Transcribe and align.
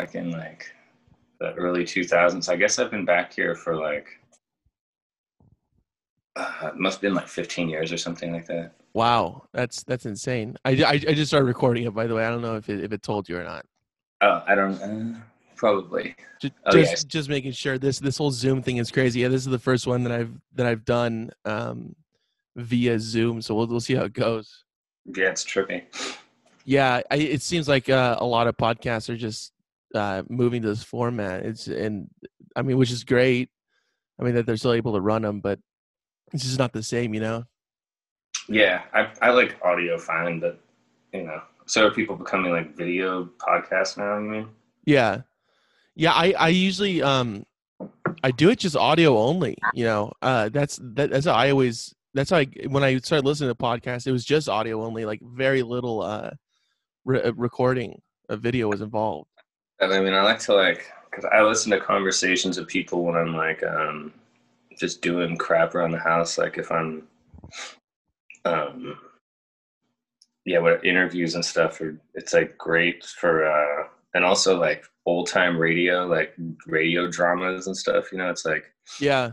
back 0.00 0.14
in 0.14 0.30
like 0.30 0.72
the 1.40 1.52
early 1.54 1.84
2000s. 1.84 2.48
I 2.48 2.56
guess 2.56 2.78
I've 2.78 2.90
been 2.90 3.04
back 3.04 3.34
here 3.34 3.54
for 3.54 3.76
like 3.76 4.06
uh, 6.36 6.70
it 6.72 6.76
must 6.76 6.96
have 6.96 7.02
been 7.02 7.14
like 7.14 7.28
15 7.28 7.68
years 7.68 7.92
or 7.92 7.98
something 7.98 8.32
like 8.32 8.46
that. 8.46 8.72
Wow, 8.94 9.44
that's 9.52 9.82
that's 9.84 10.06
insane. 10.06 10.56
I, 10.64 10.70
I, 10.70 10.92
I 10.92 10.98
just 10.98 11.28
started 11.28 11.46
recording 11.46 11.84
it 11.84 11.94
by 11.94 12.06
the 12.06 12.14
way. 12.14 12.24
I 12.24 12.30
don't 12.30 12.42
know 12.42 12.56
if 12.56 12.68
it 12.68 12.82
if 12.82 12.92
it 12.92 13.02
told 13.02 13.28
you 13.28 13.38
or 13.38 13.44
not. 13.44 13.66
Oh, 14.22 14.42
I 14.46 14.54
don't. 14.54 14.74
Uh, 14.80 15.18
probably. 15.56 16.14
Just 16.40 16.54
Oh, 16.66 16.72
just, 16.72 17.08
just 17.08 17.28
making 17.28 17.52
sure 17.52 17.78
this 17.78 17.98
this 17.98 18.16
whole 18.16 18.30
Zoom 18.30 18.62
thing 18.62 18.78
is 18.78 18.90
crazy. 18.90 19.20
Yeah, 19.20 19.28
this 19.28 19.42
is 19.42 19.50
the 19.50 19.58
first 19.58 19.86
one 19.86 20.02
that 20.04 20.12
I've 20.12 20.32
that 20.54 20.66
I've 20.66 20.84
done 20.84 21.30
um, 21.44 21.94
via 22.56 22.98
Zoom. 22.98 23.42
So 23.42 23.54
we'll 23.54 23.66
we'll 23.66 23.80
see 23.80 23.94
how 23.94 24.04
it 24.04 24.12
goes. 24.12 24.64
Yeah, 25.04 25.30
it's 25.30 25.44
trippy. 25.44 25.84
Yeah, 26.64 27.00
I, 27.10 27.16
it 27.16 27.42
seems 27.42 27.68
like 27.68 27.88
uh, 27.88 28.16
a 28.18 28.24
lot 28.24 28.46
of 28.46 28.56
podcasts 28.56 29.08
are 29.08 29.16
just 29.16 29.52
uh, 29.94 30.22
moving 30.28 30.62
to 30.62 30.68
this 30.68 30.82
format. 30.82 31.44
It's 31.44 31.66
and 31.66 32.08
I 32.56 32.62
mean, 32.62 32.76
which 32.76 32.90
is 32.90 33.04
great. 33.04 33.50
I 34.18 34.24
mean 34.24 34.34
that 34.34 34.46
they're 34.46 34.56
still 34.56 34.72
able 34.72 34.94
to 34.94 35.00
run 35.00 35.22
them, 35.22 35.40
but 35.40 35.58
it's 36.32 36.44
just 36.44 36.58
not 36.58 36.72
the 36.72 36.82
same, 36.82 37.14
you 37.14 37.20
know. 37.20 37.44
Yeah, 38.48 38.82
I 38.92 39.10
I 39.22 39.30
like 39.30 39.56
audio 39.62 39.98
fine, 39.98 40.40
but 40.40 40.60
you 41.12 41.24
know, 41.24 41.40
so 41.66 41.86
are 41.86 41.90
people 41.90 42.16
becoming 42.16 42.52
like 42.52 42.76
video 42.76 43.28
podcasts 43.38 43.96
now? 43.96 44.18
You 44.18 44.28
mean? 44.28 44.48
Yeah. 44.84 45.22
Yeah, 45.94 46.12
I 46.12 46.32
I 46.32 46.48
usually 46.48 47.02
um 47.02 47.44
I 48.22 48.30
do 48.30 48.50
it 48.50 48.58
just 48.58 48.76
audio 48.76 49.18
only, 49.18 49.56
you 49.72 49.84
know. 49.84 50.12
Uh 50.20 50.48
that's 50.48 50.78
that, 50.82 51.10
that's 51.10 51.26
how 51.26 51.34
I 51.34 51.50
always 51.50 51.94
that's 52.14 52.30
how 52.30 52.38
I 52.38 52.46
when 52.66 52.82
I 52.82 52.98
started 52.98 53.24
listening 53.24 53.50
to 53.50 53.54
podcasts, 53.54 54.06
it 54.06 54.12
was 54.12 54.24
just 54.24 54.48
audio 54.48 54.84
only, 54.84 55.04
like 55.04 55.20
very 55.22 55.62
little 55.62 56.02
uh 56.02 56.30
re- 57.04 57.32
recording 57.36 58.00
of 58.28 58.40
video 58.40 58.68
was 58.68 58.80
involved. 58.80 59.29
And 59.80 59.92
I 59.92 60.00
mean, 60.00 60.12
I 60.12 60.22
like 60.22 60.38
to 60.40 60.54
like 60.54 60.92
because 61.10 61.24
I 61.24 61.42
listen 61.42 61.70
to 61.72 61.80
conversations 61.80 62.58
of 62.58 62.68
people 62.68 63.04
when 63.04 63.16
I'm 63.16 63.34
like 63.34 63.62
um 63.62 64.12
just 64.78 65.02
doing 65.02 65.36
crap 65.36 65.74
around 65.74 65.92
the 65.92 65.98
house. 65.98 66.38
Like 66.38 66.58
if 66.58 66.70
I'm 66.70 67.08
um 68.44 68.98
yeah, 70.44 70.58
what 70.58 70.84
interviews 70.84 71.34
and 71.34 71.44
stuff 71.44 71.80
are 71.80 71.98
it's 72.14 72.32
like 72.32 72.56
great 72.58 73.04
for 73.04 73.46
uh 73.46 73.88
and 74.14 74.24
also 74.24 74.58
like 74.58 74.84
old 75.06 75.28
time 75.28 75.56
radio, 75.56 76.06
like 76.06 76.34
radio 76.66 77.08
dramas 77.10 77.66
and 77.66 77.76
stuff. 77.76 78.12
You 78.12 78.18
know, 78.18 78.30
it's 78.30 78.44
like 78.44 78.72
Yeah. 79.00 79.32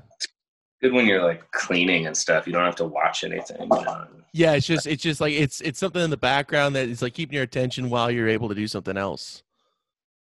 good 0.82 0.94
when 0.94 1.08
you're 1.08 1.23
like 1.23 1.50
cleaning 1.52 2.08
and 2.08 2.16
stuff. 2.16 2.48
You 2.48 2.54
don't 2.54 2.66
have 2.66 2.76
to 2.78 2.86
watch 2.86 3.23
anything. 3.23 3.64
You 3.64 3.67
know? 3.67 4.08
Yeah, 4.34 4.54
it's 4.54 4.67
just 4.67 4.88
it's 4.88 5.04
just 5.04 5.20
like 5.20 5.34
it's 5.34 5.61
it's 5.61 5.80
something 5.80 6.02
in 6.02 6.09
the 6.09 6.17
background 6.17 6.76
that 6.76 6.88
is 6.88 7.02
like 7.02 7.14
keeping 7.16 7.34
your 7.34 7.44
attention 7.44 7.89
while 7.89 8.09
you're 8.09 8.30
able 8.30 8.50
to 8.50 8.56
do 8.56 8.67
something 8.67 8.95
else. 8.95 9.44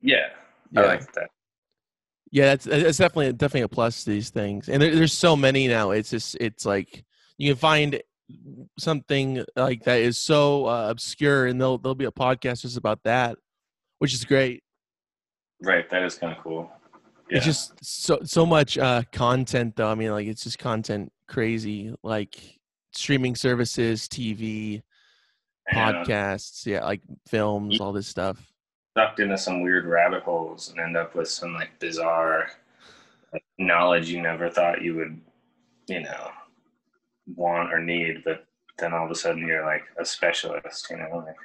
Yeah, 0.02 0.17
Yeah. 0.72 0.81
I 0.81 0.86
like 0.86 1.14
that. 1.14 1.30
Yeah, 2.31 2.45
that's 2.45 2.66
that's 2.66 2.97
definitely 2.97 3.33
definitely 3.33 3.61
a 3.61 3.67
plus 3.69 4.03
to 4.03 4.11
these 4.11 4.30
things, 4.30 4.69
and 4.69 4.81
there, 4.81 4.95
there's 4.95 5.14
so 5.14 5.36
many 5.36 5.67
now. 5.67 5.92
It's 5.92 6.11
just 6.11 6.38
it's 6.39 6.64
like 6.64 7.03
you 7.38 7.52
can 7.52 7.58
find 7.58 8.02
something 8.77 9.44
like 9.55 9.83
that 9.86 10.00
is 10.00 10.17
so 10.17 10.67
uh, 10.67 10.88
obscure, 10.89 11.47
and 11.47 11.59
there'll 11.59 11.80
there'll 11.80 11.95
be 11.95 12.05
a 12.05 12.11
podcast 12.11 12.61
just 12.61 12.77
about 12.77 13.02
that, 13.03 13.38
which 13.97 14.14
is 14.14 14.25
great. 14.25 14.64
Right, 15.61 15.89
that 15.89 16.03
is 16.03 16.16
kind 16.16 16.38
of 16.38 16.44
cool. 16.44 16.72
Yeah. 17.30 17.38
It's 17.38 17.45
just 17.45 17.73
so 17.83 18.20
so 18.23 18.45
much 18.45 18.77
uh, 18.77 19.03
content, 19.11 19.75
though. 19.75 19.89
I 19.89 19.95
mean, 19.95 20.11
like 20.11 20.27
it's 20.27 20.44
just 20.44 20.59
content 20.59 21.11
crazy, 21.27 21.94
like 22.03 22.39
streaming 22.94 23.36
services, 23.36 24.08
TV, 24.08 24.81
podcasts, 25.73 26.66
yeah, 26.66 26.83
like 26.83 27.02
films, 27.27 27.80
all 27.80 27.92
this 27.92 28.08
stuff. 28.08 28.48
Sucked 29.00 29.19
into 29.22 29.38
some 29.38 29.61
weird 29.61 29.86
rabbit 29.86 30.23
holes 30.23 30.69
and 30.69 30.80
end 30.80 30.97
up 30.97 31.16
with 31.16 31.30
some 31.30 31.53
like 31.53 31.69
bizarre 31.80 32.50
like, 33.31 33.44
knowledge 33.58 34.09
you 34.09 34.22
never 34.22 34.50
thought 34.50 34.81
you 34.81 34.95
would, 34.95 35.22
you 35.88 36.02
know, 36.02 36.31
want 37.36 37.72
or 37.72 37.80
need, 37.80 38.23
but 38.25 38.45
then 38.77 38.93
all 38.93 39.05
of 39.05 39.11
a 39.11 39.15
sudden 39.15 39.45
you're 39.48 39.65
like 39.65 39.83
a 39.99 40.05
specialist, 40.05 40.88
you 40.89 40.98
know, 40.98 41.23
like 41.26 41.36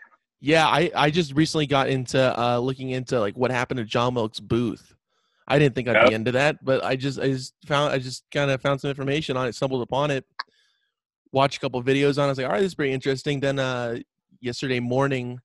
Yeah, 0.40 0.66
I, 0.66 0.90
I 0.96 1.10
just 1.10 1.32
recently 1.34 1.66
got 1.66 1.88
into 1.88 2.18
uh, 2.40 2.58
looking 2.58 2.90
into 2.90 3.20
like 3.20 3.36
what 3.36 3.50
happened 3.52 3.78
to 3.78 3.84
John 3.84 4.14
Wilkes 4.14 4.40
Booth. 4.40 4.94
I 5.46 5.58
didn't 5.58 5.74
think 5.76 5.88
I'd 5.88 5.96
Oh. 5.96 6.08
be 6.08 6.14
into 6.14 6.32
that, 6.32 6.64
but 6.64 6.82
I 6.82 6.96
just 6.96 7.20
I 7.20 7.28
just 7.28 7.54
found 7.66 7.92
I 7.92 7.98
just 7.98 8.24
kind 8.32 8.50
of 8.50 8.60
found 8.62 8.80
some 8.80 8.90
information 8.90 9.36
on 9.36 9.46
it, 9.46 9.54
stumbled 9.54 9.82
upon 9.82 10.10
it, 10.10 10.24
watched 11.30 11.58
a 11.58 11.60
couple 11.60 11.80
videos 11.84 12.18
on. 12.18 12.24
it. 12.24 12.26
I 12.26 12.28
was 12.30 12.38
like, 12.38 12.46
all 12.46 12.52
right, 12.52 12.60
this 12.60 12.68
is 12.72 12.74
pretty 12.74 12.92
interesting. 12.94 13.38
Then 13.40 13.58
uh, 13.58 13.98
yesterday 14.40 14.80
morning, 14.80 15.38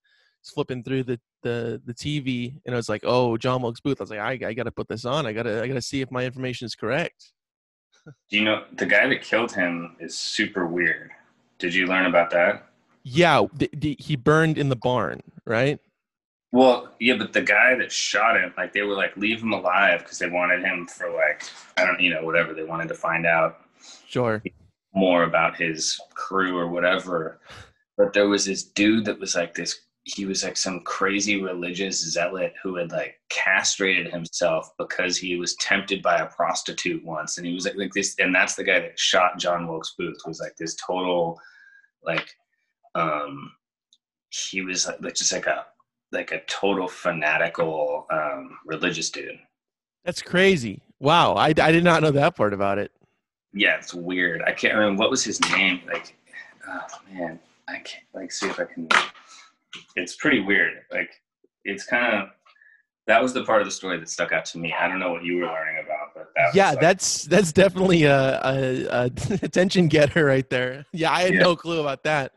flipping 0.44 0.84
through 0.84 1.04
the, 1.04 1.20
the 1.44 1.82
the 1.86 1.94
TV, 1.94 2.54
and 2.66 2.74
I 2.76 2.78
was 2.78 2.90
like, 2.90 3.02
oh, 3.06 3.38
John 3.38 3.62
Wilkes 3.62 3.80
Booth. 3.80 4.00
I 4.00 4.04
was 4.04 4.10
like, 4.10 4.20
I, 4.20 4.48
I 4.48 4.54
got 4.54 4.64
to 4.64 4.72
put 4.72 4.88
this 4.88 5.06
on. 5.06 5.26
I 5.26 5.34
gotta 5.34 5.62
I 5.64 5.68
gotta 5.68 5.82
see 5.82 6.02
if 6.02 6.12
my 6.12 6.24
information 6.26 6.66
is 6.66 6.76
correct. 6.76 7.32
do 8.30 8.38
you 8.38 8.44
know 8.44 8.64
the 8.74 8.86
guy 8.86 9.08
that 9.08 9.22
killed 9.22 9.52
him 9.52 9.96
is 10.00 10.18
super 10.18 10.66
weird. 10.68 11.12
Did 11.60 11.74
you 11.74 11.88
learn 11.88 12.06
about 12.06 12.30
that? 12.32 12.68
Yeah, 13.04 13.46
the, 13.54 13.70
the, 13.74 13.96
he 14.00 14.16
burned 14.16 14.58
in 14.58 14.70
the 14.70 14.76
barn, 14.76 15.22
right? 15.46 15.80
Well, 16.52 16.90
yeah, 17.00 17.16
but 17.18 17.32
the 17.34 17.42
guy 17.42 17.76
that 17.76 17.92
shot 17.92 18.38
him, 18.38 18.54
like 18.58 18.74
they 18.74 18.82
were 18.82 18.96
like 18.96 19.16
leave 19.18 19.42
him 19.42 19.54
alive 19.54 20.00
because 20.00 20.18
they 20.20 20.30
wanted 20.30 20.64
him 20.64 20.88
for 20.88 21.12
like 21.12 21.44
I 21.78 21.86
don't, 21.86 22.00
you 22.00 22.10
know, 22.14 22.24
whatever 22.24 22.54
they 22.54 22.64
wanted 22.64 22.88
to 22.90 22.96
find 22.96 23.26
out 23.26 23.62
Sure. 24.08 24.42
more 24.94 25.24
about 25.24 25.56
his 25.58 26.00
crew 26.14 26.58
or 26.58 26.68
whatever. 26.68 27.40
But 27.98 28.14
there 28.14 28.28
was 28.28 28.46
this 28.46 28.64
dude 28.64 29.06
that 29.06 29.20
was 29.20 29.36
like 29.36 29.54
this. 29.54 29.80
He 30.04 30.26
was 30.26 30.44
like 30.44 30.58
some 30.58 30.80
crazy 30.82 31.42
religious 31.42 32.02
zealot 32.12 32.54
who 32.64 32.76
had 32.76 32.92
like 32.92 33.16
castrated 33.30 34.12
himself 34.12 34.72
because 34.80 35.18
he 35.18 35.36
was 35.36 35.56
tempted 35.58 36.02
by 36.02 36.18
a 36.18 36.28
prostitute 36.28 37.04
once, 37.06 37.38
and 37.38 37.46
he 37.46 37.54
was 37.54 37.66
like, 37.66 37.76
like 37.76 37.94
this. 37.94 38.16
And 38.20 38.34
that's 38.34 38.56
the 38.56 38.64
guy 38.64 38.80
that 38.80 38.98
shot 38.98 39.38
John 39.38 39.68
Wilkes 39.68 39.94
Booth. 39.98 40.18
Was 40.26 40.40
like 40.40 40.56
this 40.58 40.76
total, 40.76 41.40
like, 42.04 42.34
um, 42.96 43.52
he 44.30 44.62
was 44.62 44.88
like, 44.88 45.02
like 45.02 45.16
just 45.16 45.32
like 45.34 45.48
a 45.48 45.66
like 46.12 46.32
a 46.32 46.42
total 46.46 46.88
fanatical 46.88 48.08
um, 48.12 48.58
religious 48.66 49.10
dude. 49.12 49.38
That's 50.06 50.22
crazy. 50.22 50.82
Wow, 51.00 51.34
I, 51.36 51.48
I 51.50 51.72
did 51.72 51.84
not 51.84 52.02
know 52.02 52.12
that 52.12 52.36
part 52.36 52.54
about 52.54 52.80
it. 52.80 52.92
yeah, 53.54 53.78
it's 53.78 53.94
weird. 53.94 54.42
I 54.44 54.52
can't 54.54 54.74
remember 54.76 55.00
what 55.00 55.12
was 55.12 55.24
his 55.24 55.40
name. 55.52 55.82
Like, 55.88 56.16
oh 56.68 56.88
man, 57.14 57.40
I 57.68 57.78
can't 57.80 58.06
like 58.14 58.32
see 58.32 58.48
if 58.48 58.60
I 58.60 58.66
can. 58.66 58.88
It's 59.96 60.16
pretty 60.16 60.40
weird. 60.42 60.74
Like, 60.92 61.10
it's 61.64 61.86
kind 61.86 62.16
of 62.16 62.30
that 63.08 63.22
was 63.24 63.34
the 63.34 63.44
part 63.44 63.62
of 63.62 63.68
the 63.68 63.72
story 63.72 64.00
that 64.00 64.08
stuck 64.10 64.32
out 64.32 64.46
to 64.46 64.60
me. 64.60 64.74
I 64.80 64.88
don't 64.88 65.00
know 65.00 65.12
what 65.12 65.24
you 65.24 65.38
were 65.38 65.46
learning 65.48 65.84
about, 65.84 66.14
but 66.14 66.28
that 66.36 66.54
yeah, 66.56 66.68
was 66.68 66.76
like, 66.76 66.82
that's 66.82 67.24
that's 67.26 67.52
definitely 67.52 68.04
a, 68.04 68.40
a, 68.44 68.86
a 68.86 69.04
attention 69.42 69.88
getter 69.88 70.26
right 70.26 70.48
there. 70.50 70.86
Yeah, 70.94 71.12
I 71.12 71.22
had 71.22 71.34
Yeah. 71.34 71.40
no 71.40 71.56
clue 71.56 71.80
about 71.82 72.04
that. 72.04 72.34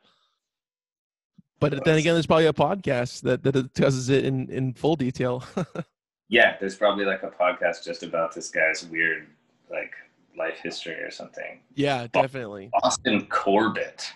But 1.61 1.85
then 1.85 1.97
again, 1.99 2.15
there's 2.15 2.27
probably 2.27 2.47
a 2.47 2.53
podcast 2.53 3.21
that, 3.23 3.45
that 3.45 3.53
discusses 3.53 4.09
it 4.09 4.25
in, 4.25 4.49
in 4.51 4.73
full 4.75 4.97
detail. 4.97 5.45
yeah. 6.29 6.57
There's 6.59 6.75
probably 6.75 7.05
like 7.05 7.23
a 7.23 7.31
podcast 7.31 7.85
just 7.85 8.03
about 8.03 8.35
this 8.35 8.49
guy's 8.51 8.85
weird 8.85 9.29
like 9.71 9.93
life 10.37 10.59
history 10.61 10.95
or 10.95 11.11
something. 11.11 11.61
yeah, 11.75 12.07
definitely. 12.13 12.71
Austin 12.83 13.27
Corbett, 13.27 14.11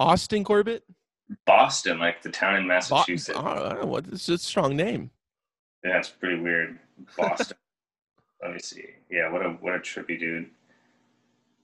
Austin 0.00 0.42
Corbett? 0.42 0.82
Boston, 1.46 1.98
like 1.98 2.22
the 2.22 2.30
town 2.30 2.56
in 2.56 2.62
Bo- 2.62 2.68
Massachusetts. 2.68 3.38
I 3.38 3.54
don't 3.54 3.80
know 3.80 3.86
what 3.86 4.06
it's 4.06 4.28
a 4.28 4.38
strong 4.38 4.76
name. 4.76 5.10
Yeah, 5.84 5.98
it's 5.98 6.08
pretty 6.08 6.40
weird. 6.40 6.78
Boston. 7.16 7.56
Let 8.42 8.52
me 8.52 8.58
see. 8.58 8.84
Yeah, 9.10 9.30
what 9.30 9.44
a 9.44 9.50
what 9.50 9.74
a 9.74 9.78
trippy 9.78 10.18
dude. 10.18 10.50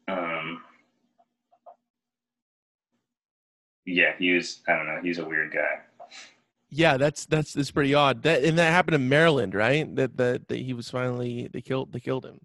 Um. 0.09 0.63
Yeah, 3.85 4.13
he 4.19 4.33
was. 4.33 4.63
I 4.69 4.77
don't 4.77 4.87
know. 4.87 5.01
He's 5.03 5.19
a 5.19 5.25
weird 5.25 5.53
guy. 5.53 5.81
Yeah, 6.71 6.97
that's 6.97 7.25
that's 7.27 7.53
that's 7.53 7.71
pretty 7.71 7.95
odd. 7.95 8.23
That 8.23 8.45
and 8.45 8.59
that 8.59 8.73
happened 8.73 8.97
in 8.97 9.09
Maryland, 9.09 9.55
right? 9.55 9.95
That 9.97 10.17
that, 10.17 10.49
that 10.49 10.59
he 10.59 10.75
was 10.75 10.91
finally 10.91 11.49
they 11.53 11.61
killed 11.61 11.93
they 11.93 12.01
killed 12.01 12.27
him. 12.27 12.41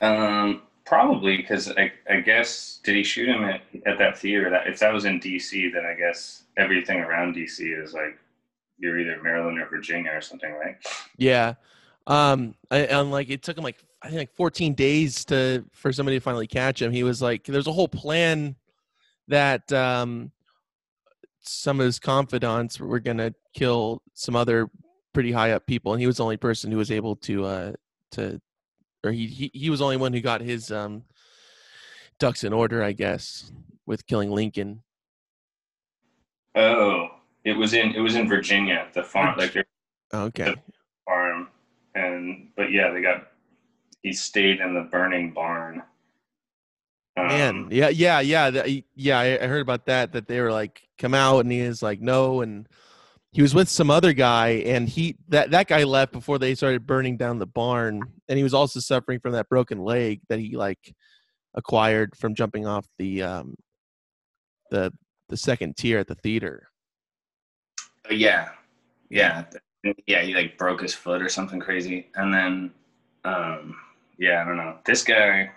Um, 0.00 0.62
probably 0.84 1.36
because 1.36 1.70
I, 1.70 1.92
I 2.08 2.20
guess 2.20 2.80
did 2.82 2.96
he 2.96 3.02
shoot 3.02 3.28
him 3.28 3.44
at, 3.44 3.62
at 3.86 3.98
that 3.98 4.18
theater? 4.18 4.50
That 4.50 4.66
if 4.66 4.78
that 4.80 4.92
was 4.92 5.04
in 5.04 5.20
D.C., 5.20 5.70
then 5.70 5.84
I 5.84 5.94
guess 5.94 6.44
everything 6.56 7.00
around 7.00 7.34
D.C. 7.34 7.64
is 7.64 7.94
like 7.94 8.18
you're 8.78 8.98
either 8.98 9.22
Maryland 9.22 9.58
or 9.58 9.66
Virginia 9.66 10.10
or 10.12 10.20
something, 10.20 10.52
right? 10.52 10.76
Yeah. 11.16 11.54
Um 12.06 12.54
I, 12.70 12.78
and 12.78 13.10
like 13.10 13.30
it 13.30 13.42
took 13.42 13.56
him 13.56 13.64
like 13.64 13.76
I 14.02 14.08
think 14.08 14.18
like 14.18 14.34
14 14.34 14.74
days 14.74 15.24
to 15.26 15.64
for 15.72 15.92
somebody 15.92 16.18
to 16.18 16.22
finally 16.22 16.46
catch 16.46 16.80
him. 16.80 16.92
He 16.92 17.02
was 17.02 17.20
like 17.20 17.44
there's 17.44 17.66
a 17.66 17.72
whole 17.72 17.88
plan 17.88 18.56
that 19.28 19.70
um 19.72 20.32
some 21.40 21.80
of 21.80 21.86
his 21.86 21.98
confidants 21.98 22.80
were 22.80 23.00
to 23.00 23.34
kill 23.54 24.02
some 24.14 24.36
other 24.36 24.70
pretty 25.12 25.32
high 25.32 25.52
up 25.52 25.66
people 25.66 25.92
and 25.92 26.00
he 26.00 26.06
was 26.06 26.18
the 26.18 26.22
only 26.22 26.36
person 26.36 26.70
who 26.70 26.78
was 26.78 26.90
able 26.90 27.16
to 27.16 27.44
uh 27.44 27.72
to 28.12 28.40
or 29.04 29.12
he 29.12 29.26
he, 29.26 29.50
he 29.54 29.70
was 29.70 29.78
the 29.78 29.84
only 29.84 29.96
one 29.96 30.12
who 30.12 30.20
got 30.20 30.40
his 30.40 30.70
um 30.70 31.04
ducks 32.18 32.44
in 32.44 32.52
order, 32.52 32.82
I 32.82 32.92
guess, 32.92 33.52
with 33.86 34.06
killing 34.06 34.30
Lincoln. 34.30 34.82
Oh, 36.54 37.08
it 37.44 37.52
was 37.52 37.74
in 37.74 37.94
it 37.94 38.00
was 38.00 38.16
in 38.16 38.28
Virginia. 38.28 38.88
The 38.92 39.02
farm, 39.02 39.38
like 39.38 39.56
Okay. 40.12 40.44
then 40.44 40.62
but 42.56 42.72
yeah, 42.72 42.90
they 42.90 43.02
got 43.02 43.28
he 44.02 44.12
stayed 44.12 44.60
in 44.60 44.74
the 44.74 44.82
burning 44.82 45.32
barn. 45.32 45.82
Um, 47.16 47.26
Man, 47.26 47.68
yeah, 47.70 47.88
yeah, 47.88 48.20
yeah, 48.20 48.50
that, 48.50 48.68
yeah. 48.94 49.18
I, 49.18 49.42
I 49.42 49.46
heard 49.46 49.62
about 49.62 49.86
that. 49.86 50.12
That 50.12 50.26
they 50.26 50.40
were 50.40 50.52
like, 50.52 50.88
come 50.98 51.12
out, 51.12 51.40
and 51.40 51.52
he 51.52 51.60
is 51.60 51.82
like, 51.82 52.00
no, 52.00 52.40
and 52.40 52.68
he 53.32 53.42
was 53.42 53.54
with 53.54 53.68
some 53.68 53.90
other 53.90 54.12
guy, 54.12 54.48
and 54.66 54.88
he 54.88 55.16
that 55.28 55.52
that 55.52 55.68
guy 55.68 55.84
left 55.84 56.12
before 56.12 56.38
they 56.38 56.54
started 56.54 56.86
burning 56.86 57.16
down 57.16 57.38
the 57.38 57.46
barn, 57.46 58.02
and 58.28 58.36
he 58.36 58.42
was 58.42 58.54
also 58.54 58.80
suffering 58.80 59.20
from 59.20 59.32
that 59.32 59.48
broken 59.48 59.78
leg 59.78 60.20
that 60.28 60.40
he 60.40 60.56
like 60.56 60.94
acquired 61.54 62.16
from 62.16 62.34
jumping 62.34 62.66
off 62.66 62.86
the 62.98 63.22
um 63.22 63.54
the 64.70 64.92
the 65.28 65.36
second 65.36 65.76
tier 65.76 65.98
at 65.98 66.08
the 66.08 66.14
theater. 66.16 66.68
uh, 68.10 68.14
yeah, 68.14 68.50
yeah, 69.10 69.44
yeah. 70.06 70.22
He 70.22 70.34
like 70.34 70.58
broke 70.58 70.80
his 70.80 70.94
foot 70.94 71.22
or 71.22 71.28
something 71.28 71.60
crazy, 71.60 72.08
and 72.16 72.34
then 72.34 72.72
um, 73.24 73.76
yeah, 74.18 74.42
I 74.42 74.44
don't 74.44 74.56
know. 74.56 74.78
This 74.84 75.04
guy, 75.04 75.50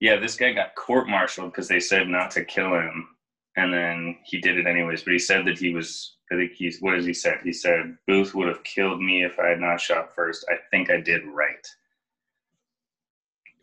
yeah, 0.00 0.16
this 0.16 0.36
guy 0.36 0.52
got 0.52 0.74
court-martialed 0.74 1.52
because 1.52 1.68
they 1.68 1.80
said 1.80 2.08
not 2.08 2.30
to 2.32 2.44
kill 2.44 2.72
him, 2.74 3.08
and 3.56 3.72
then 3.72 4.16
he 4.24 4.40
did 4.40 4.56
it 4.56 4.66
anyways. 4.66 5.02
But 5.02 5.12
he 5.12 5.18
said 5.18 5.44
that 5.46 5.58
he 5.58 5.74
was. 5.74 6.14
I 6.30 6.36
think 6.36 6.52
he's. 6.52 6.80
What 6.80 6.94
has 6.94 7.06
he 7.06 7.14
said? 7.14 7.40
He 7.42 7.52
said 7.52 7.96
Booth 8.06 8.34
would 8.34 8.48
have 8.48 8.62
killed 8.64 9.00
me 9.00 9.24
if 9.24 9.38
I 9.38 9.48
had 9.48 9.60
not 9.60 9.80
shot 9.80 10.14
first. 10.14 10.44
I 10.50 10.56
think 10.70 10.90
I 10.90 11.00
did 11.00 11.22
right. 11.26 11.66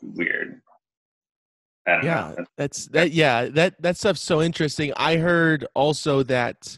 Weird. 0.01 0.61
Yeah, 1.87 2.33
know. 2.37 2.45
that's 2.57 2.87
that. 2.87 3.11
Yeah, 3.11 3.45
that 3.45 3.81
that 3.81 3.97
stuff's 3.97 4.21
so 4.21 4.41
interesting. 4.41 4.91
I 4.97 5.17
heard 5.17 5.67
also 5.75 6.23
that 6.23 6.77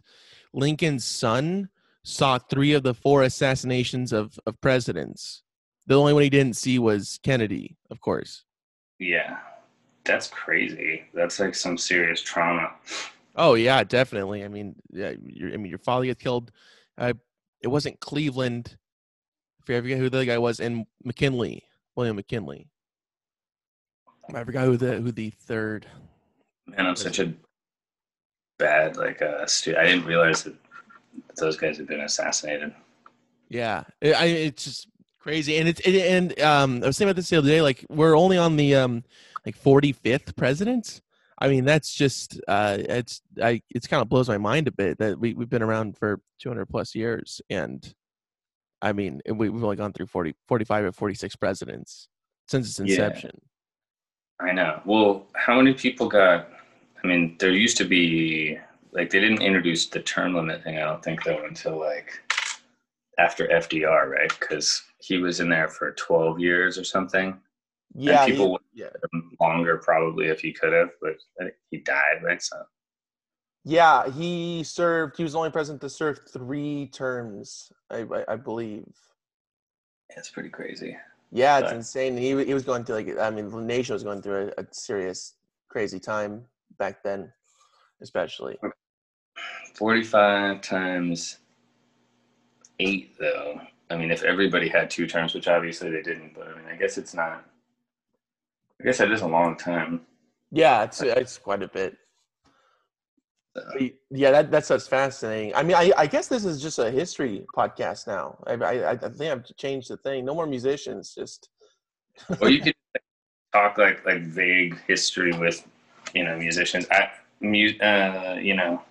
Lincoln's 0.53 1.05
son 1.05 1.69
saw 2.03 2.37
three 2.37 2.73
of 2.73 2.83
the 2.83 2.93
four 2.93 3.23
assassinations 3.23 4.11
of 4.11 4.37
of 4.45 4.59
presidents. 4.59 5.43
The 5.85 5.97
only 5.97 6.11
one 6.11 6.23
he 6.23 6.29
didn't 6.29 6.57
see 6.57 6.79
was 6.79 7.19
Kennedy, 7.23 7.77
of 7.89 8.01
course. 8.01 8.43
Yeah, 8.99 9.37
that's 10.03 10.27
crazy. 10.27 11.03
That's 11.13 11.39
like 11.39 11.55
some 11.55 11.77
serious 11.77 12.21
trauma. 12.21 12.71
Oh 13.37 13.53
yeah, 13.53 13.83
definitely. 13.83 14.43
I 14.43 14.47
mean, 14.47 14.75
yeah, 14.91 15.13
your, 15.23 15.53
I 15.53 15.57
mean, 15.57 15.69
your 15.69 15.79
father 15.79 16.05
gets 16.05 16.21
killed. 16.21 16.51
Uh, 16.97 17.13
it 17.61 17.67
wasn't 17.67 17.99
Cleveland. 17.99 18.75
I 19.61 19.63
forget 19.65 19.99
who 19.99 20.09
the 20.09 20.25
guy 20.25 20.37
was, 20.37 20.59
and 20.59 20.85
McKinley, 21.03 21.63
William 21.95 22.15
McKinley. 22.15 22.67
I 24.33 24.43
forgot 24.43 24.65
who 24.65 24.77
the 24.77 24.97
who 25.01 25.11
the 25.11 25.29
third. 25.29 25.85
Man, 26.65 26.85
I'm 26.85 26.95
such 26.95 27.19
a 27.19 27.31
bad 28.57 28.97
like 28.97 29.21
uh 29.21 29.45
student. 29.45 29.83
I 29.83 29.87
didn't 29.87 30.05
realize 30.05 30.43
that 30.43 30.55
those 31.37 31.57
guys 31.57 31.77
had 31.77 31.87
been 31.87 32.01
assassinated. 32.01 32.73
Yeah, 33.49 33.83
it, 34.01 34.15
I, 34.15 34.25
it's 34.25 34.63
just 34.63 34.87
crazy, 35.19 35.57
and 35.57 35.69
it's 35.69 35.79
it, 35.81 35.95
and 35.95 36.39
um, 36.41 36.83
I 36.83 36.87
was 36.87 36.97
thinking 36.97 37.09
about 37.09 37.17
this 37.17 37.29
the 37.29 37.37
other 37.37 37.49
day. 37.49 37.61
Like 37.61 37.85
we're 37.89 38.17
only 38.17 38.37
on 38.37 38.57
the 38.57 38.75
um 38.75 39.03
like 39.45 39.61
45th 39.61 40.35
president. 40.35 41.01
I 41.39 41.47
mean, 41.49 41.65
that's 41.65 41.93
just 41.93 42.39
uh, 42.47 42.77
it's 42.79 43.21
I 43.41 43.61
it's 43.69 43.87
kind 43.87 44.01
of 44.01 44.09
blows 44.09 44.27
my 44.27 44.37
mind 44.37 44.67
a 44.67 44.71
bit 44.71 44.97
that 44.97 45.19
we 45.19 45.33
we've 45.33 45.49
been 45.49 45.61
around 45.61 45.97
for 45.97 46.19
200 46.39 46.65
plus 46.67 46.95
years, 46.95 47.41
and 47.49 47.93
I 48.81 48.93
mean 48.93 49.21
we, 49.27 49.49
we've 49.49 49.63
only 49.63 49.75
gone 49.75 49.93
through 49.93 50.07
40, 50.07 50.33
45 50.47 50.85
or 50.85 50.91
46 50.91 51.35
presidents 51.35 52.07
since 52.47 52.67
its 52.67 52.79
Yeah. 52.79 53.05
inception. 53.05 53.41
I 54.39 54.51
know. 54.51 54.81
Well, 54.85 55.27
how 55.35 55.57
many 55.57 55.73
people 55.73 56.07
got? 56.07 56.49
I 57.03 57.07
mean, 57.07 57.35
there 57.39 57.51
used 57.51 57.77
to 57.77 57.85
be 57.85 58.57
like 58.91 59.09
they 59.11 59.19
didn't 59.19 59.41
introduce 59.41 59.87
the 59.87 59.99
term 60.01 60.33
limit 60.33 60.63
thing. 60.63 60.77
I 60.77 60.81
don't 60.81 61.03
think 61.03 61.23
though 61.23 61.45
until 61.45 61.79
like 61.79 62.11
after 63.19 63.47
FDR, 63.47 64.09
right? 64.09 64.39
Because 64.39 64.83
he 64.99 65.17
was 65.17 65.39
in 65.39 65.49
there 65.49 65.67
for 65.67 65.91
12 65.93 66.39
years 66.39 66.77
or 66.77 66.83
something. 66.83 67.39
Yeah, 67.95 68.23
and 68.23 68.31
people 68.31 68.51
would 68.51 68.61
yeah. 68.73 68.89
longer 69.39 69.77
probably 69.77 70.27
if 70.27 70.39
he 70.41 70.51
could 70.53 70.73
have, 70.73 70.89
but 71.01 71.15
he 71.71 71.77
died, 71.77 72.21
right? 72.23 72.41
So 72.41 72.57
Yeah, 73.63 74.09
he 74.09 74.63
served. 74.63 75.17
He 75.17 75.23
was 75.23 75.33
the 75.33 75.39
only 75.39 75.49
president 75.51 75.81
to 75.81 75.89
serve 75.89 76.19
three 76.31 76.87
terms, 76.93 77.71
I, 77.89 77.99
I, 78.03 78.33
I 78.33 78.35
believe. 78.35 78.85
it's 80.15 80.29
pretty 80.29 80.49
crazy. 80.49 80.95
Yeah, 81.31 81.57
it's 81.59 81.69
But- 81.69 81.75
insane. 81.77 82.17
He 82.17 82.43
he 82.45 82.53
was 82.53 82.63
going 82.63 82.83
through 82.85 82.95
like 82.95 83.17
I 83.19 83.29
mean, 83.29 83.49
the 83.49 83.61
nation 83.61 83.93
was 83.93 84.03
going 84.03 84.21
through 84.21 84.51
a, 84.57 84.61
a 84.61 84.65
serious, 84.71 85.33
crazy 85.69 85.99
time 85.99 86.45
back 86.77 87.03
then, 87.03 87.31
especially. 88.01 88.57
45 89.75 90.61
times 90.61 91.37
eight, 92.79 93.17
though. 93.19 93.59
I 93.89 93.95
mean, 93.97 94.11
if 94.11 94.23
everybody 94.23 94.67
had 94.69 94.89
two 94.89 95.07
terms, 95.07 95.33
which 95.33 95.47
obviously 95.47 95.89
they 95.91 96.01
didn't, 96.01 96.33
but 96.35 96.47
I 96.47 96.55
mean, 96.57 96.65
I 96.71 96.75
guess 96.75 96.97
it's 96.97 97.13
not. 97.13 97.45
I 98.81 98.85
guess 98.85 98.99
that 98.99 99.11
is 99.11 99.21
a 99.21 99.27
long 99.27 99.57
time. 99.57 100.01
Yeah, 100.51 100.83
it's 100.83 101.01
it's 101.01 101.37
quite 101.37 101.63
a 101.63 101.67
bit. 101.67 101.97
But 103.53 103.81
Yeah, 104.11 104.31
that 104.31 104.51
that's 104.51 104.67
that's 104.67 104.87
fascinating. 104.87 105.55
I 105.55 105.63
mean, 105.63 105.75
I, 105.75 105.91
I 105.97 106.07
guess 106.07 106.27
this 106.27 106.45
is 106.45 106.61
just 106.61 106.77
a 106.79 106.91
history 106.91 107.45
podcast 107.55 108.07
now. 108.07 108.37
I 108.45 108.53
I, 108.53 108.91
I 108.91 108.95
think 108.97 109.31
I've 109.31 109.55
changed 109.57 109.89
the 109.89 109.97
thing. 109.97 110.25
No 110.25 110.35
more 110.35 110.45
musicians. 110.45 111.13
Just 111.15 111.49
well, 112.39 112.49
you 112.49 112.61
could 112.61 112.73
talk 113.53 113.77
like 113.77 114.05
like 114.05 114.21
vague 114.21 114.77
history 114.87 115.31
with 115.37 115.65
you 116.13 116.23
know 116.23 116.37
musicians 116.37 116.85
I, 116.91 117.09
mu- 117.41 117.77
uh, 117.79 118.37
you 118.39 118.55
know 118.55 118.81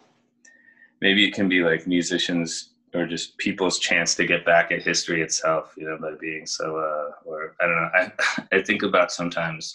maybe 1.00 1.26
it 1.26 1.34
can 1.34 1.48
be 1.48 1.62
like 1.62 1.86
musicians 1.86 2.70
or 2.96 3.06
just 3.06 3.36
people's 3.38 3.78
chance 3.78 4.14
to 4.14 4.26
get 4.26 4.44
back 4.44 4.72
at 4.72 4.82
history 4.82 5.22
itself 5.22 5.74
you 5.76 5.86
know 5.86 5.98
by 6.00 6.12
being 6.20 6.46
so 6.46 6.76
uh 6.76 7.10
or 7.24 7.54
i 7.60 7.66
don't 7.66 7.76
know 7.76 7.90
i 7.94 8.12
i 8.56 8.62
think 8.62 8.82
about 8.82 9.12
sometimes 9.12 9.72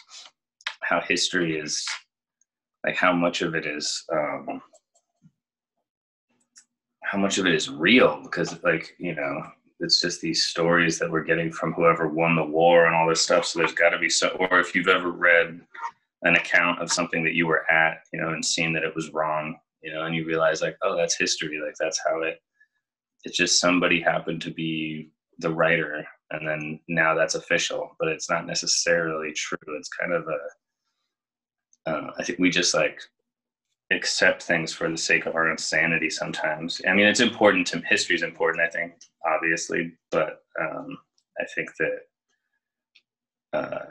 how 0.82 1.00
history 1.02 1.58
is 1.58 1.86
like 2.86 2.96
how 2.96 3.14
much 3.14 3.42
of 3.42 3.56
it 3.56 3.66
is 3.66 4.04
um 4.12 4.62
how 7.04 7.18
much 7.18 7.38
of 7.38 7.46
it 7.46 7.54
is 7.54 7.70
real 7.70 8.22
because 8.24 8.62
like 8.64 8.96
you 9.00 9.14
know 9.14 9.42
it's 9.82 10.00
just 10.00 10.22
these 10.22 10.46
stories 10.46 11.00
that 11.00 11.10
we're 11.10 11.24
getting 11.24 11.52
from 11.52 11.74
whoever 11.74 12.08
won 12.08 12.36
the 12.36 12.44
war 12.44 12.86
and 12.86 12.96
all 12.96 13.10
this 13.10 13.22
stuff. 13.22 13.46
So 13.46 13.60
there's 13.60 13.74
got 13.74 13.90
to 13.90 14.00
be 14.00 14.10
so, 14.10 14.30
or 14.40 14.60
if 14.60 14.76
you've 14.76 14.88
ever 14.88 15.10
read 15.10 15.60
an 16.22 16.36
account 16.36 16.82
of 16.82 16.92
something 16.92 17.24
that 17.24 17.34
you 17.34 17.48
were 17.48 17.70
at, 17.72 18.04
you 18.14 18.22
know, 18.22 18.30
and 18.30 18.46
seen 18.46 18.74
that 18.74 18.84
it 18.84 18.96
was 18.96 19.12
wrong, 19.12 19.58
you 19.82 19.92
know, 19.92 20.04
and 20.06 20.16
you 20.16 20.26
realize 20.26 20.62
like, 20.62 20.78
oh, 20.84 20.96
that's 20.96 21.18
history. 21.18 21.60
Like 21.64 21.76
that's 21.80 22.00
how 22.06 22.22
it. 22.22 22.40
It's 23.24 23.38
just 23.38 23.60
somebody 23.60 24.02
happened 24.02 24.42
to 24.44 24.52
be 24.52 25.12
the 25.40 25.52
writer, 25.52 26.06
and 26.32 26.48
then 26.48 26.80
now 26.88 27.14
that's 27.14 27.36
official, 27.36 27.96
but 28.00 28.08
it's 28.08 28.30
not 28.30 28.46
necessarily 28.46 29.32
true. 29.34 29.58
It's 29.78 29.90
kind 29.90 30.14
of 30.14 30.28
a. 30.28 31.90
Uh, 31.90 32.12
I 32.18 32.24
think 32.24 32.40
we 32.40 32.50
just 32.50 32.74
like 32.74 33.02
accept 33.92 34.44
things 34.44 34.74
for 34.74 34.90
the 34.90 34.98
sake 34.98 35.26
of 35.26 35.36
our 35.36 35.52
insanity 35.52 36.10
sometimes. 36.10 36.82
I 36.88 36.94
mean, 36.94 37.06
it's 37.06 37.20
important 37.20 37.68
to 37.68 37.80
history 37.80 38.16
is 38.16 38.24
important, 38.24 38.64
I 38.66 38.70
think, 38.70 38.94
obviously, 39.26 39.94
but 40.12 40.44
um, 40.60 40.98
I 41.40 41.46
think 41.56 41.70
that 41.80 41.98
uh, 43.54 43.86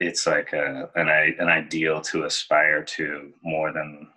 it's 0.00 0.26
like 0.26 0.52
a, 0.52 0.90
an 0.96 1.08
an 1.38 1.48
ideal 1.48 2.00
to 2.02 2.24
aspire 2.24 2.82
to 2.82 3.32
more 3.42 3.72
than 3.72 4.08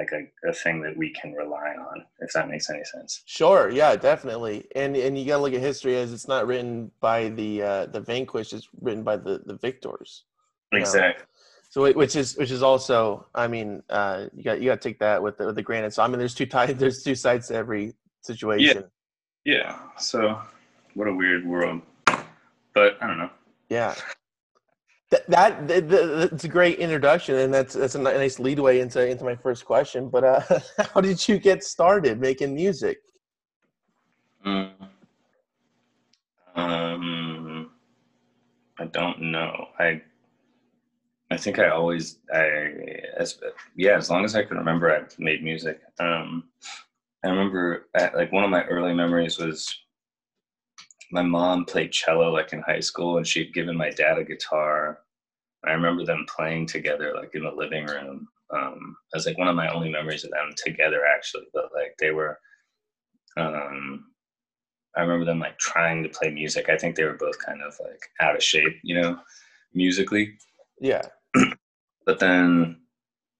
like 0.00 0.12
a, 0.12 0.48
a 0.48 0.52
thing 0.52 0.80
that 0.80 0.96
we 0.96 1.10
can 1.10 1.32
rely 1.32 1.74
on, 1.78 2.04
if 2.20 2.32
that 2.32 2.48
makes 2.48 2.70
any 2.70 2.84
sense. 2.84 3.22
Sure, 3.26 3.70
yeah, 3.70 3.94
definitely. 3.96 4.66
And 4.74 4.96
and 4.96 5.18
you 5.18 5.26
gotta 5.26 5.42
look 5.42 5.52
at 5.52 5.60
history 5.60 5.96
as 5.96 6.12
it's 6.12 6.26
not 6.26 6.46
written 6.46 6.90
by 7.00 7.28
the 7.28 7.62
uh, 7.62 7.86
the 7.86 8.00
vanquished; 8.00 8.52
it's 8.52 8.68
written 8.80 9.02
by 9.02 9.16
the 9.16 9.42
the 9.44 9.54
victors. 9.54 10.24
Exactly. 10.72 11.24
So 11.68 11.92
which 11.92 12.16
is 12.16 12.36
which 12.36 12.50
is 12.50 12.62
also, 12.62 13.26
I 13.34 13.46
mean, 13.46 13.82
uh, 13.90 14.26
you 14.34 14.42
got 14.42 14.60
you 14.60 14.70
got 14.70 14.80
to 14.80 14.88
take 14.88 14.98
that 15.00 15.22
with 15.22 15.38
the, 15.38 15.46
with 15.46 15.54
the 15.54 15.62
granted. 15.62 15.92
So 15.92 16.02
I 16.02 16.08
mean, 16.08 16.18
there's 16.18 16.34
two 16.34 16.48
sides. 16.50 16.74
There's 16.78 17.02
two 17.02 17.14
sides 17.14 17.48
to 17.48 17.54
every 17.54 17.94
situation. 18.22 18.84
yeah 19.44 19.58
Yeah. 19.62 19.78
So, 19.98 20.40
what 20.94 21.06
a 21.06 21.14
weird 21.14 21.46
world. 21.46 21.82
But 22.74 22.96
I 23.00 23.06
don't 23.06 23.18
know. 23.18 23.30
Yeah. 23.68 23.94
That, 25.10 25.26
that, 25.28 25.68
that, 25.68 25.88
that- 25.88 26.30
that's 26.30 26.44
a 26.44 26.48
great 26.48 26.78
introduction, 26.78 27.34
and 27.36 27.52
that's 27.52 27.74
that's 27.74 27.96
a 27.96 27.98
nice 28.00 28.38
leadway 28.38 28.80
into 28.80 29.06
into 29.06 29.24
my 29.24 29.34
first 29.34 29.64
question. 29.64 30.08
But 30.08 30.24
uh, 30.24 30.40
how 30.94 31.00
did 31.00 31.26
you 31.28 31.38
get 31.38 31.64
started 31.64 32.20
making 32.20 32.54
music? 32.54 32.98
Mm. 34.46 34.70
Um, 36.54 37.70
I 38.78 38.84
don't 38.86 39.20
know. 39.20 39.66
I 39.78 40.00
I 41.30 41.36
think 41.36 41.58
I 41.58 41.68
always 41.70 42.18
I 42.32 42.74
as 43.16 43.38
yeah, 43.76 43.96
as 43.96 44.10
long 44.10 44.24
as 44.24 44.34
I 44.36 44.44
can 44.44 44.56
remember, 44.58 44.90
I've 44.94 45.16
made 45.18 45.42
music. 45.42 45.80
Um, 45.98 46.44
I 47.24 47.28
remember 47.28 47.88
like 48.14 48.32
one 48.32 48.44
of 48.44 48.50
my 48.50 48.64
early 48.64 48.94
memories 48.94 49.38
was 49.38 49.76
my 51.12 51.22
mom 51.22 51.64
played 51.64 51.92
cello 51.92 52.30
like 52.32 52.52
in 52.52 52.60
high 52.62 52.80
school, 52.80 53.16
and 53.16 53.26
she'd 53.26 53.54
given 53.54 53.76
my 53.76 53.90
dad 53.90 54.18
a 54.18 54.24
guitar. 54.24 55.00
I 55.66 55.72
remember 55.72 56.04
them 56.04 56.26
playing 56.34 56.66
together 56.66 57.12
like 57.14 57.34
in 57.34 57.42
the 57.42 57.50
living 57.50 57.86
room. 57.86 58.28
Um, 58.52 58.96
it 59.12 59.16
was 59.16 59.26
like 59.26 59.38
one 59.38 59.48
of 59.48 59.56
my 59.56 59.72
only 59.72 59.90
memories 59.90 60.24
of 60.24 60.30
them 60.30 60.52
together 60.56 61.02
actually, 61.04 61.46
but 61.52 61.70
like 61.74 61.94
they 61.98 62.10
were 62.10 62.38
um 63.36 64.06
I 64.96 65.02
remember 65.02 65.24
them 65.24 65.38
like 65.38 65.58
trying 65.58 66.02
to 66.02 66.08
play 66.08 66.30
music. 66.30 66.68
I 66.68 66.76
think 66.76 66.96
they 66.96 67.04
were 67.04 67.14
both 67.14 67.38
kind 67.38 67.62
of 67.62 67.74
like 67.80 68.02
out 68.20 68.34
of 68.34 68.42
shape, 68.42 68.76
you 68.82 69.00
know, 69.00 69.18
musically. 69.74 70.36
Yeah. 70.80 71.02
But 72.06 72.18
then 72.18 72.80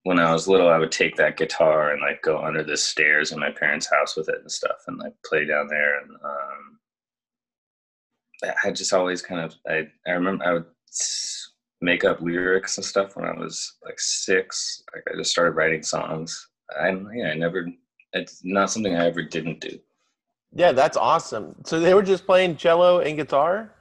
when 0.04 0.18
I 0.18 0.32
was 0.32 0.46
little, 0.46 0.68
I 0.68 0.78
would 0.78 0.92
take 0.92 1.16
that 1.16 1.36
guitar 1.36 1.90
and 1.90 2.00
like 2.00 2.22
go 2.22 2.38
under 2.38 2.62
the 2.62 2.76
stairs 2.76 3.32
in 3.32 3.38
my 3.40 3.50
parents' 3.50 3.90
house 3.90 4.16
with 4.16 4.28
it 4.28 4.38
and 4.40 4.52
stuff, 4.52 4.76
and 4.86 4.98
like 4.98 5.14
play 5.24 5.44
down 5.44 5.66
there. 5.66 6.00
And 6.00 6.10
um, 6.24 6.78
I 8.64 8.70
just 8.70 8.92
always 8.92 9.22
kind 9.22 9.40
of 9.40 9.54
I 9.68 9.88
I 10.06 10.12
remember 10.12 10.44
I 10.44 10.52
would 10.54 10.66
make 11.80 12.04
up 12.04 12.20
lyrics 12.20 12.76
and 12.76 12.84
stuff 12.84 13.16
when 13.16 13.24
I 13.24 13.32
was 13.32 13.76
like 13.84 13.98
six. 13.98 14.82
Like 14.94 15.04
I 15.12 15.16
just 15.16 15.30
started 15.30 15.52
writing 15.52 15.82
songs. 15.82 16.48
I 16.78 16.90
yeah, 17.14 17.30
I 17.30 17.34
never. 17.34 17.66
It's 18.12 18.40
not 18.44 18.70
something 18.70 18.96
I 18.96 19.06
ever 19.06 19.22
didn't 19.22 19.60
do. 19.60 19.78
Yeah, 20.52 20.72
that's 20.72 20.96
awesome. 20.96 21.54
So 21.64 21.78
they 21.78 21.94
were 21.94 22.02
just 22.02 22.26
playing 22.26 22.56
cello 22.56 23.00
and 23.00 23.16
guitar. 23.16 23.72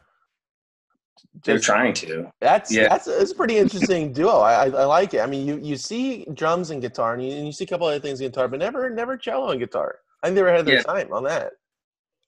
They're 1.44 1.60
trying 1.60 1.94
to. 1.96 2.32
That's 2.42 2.72
yeah. 2.72 2.90
that's 2.90 3.08
it's 3.08 3.32
a 3.32 3.36
pretty 3.36 3.58
interesting 3.58 4.14
duo. 4.14 4.40
I, 4.40 4.66
I, 4.66 4.70
I 4.70 4.86
like 4.86 5.14
it. 5.14 5.22
I 5.22 5.26
mean, 5.26 5.48
you 5.48 5.60
you 5.62 5.78
see 5.78 6.26
drums 6.34 6.70
and 6.70 6.82
guitar, 6.82 7.14
and 7.14 7.24
you, 7.24 7.32
and 7.34 7.46
you 7.46 7.52
see 7.52 7.64
a 7.64 7.68
couple 7.68 7.88
other 7.88 8.00
things 8.00 8.22
in 8.22 8.28
guitar, 8.30 8.48
but 8.48 8.60
never 8.60 8.90
never 8.90 9.18
cello 9.18 9.52
and 9.52 9.60
guitar. 9.60 10.00
I 10.22 10.28
think 10.28 10.36
they 10.36 10.42
were 10.42 10.50
ahead 10.50 10.62
of 10.62 10.66
their 10.66 10.76
yeah. 10.76 10.84
time 10.84 11.12
on 11.14 11.24
that. 11.24 11.54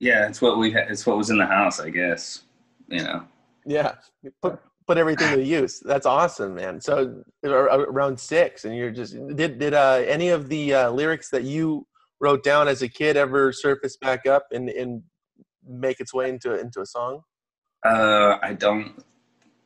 Yeah, 0.01 0.27
it's 0.27 0.41
what 0.41 0.58
we 0.58 0.72
had. 0.72 0.89
It's 0.89 1.05
what 1.05 1.15
was 1.15 1.29
in 1.29 1.38
the 1.38 1.46
house, 1.46 1.79
I 1.79 1.91
guess. 1.91 2.41
You 2.88 3.03
know. 3.03 3.24
Yeah, 3.67 3.93
put 4.41 4.60
put 4.88 4.98
everything 4.98 5.36
to 5.36 5.43
use. 5.60 5.79
That's 5.79 6.08
awesome, 6.08 6.55
man. 6.55 6.81
So 6.81 7.24
around 7.46 8.20
six, 8.20 8.65
and 8.65 8.75
you're 8.75 8.89
just 8.89 9.15
did 9.36 9.60
did 9.60 9.75
uh, 9.75 10.01
any 10.08 10.29
of 10.29 10.50
the 10.50 10.74
uh, 10.74 10.89
lyrics 10.89 11.29
that 11.29 11.43
you 11.43 11.86
wrote 12.20 12.43
down 12.43 12.67
as 12.67 12.81
a 12.81 12.89
kid 12.89 13.15
ever 13.15 13.53
surface 13.53 13.96
back 13.96 14.25
up 14.25 14.48
and 14.51 14.70
and 14.70 15.03
make 15.67 16.00
its 16.00 16.15
way 16.15 16.29
into 16.29 16.60
into 16.60 16.81
a 16.81 16.86
song? 16.86 17.22
Uh, 17.86 18.39
I 18.41 18.53
don't. 18.53 19.03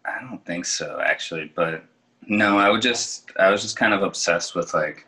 I 0.06 0.20
don't 0.20 0.46
think 0.46 0.66
so, 0.66 1.00
actually. 1.02 1.50
But 1.56 1.86
no, 2.28 2.58
I 2.58 2.70
would 2.70 2.82
just. 2.82 3.32
I 3.40 3.52
was 3.52 3.62
just 3.62 3.78
kind 3.78 3.94
of 3.94 4.04
obsessed 4.04 4.54
with 4.54 4.74
like 4.74 5.08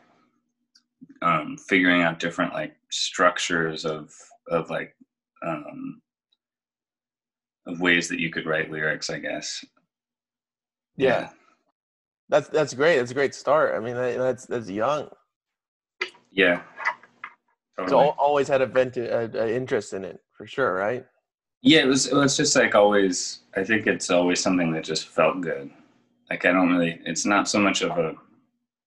um, 1.21 1.57
figuring 1.67 2.01
out 2.03 2.17
different 2.17 2.53
like 2.53 2.77
structures 2.89 3.83
of 3.83 4.13
of 4.49 4.69
like 4.69 4.93
um, 5.45 6.01
of 7.65 7.79
ways 7.81 8.07
that 8.09 8.19
you 8.19 8.29
could 8.29 8.45
write 8.45 8.71
lyrics. 8.71 9.09
I 9.09 9.19
guess. 9.19 9.63
Yeah. 10.95 11.07
yeah. 11.07 11.29
That's 12.29 12.49
that's 12.49 12.73
great. 12.73 12.97
That's 12.97 13.11
a 13.11 13.15
great 13.15 13.35
start. 13.35 13.75
I 13.75 13.79
mean, 13.79 13.95
that's 13.95 14.45
that's 14.45 14.69
young. 14.69 15.09
Yeah. 16.31 16.61
Totally. 17.77 18.05
So 18.05 18.09
always 18.17 18.47
had 18.47 18.61
a 18.61 18.65
vent, 18.65 18.97
a, 18.97 19.29
a 19.39 19.55
interest 19.55 19.93
in 19.93 20.03
it 20.03 20.19
for 20.35 20.47
sure, 20.47 20.73
right? 20.73 21.05
Yeah, 21.61 21.81
it 21.81 21.87
was. 21.87 22.07
It 22.07 22.15
was 22.15 22.35
just 22.35 22.55
like 22.55 22.75
always. 22.75 23.39
I 23.55 23.63
think 23.63 23.87
it's 23.87 24.09
always 24.09 24.41
something 24.41 24.71
that 24.73 24.83
just 24.83 25.07
felt 25.07 25.41
good. 25.41 25.69
Like 26.29 26.45
I 26.45 26.51
don't 26.51 26.71
really. 26.71 26.99
It's 27.05 27.25
not 27.25 27.47
so 27.47 27.59
much 27.59 27.81
of 27.81 27.91
a. 27.97 28.15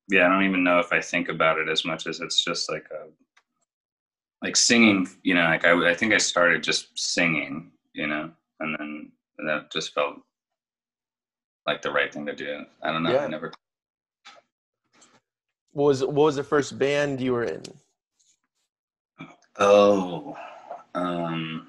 Yeah, 0.08 0.26
I 0.26 0.28
don't 0.28 0.44
even 0.44 0.64
know 0.64 0.80
if 0.80 0.92
I 0.92 1.00
think 1.00 1.28
about 1.28 1.58
it 1.58 1.68
as 1.68 1.84
much 1.84 2.06
as 2.06 2.20
it's 2.20 2.44
just 2.44 2.70
like 2.70 2.86
a. 2.90 3.08
Like 4.42 4.56
singing, 4.56 5.08
you 5.22 5.34
know, 5.34 5.44
like 5.44 5.64
I, 5.64 5.90
I 5.90 5.94
think 5.94 6.14
I 6.14 6.18
started 6.18 6.62
just 6.62 6.98
singing, 6.98 7.70
you 7.92 8.06
know, 8.06 8.30
and 8.60 8.76
then 8.78 9.12
and 9.38 9.48
that 9.48 9.70
just 9.70 9.94
felt 9.94 10.16
like 11.66 11.82
the 11.82 11.90
right 11.90 12.12
thing 12.12 12.26
to 12.26 12.34
do. 12.34 12.64
I 12.82 12.92
don't 12.92 13.02
know. 13.02 13.12
Yeah. 13.12 13.24
I 13.24 13.26
never. 13.28 13.52
What 15.72 15.84
was 15.84 16.04
what 16.04 16.14
was 16.14 16.36
the 16.36 16.44
first 16.44 16.78
band 16.78 17.20
you 17.20 17.32
were 17.32 17.44
in? 17.44 17.62
Oh, 19.58 20.36
um, 20.94 21.68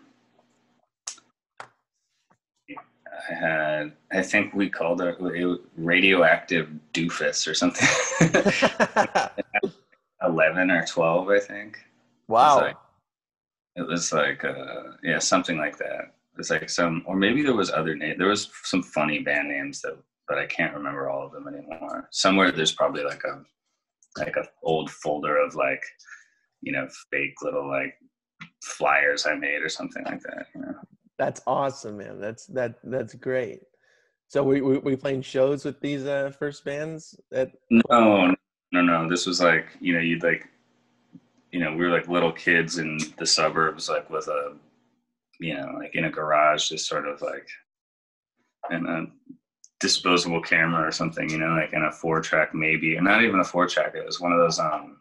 I 2.70 3.34
had, 3.34 3.92
I 4.12 4.22
think 4.22 4.54
we 4.54 4.70
called 4.70 5.02
it, 5.02 5.18
it 5.20 5.62
radioactive 5.78 6.70
doofus 6.94 7.48
or 7.48 7.54
something. 7.54 7.88
11 10.24 10.72
or 10.72 10.86
12, 10.86 11.30
I 11.30 11.40
think. 11.40 11.80
Wow. 12.32 12.58
It 12.58 12.62
was 12.62 12.62
like, 12.62 12.78
it 13.76 13.88
was 13.88 14.14
like 14.14 14.46
uh, 14.46 14.84
yeah, 15.04 15.20
something 15.20 15.58
like 15.58 15.78
that. 15.78 16.16
It's 16.38 16.50
like 16.50 16.70
some, 16.70 17.04
or 17.06 17.16
maybe 17.16 17.44
there 17.44 17.56
was 17.56 17.72
other 17.72 17.96
name. 17.96 18.16
There 18.18 18.30
was 18.30 18.50
some 18.64 18.82
funny 18.82 19.20
band 19.20 19.50
names 19.50 19.82
that, 19.82 19.98
but 20.28 20.38
I 20.38 20.46
can't 20.46 20.74
remember 20.74 21.10
all 21.10 21.26
of 21.26 21.34
them 21.34 21.48
anymore. 21.48 22.08
Somewhere 22.12 22.52
there's 22.52 22.72
probably 22.72 23.04
like 23.04 23.22
a, 23.26 23.44
like 24.18 24.38
a 24.38 24.48
old 24.64 24.90
folder 24.90 25.38
of 25.38 25.56
like, 25.56 25.84
you 26.62 26.72
know, 26.72 26.88
fake 27.12 27.36
little 27.42 27.68
like 27.68 27.94
flyers 28.64 29.26
I 29.26 29.36
made 29.36 29.62
or 29.62 29.70
something 29.70 30.04
like 30.06 30.22
that. 30.24 30.48
You 30.56 30.62
know? 30.62 30.76
That's 31.18 31.42
awesome, 31.46 31.98
man. 31.98 32.20
That's 32.20 32.46
that 32.48 32.76
that's 32.84 33.14
great. 33.14 33.60
So 34.28 34.42
we 34.44 34.62
we, 34.62 34.78
we 34.80 34.96
playing 34.96 35.22
shows 35.24 35.66
with 35.66 35.80
these 35.82 36.06
uh, 36.06 36.32
first 36.40 36.64
bands? 36.64 37.20
At- 37.34 37.52
no, 37.70 38.34
no, 38.72 38.82
no. 38.82 39.10
This 39.10 39.26
was 39.26 39.42
like 39.42 39.68
you 39.82 39.94
know 39.94 40.00
you'd 40.00 40.24
like, 40.24 40.46
you 41.52 41.60
know, 41.60 41.72
we 41.72 41.86
were 41.86 41.92
like 41.92 42.08
little 42.08 42.32
kids 42.32 42.78
in 42.78 42.98
the 43.18 43.26
suburbs, 43.26 43.90
like 43.90 44.10
with 44.10 44.28
a, 44.28 44.54
you 45.40 45.56
know, 45.56 45.74
like 45.78 45.96
in 45.96 46.06
a 46.06 46.10
garage, 46.10 46.70
just 46.70 46.88
sort 46.88 47.08
of 47.08 47.22
like, 47.22 47.48
and 48.70 48.88
a 48.88 49.06
disposable 49.80 50.42
camera 50.42 50.88
or 50.88 50.92
something, 50.92 51.30
you 51.30 51.38
know, 51.38 51.50
like 51.60 51.74
in 51.74 51.84
a 51.84 51.92
four 51.92 52.22
track 52.22 52.54
maybe, 52.54 52.96
or 52.96 53.02
not 53.02 53.24
even 53.24 53.40
a 53.40 53.44
four 53.44 53.68
track. 53.68 53.94
It 53.96 54.06
was 54.06 54.20
one 54.20 54.32
of 54.32 54.40
those 54.40 54.60
um, 54.60 54.98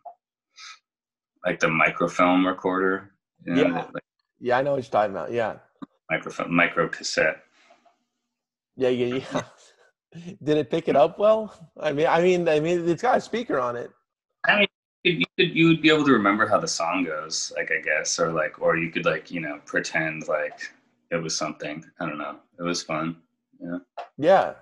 like 1.44 1.60
the 1.60 1.68
microfilm 1.68 2.46
recorder. 2.46 3.12
You 3.46 3.54
know, 3.54 3.62
yeah. 3.62 3.86
Like, 3.92 4.02
yeah, 4.40 4.58
I 4.58 4.62
know 4.62 4.72
what 4.72 4.82
you're 4.82 4.90
talking 4.90 5.12
about. 5.12 5.32
Yeah 5.32 5.56
microphone 6.10 6.52
micro 6.52 6.88
cassette. 6.88 7.42
Yeah, 8.76 8.88
yeah, 8.88 9.20
yeah. 9.32 9.42
Did 10.42 10.58
it 10.58 10.70
pick 10.70 10.88
it 10.88 10.96
up 10.96 11.18
well? 11.18 11.72
I 11.78 11.92
mean, 11.92 12.08
I 12.08 12.20
mean, 12.20 12.48
I 12.48 12.58
mean, 12.58 12.88
it's 12.88 13.02
got 13.02 13.18
a 13.18 13.20
speaker 13.20 13.60
on 13.60 13.76
it. 13.76 13.90
Mean, 15.04 15.20
you 15.20 15.26
could 15.36 15.56
you 15.56 15.68
would 15.68 15.80
be 15.80 15.88
able 15.88 16.04
to 16.04 16.12
remember 16.12 16.46
how 16.46 16.58
the 16.58 16.68
song 16.68 17.04
goes, 17.04 17.52
like 17.56 17.70
I 17.70 17.80
guess, 17.80 18.18
or 18.18 18.32
like, 18.32 18.60
or 18.60 18.76
you 18.76 18.90
could 18.90 19.06
like 19.06 19.30
you 19.30 19.40
know 19.40 19.60
pretend 19.64 20.28
like 20.28 20.72
it 21.10 21.16
was 21.16 21.36
something. 21.36 21.84
I 22.00 22.06
don't 22.06 22.18
know. 22.18 22.36
It 22.58 22.62
was 22.62 22.82
fun. 22.82 23.16
Yeah. 23.60 23.78
Yeah. 24.18 24.52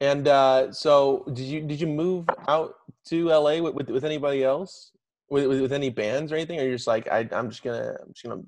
And 0.00 0.26
uh, 0.28 0.72
so, 0.72 1.24
did 1.32 1.44
you 1.44 1.60
did 1.60 1.80
you 1.80 1.86
move 1.86 2.26
out 2.48 2.74
to 3.06 3.28
LA 3.28 3.60
with 3.60 3.74
with, 3.74 3.88
with 3.88 4.04
anybody 4.04 4.44
else, 4.44 4.92
with, 5.30 5.46
with, 5.46 5.60
with 5.60 5.72
any 5.72 5.90
bands 5.90 6.32
or 6.32 6.36
anything, 6.36 6.58
or 6.58 6.64
you're 6.64 6.74
just 6.74 6.86
like 6.86 7.08
I 7.08 7.28
I'm 7.32 7.48
just 7.48 7.62
gonna 7.62 7.96
I'm 8.02 8.12
just 8.12 8.24
gonna 8.24 8.42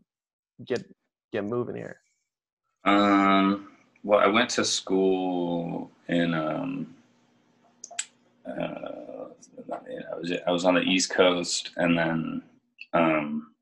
get 0.66 0.85
get 1.33 1.45
moving 1.45 1.76
here? 1.76 2.00
Um, 2.85 3.69
well, 4.02 4.21
I 4.21 4.26
went 4.26 4.50
to 4.50 4.64
school 4.64 5.90
in 6.09 6.35
um, 6.35 6.95
uh, 8.47 9.24
I 9.72 10.16
was 10.16 10.32
I 10.46 10.50
was 10.50 10.64
on 10.64 10.74
the 10.74 10.82
East 10.82 11.10
Coast, 11.10 11.70
and 11.76 11.98
then 11.98 12.42
um, 12.92 13.54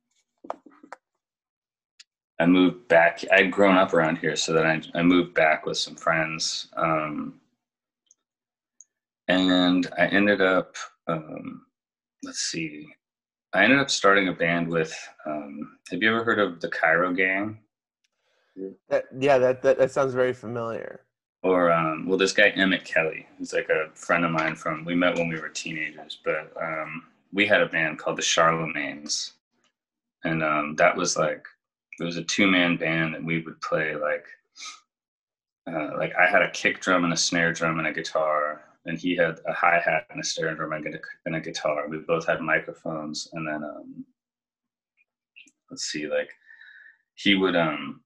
I 2.39 2.47
moved 2.47 2.89
back. 2.89 3.25
I'd 3.33 3.51
grown 3.53 3.77
up 3.77 3.95
around 3.95 4.19
here, 4.19 4.37
so 4.37 4.53
then 4.53 4.67
I 4.67 4.99
I 4.99 5.03
moved 5.03 5.35
back 5.35 5.67
with 5.67 5.79
some 5.79 5.97
friends, 5.97 6.69
um, 6.77 7.41
and 9.29 9.89
I 9.99 10.07
ended 10.07 10.41
up. 10.41 10.77
Um, 11.07 11.67
let's 12.23 12.41
see. 12.41 12.87
I 13.55 13.65
ended 13.65 13.81
up 13.81 13.91
starting 13.91 14.29
a 14.29 14.33
band 14.33 14.69
with. 14.69 14.97
Um, 15.27 15.79
have 15.91 16.03
you 16.03 16.09
ever 16.09 16.25
heard 16.25 16.39
of 16.39 16.61
the 16.61 16.69
Cairo 16.69 17.13
Gang? 17.13 17.59
That, 18.89 19.05
yeah, 19.19 19.39
that, 19.39 19.63
that 19.63 19.79
that 19.79 19.91
sounds 19.91 20.15
very 20.15 20.33
familiar. 20.33 21.01
Or 21.43 21.73
um, 21.73 22.07
well, 22.07 22.19
this 22.19 22.33
guy 22.33 22.49
Emmett 22.51 22.85
Kelly, 22.85 23.27
who's 23.37 23.53
like 23.53 23.69
a 23.69 23.91
friend 23.95 24.25
of 24.25 24.31
mine 24.31 24.55
from. 24.55 24.85
We 24.85 24.95
met 24.95 25.17
when 25.17 25.29
we 25.29 25.41
were 25.41 25.49
teenagers, 25.49 26.19
but 26.25 26.53
um, 26.61 27.05
we 27.33 27.47
had 27.47 27.61
a 27.61 27.67
band 27.67 27.99
called 27.99 28.17
the 28.19 28.23
Charlemagnes, 28.23 29.33
and 30.25 30.43
um, 30.43 30.77
that 30.77 30.97
was 30.97 31.17
like 31.17 31.45
it 31.99 32.05
was 32.05 32.17
a 32.17 32.23
two 32.23 32.47
man 32.47 32.77
band, 32.77 33.17
and 33.17 33.27
we 33.27 33.43
would 33.43 33.61
play 33.61 33.97
like 33.97 34.25
uh, 35.69 35.97
like 35.97 36.13
I 36.15 36.31
had 36.31 36.43
a 36.43 36.51
kick 36.51 36.81
drum 36.81 37.05
and 37.05 37.13
a 37.13 37.17
snare 37.17 37.53
drum 37.53 37.79
and 37.79 37.89
a 37.89 37.93
guitar, 37.93 38.63
and 38.87 38.97
he 38.97 39.17
had 39.17 39.41
a 39.47 39.53
hi 39.53 39.81
hat 39.85 40.07
and 40.11 40.21
a 40.21 40.25
snare 40.25 40.55
drum 40.55 40.73
and 40.73 40.95
a, 40.95 40.99
and 41.27 41.35
a 41.35 41.41
guitar. 41.41 41.89
We 41.89 41.99
both 41.99 42.27
had 42.27 42.41
microphones, 42.41 43.29
and 43.33 43.49
then 43.49 43.65
um, 43.65 44.05
let's 45.73 45.85
see, 45.85 46.07
like 46.07 46.31
he 47.15 47.35
would 47.35 47.57
um 47.57 48.01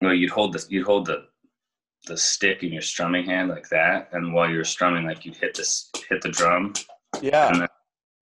well, 0.00 0.14
you'd 0.14 0.30
hold 0.30 0.52
the 0.52 0.64
you'd 0.68 0.86
hold 0.86 1.06
the 1.06 1.26
the 2.06 2.16
stick 2.16 2.62
in 2.62 2.72
your 2.72 2.82
strumming 2.82 3.24
hand 3.24 3.48
like 3.48 3.68
that, 3.70 4.08
and 4.12 4.32
while 4.32 4.48
you're 4.48 4.64
strumming, 4.64 5.06
like 5.06 5.24
you'd 5.24 5.36
hit 5.36 5.54
this 5.54 5.90
hit 6.08 6.20
the 6.22 6.30
drum. 6.30 6.74
Yeah. 7.22 7.48
And 7.48 7.60
then, 7.62 7.68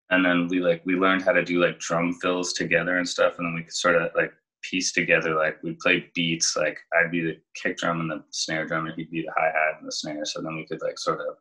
and 0.10 0.26
then 0.26 0.48
we 0.48 0.60
like 0.60 0.82
we 0.86 0.96
learned 0.96 1.24
how 1.24 1.32
to 1.32 1.44
do 1.44 1.64
like 1.64 1.80
drum 1.80 2.14
fills 2.22 2.54
together 2.54 2.98
and 2.98 3.08
stuff, 3.08 3.36
and 3.38 3.48
then 3.48 3.56
we 3.56 3.64
could 3.64 3.74
sort 3.74 3.96
of 3.96 4.12
like 4.16 4.32
piece 4.64 4.92
together 4.92 5.36
like 5.36 5.62
we 5.64 5.78
play 5.82 6.06
beats. 6.14 6.56
Like 6.56 6.78
I'd 6.94 7.12
be 7.12 7.22
the 7.22 7.38
kick 7.56 7.78
drum 7.78 8.02
and 8.02 8.12
the 8.12 8.24
snare 8.32 8.68
drum, 8.68 8.86
and 8.86 8.96
he'd 8.96 9.12
be 9.12 9.22
the 9.22 9.34
hi 9.36 9.48
hat 9.48 9.80
and 9.80 9.88
the 9.88 9.92
snare. 9.92 10.26
So 10.26 10.42
then 10.42 10.56
we 10.56 10.66
could 10.66 10.82
like 10.82 11.00
sort 11.00 11.20
of 11.20 11.36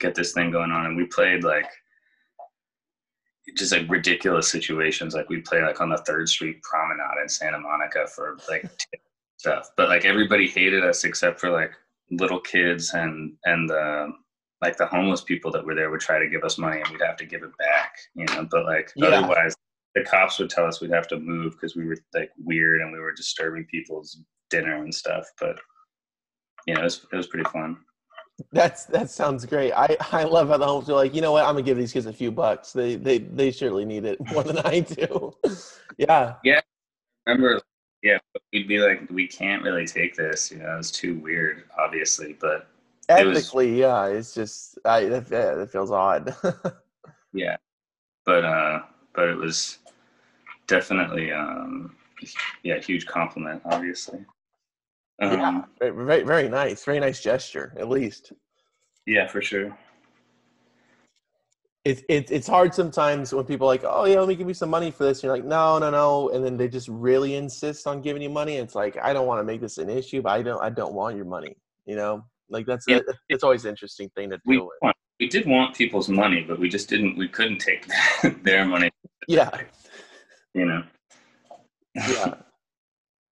get 0.00 0.14
this 0.14 0.32
thing 0.32 0.50
going 0.50 0.72
on, 0.72 0.86
and 0.86 0.96
we 0.96 1.06
played 1.06 1.44
like 1.44 1.68
just 3.56 3.72
like 3.72 3.88
ridiculous 3.88 4.50
situations. 4.50 5.14
Like 5.14 5.28
we 5.28 5.40
play 5.40 5.62
like 5.62 5.80
on 5.80 5.90
the 5.90 5.98
Third 5.98 6.28
Street 6.28 6.62
Promenade 6.62 7.22
in 7.22 7.28
Santa 7.28 7.58
Monica 7.58 8.06
for 8.08 8.36
like 8.48 8.68
stuff, 9.36 9.70
but 9.76 9.88
like 9.88 10.04
everybody 10.04 10.48
hated 10.48 10.84
us 10.84 11.04
except 11.04 11.40
for 11.40 11.50
like 11.50 11.72
little 12.10 12.40
kids 12.40 12.94
and 12.94 13.32
and 13.44 13.68
the 13.68 14.12
like 14.62 14.76
the 14.76 14.86
homeless 14.86 15.22
people 15.22 15.50
that 15.50 15.64
were 15.64 15.74
there 15.74 15.90
would 15.90 16.00
try 16.00 16.18
to 16.18 16.28
give 16.28 16.42
us 16.42 16.58
money 16.58 16.80
and 16.80 16.88
we'd 16.88 17.02
have 17.02 17.16
to 17.16 17.26
give 17.26 17.42
it 17.42 17.56
back, 17.58 17.94
you 18.14 18.24
know. 18.26 18.46
But 18.50 18.64
like 18.64 18.90
yeah. 18.96 19.08
otherwise, 19.08 19.54
the 19.94 20.02
cops 20.02 20.38
would 20.38 20.50
tell 20.50 20.66
us 20.66 20.80
we'd 20.80 20.90
have 20.90 21.08
to 21.08 21.18
move 21.18 21.52
because 21.52 21.76
we 21.76 21.86
were 21.86 21.96
like 22.14 22.30
weird 22.38 22.80
and 22.80 22.92
we 22.92 22.98
were 22.98 23.12
disturbing 23.12 23.66
people's 23.70 24.22
dinner 24.50 24.82
and 24.82 24.94
stuff. 24.94 25.26
But 25.38 25.58
you 26.66 26.74
know, 26.74 26.80
it 26.80 26.84
was 26.84 27.06
it 27.12 27.16
was 27.16 27.26
pretty 27.26 27.48
fun. 27.50 27.76
That's 28.52 28.84
that 28.86 29.10
sounds 29.10 29.46
great. 29.46 29.72
I 29.72 29.96
I 30.12 30.24
love 30.24 30.48
how 30.48 30.58
the 30.58 30.66
homes 30.66 30.88
are 30.90 30.94
like, 30.94 31.14
you 31.14 31.20
know 31.20 31.32
what? 31.32 31.44
I'm 31.44 31.54
gonna 31.54 31.62
give 31.62 31.78
these 31.78 31.92
kids 31.92 32.06
a 32.06 32.12
few 32.12 32.30
bucks. 32.30 32.72
They 32.72 32.96
they 32.96 33.18
they 33.18 33.50
surely 33.50 33.84
need 33.84 34.04
it 34.04 34.18
more 34.32 34.42
than 34.42 34.58
I 34.58 34.80
do. 34.80 35.32
yeah. 35.98 36.34
Yeah. 36.44 36.60
Remember, 37.26 37.60
yeah, 38.02 38.18
we'd 38.52 38.68
be 38.68 38.78
like, 38.78 39.08
we 39.10 39.26
can't 39.26 39.62
really 39.62 39.86
take 39.86 40.16
this. 40.16 40.50
You 40.50 40.58
know, 40.58 40.78
it's 40.78 40.90
too 40.90 41.18
weird, 41.18 41.64
obviously, 41.78 42.36
but 42.40 42.68
ethically, 43.08 43.68
it 43.68 43.72
was, 43.72 43.78
yeah, 43.78 44.06
it's 44.06 44.34
just 44.34 44.78
I 44.84 45.04
that, 45.06 45.28
that 45.28 45.70
feels 45.70 45.90
odd. 45.90 46.34
yeah, 47.32 47.56
but 48.24 48.44
uh, 48.44 48.82
but 49.14 49.28
it 49.28 49.36
was 49.36 49.78
definitely 50.66 51.32
um, 51.32 51.94
yeah, 52.62 52.78
huge 52.78 53.06
compliment, 53.06 53.62
obviously. 53.64 54.24
Um, 55.20 55.66
yeah, 55.80 55.92
very, 55.92 56.22
very 56.24 56.48
nice. 56.48 56.84
Very 56.84 57.00
nice 57.00 57.22
gesture, 57.22 57.72
at 57.78 57.88
least. 57.88 58.32
Yeah, 59.06 59.26
for 59.26 59.40
sure. 59.40 59.76
It's 61.86 62.02
it, 62.08 62.32
it's 62.32 62.48
hard 62.48 62.74
sometimes 62.74 63.32
when 63.32 63.44
people 63.44 63.68
are 63.68 63.70
like, 63.70 63.84
oh 63.84 64.06
yeah, 64.06 64.18
let 64.18 64.26
me 64.26 64.34
give 64.34 64.48
you 64.48 64.54
some 64.54 64.70
money 64.70 64.90
for 64.90 65.04
this. 65.04 65.18
And 65.18 65.28
you're 65.28 65.36
like, 65.36 65.44
no, 65.44 65.78
no, 65.78 65.88
no, 65.88 66.30
and 66.30 66.44
then 66.44 66.56
they 66.56 66.66
just 66.66 66.88
really 66.88 67.36
insist 67.36 67.86
on 67.86 68.02
giving 68.02 68.20
you 68.20 68.28
money. 68.28 68.56
It's 68.56 68.74
like 68.74 68.96
I 69.00 69.12
don't 69.12 69.28
want 69.28 69.38
to 69.38 69.44
make 69.44 69.60
this 69.60 69.78
an 69.78 69.88
issue, 69.88 70.20
but 70.20 70.30
I 70.30 70.42
don't 70.42 70.60
I 70.60 70.68
don't 70.68 70.94
want 70.94 71.14
your 71.14 71.26
money. 71.26 71.56
You 71.84 71.94
know, 71.94 72.24
like 72.50 72.66
that's 72.66 72.86
yeah. 72.88 72.98
it's 73.28 73.44
always 73.44 73.64
an 73.66 73.70
interesting 73.70 74.10
thing 74.16 74.30
to 74.30 74.40
we 74.44 74.56
deal 74.56 74.66
with. 74.66 74.78
Want, 74.82 74.96
we 75.20 75.28
did 75.28 75.46
want 75.46 75.76
people's 75.76 76.08
money, 76.08 76.42
but 76.42 76.58
we 76.58 76.68
just 76.68 76.88
didn't. 76.88 77.16
We 77.16 77.28
couldn't 77.28 77.58
take 77.58 77.86
their 78.42 78.64
money. 78.64 78.90
Yeah. 79.28 79.50
You 80.54 80.66
know. 80.66 80.82
Yeah. 81.94 82.34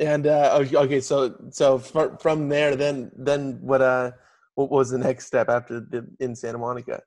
And 0.02 0.28
uh, 0.28 0.66
okay, 0.76 1.02
so 1.02 1.36
so 1.52 1.78
from 1.78 2.48
there, 2.48 2.78
then 2.78 3.12
then 3.18 3.60
what 3.60 3.82
uh 3.82 4.12
what 4.56 4.72
was 4.72 4.90
the 4.90 4.98
next 4.98 5.26
step 5.26 5.50
after 5.50 5.82
the, 5.82 6.08
in 6.22 6.38
Santa 6.38 6.58
Monica? 6.58 7.02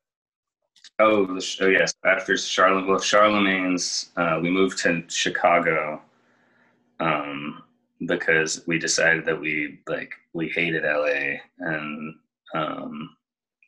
Oh, 0.99 1.39
oh 1.61 1.69
yes. 1.69 1.95
After 2.05 2.37
Charlotte, 2.37 2.87
well, 2.87 3.01
Charlemagne's, 3.01 4.11
uh, 4.17 4.39
we 4.43 4.51
moved 4.51 4.79
to 4.79 5.03
Chicago 5.09 6.01
um, 7.01 7.63
because 8.07 8.63
we 8.67 8.79
decided 8.79 9.25
that 9.25 9.41
we 9.41 9.81
like 9.89 10.15
we 10.33 10.49
hated 10.49 10.85
LA, 10.85 11.39
and 11.59 12.15
um, 12.55 13.17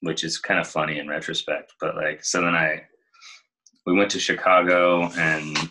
which 0.01 0.23
is 0.23 0.39
kind 0.39 0.61
of 0.61 0.69
funny 0.69 0.99
in 0.99 1.09
retrospect. 1.09 1.73
But 1.81 1.97
like, 1.97 2.25
so 2.25 2.41
then 2.41 2.55
I 2.55 2.85
we 3.87 3.95
went 3.95 4.11
to 4.13 4.21
Chicago 4.21 5.11
and 5.17 5.69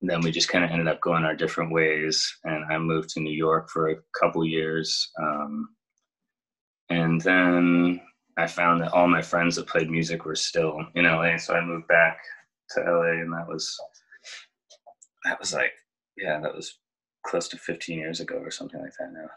then 0.00 0.20
we 0.20 0.30
just 0.30 0.48
kind 0.48 0.64
of 0.64 0.70
ended 0.70 0.88
up 0.88 1.00
going 1.00 1.24
our 1.24 1.34
different 1.34 1.72
ways 1.72 2.38
and 2.44 2.64
i 2.70 2.78
moved 2.78 3.08
to 3.10 3.20
new 3.20 3.32
york 3.32 3.68
for 3.68 3.90
a 3.90 3.96
couple 4.18 4.44
years 4.44 5.10
um, 5.20 5.68
and 6.90 7.20
then 7.22 8.00
i 8.38 8.46
found 8.46 8.80
that 8.80 8.92
all 8.92 9.06
my 9.06 9.22
friends 9.22 9.56
that 9.56 9.66
played 9.66 9.90
music 9.90 10.24
were 10.24 10.34
still 10.34 10.80
in 10.94 11.04
la 11.04 11.36
so 11.36 11.54
i 11.54 11.64
moved 11.64 11.86
back 11.88 12.18
to 12.70 12.80
la 12.80 13.02
and 13.02 13.32
that 13.32 13.46
was 13.46 13.76
that 15.24 15.38
was 15.38 15.52
like 15.52 15.72
yeah 16.16 16.40
that 16.40 16.54
was 16.54 16.78
close 17.26 17.48
to 17.48 17.58
15 17.58 17.98
years 17.98 18.20
ago 18.20 18.36
or 18.36 18.50
something 18.50 18.80
like 18.80 18.92
that 18.98 19.12
now 19.12 19.28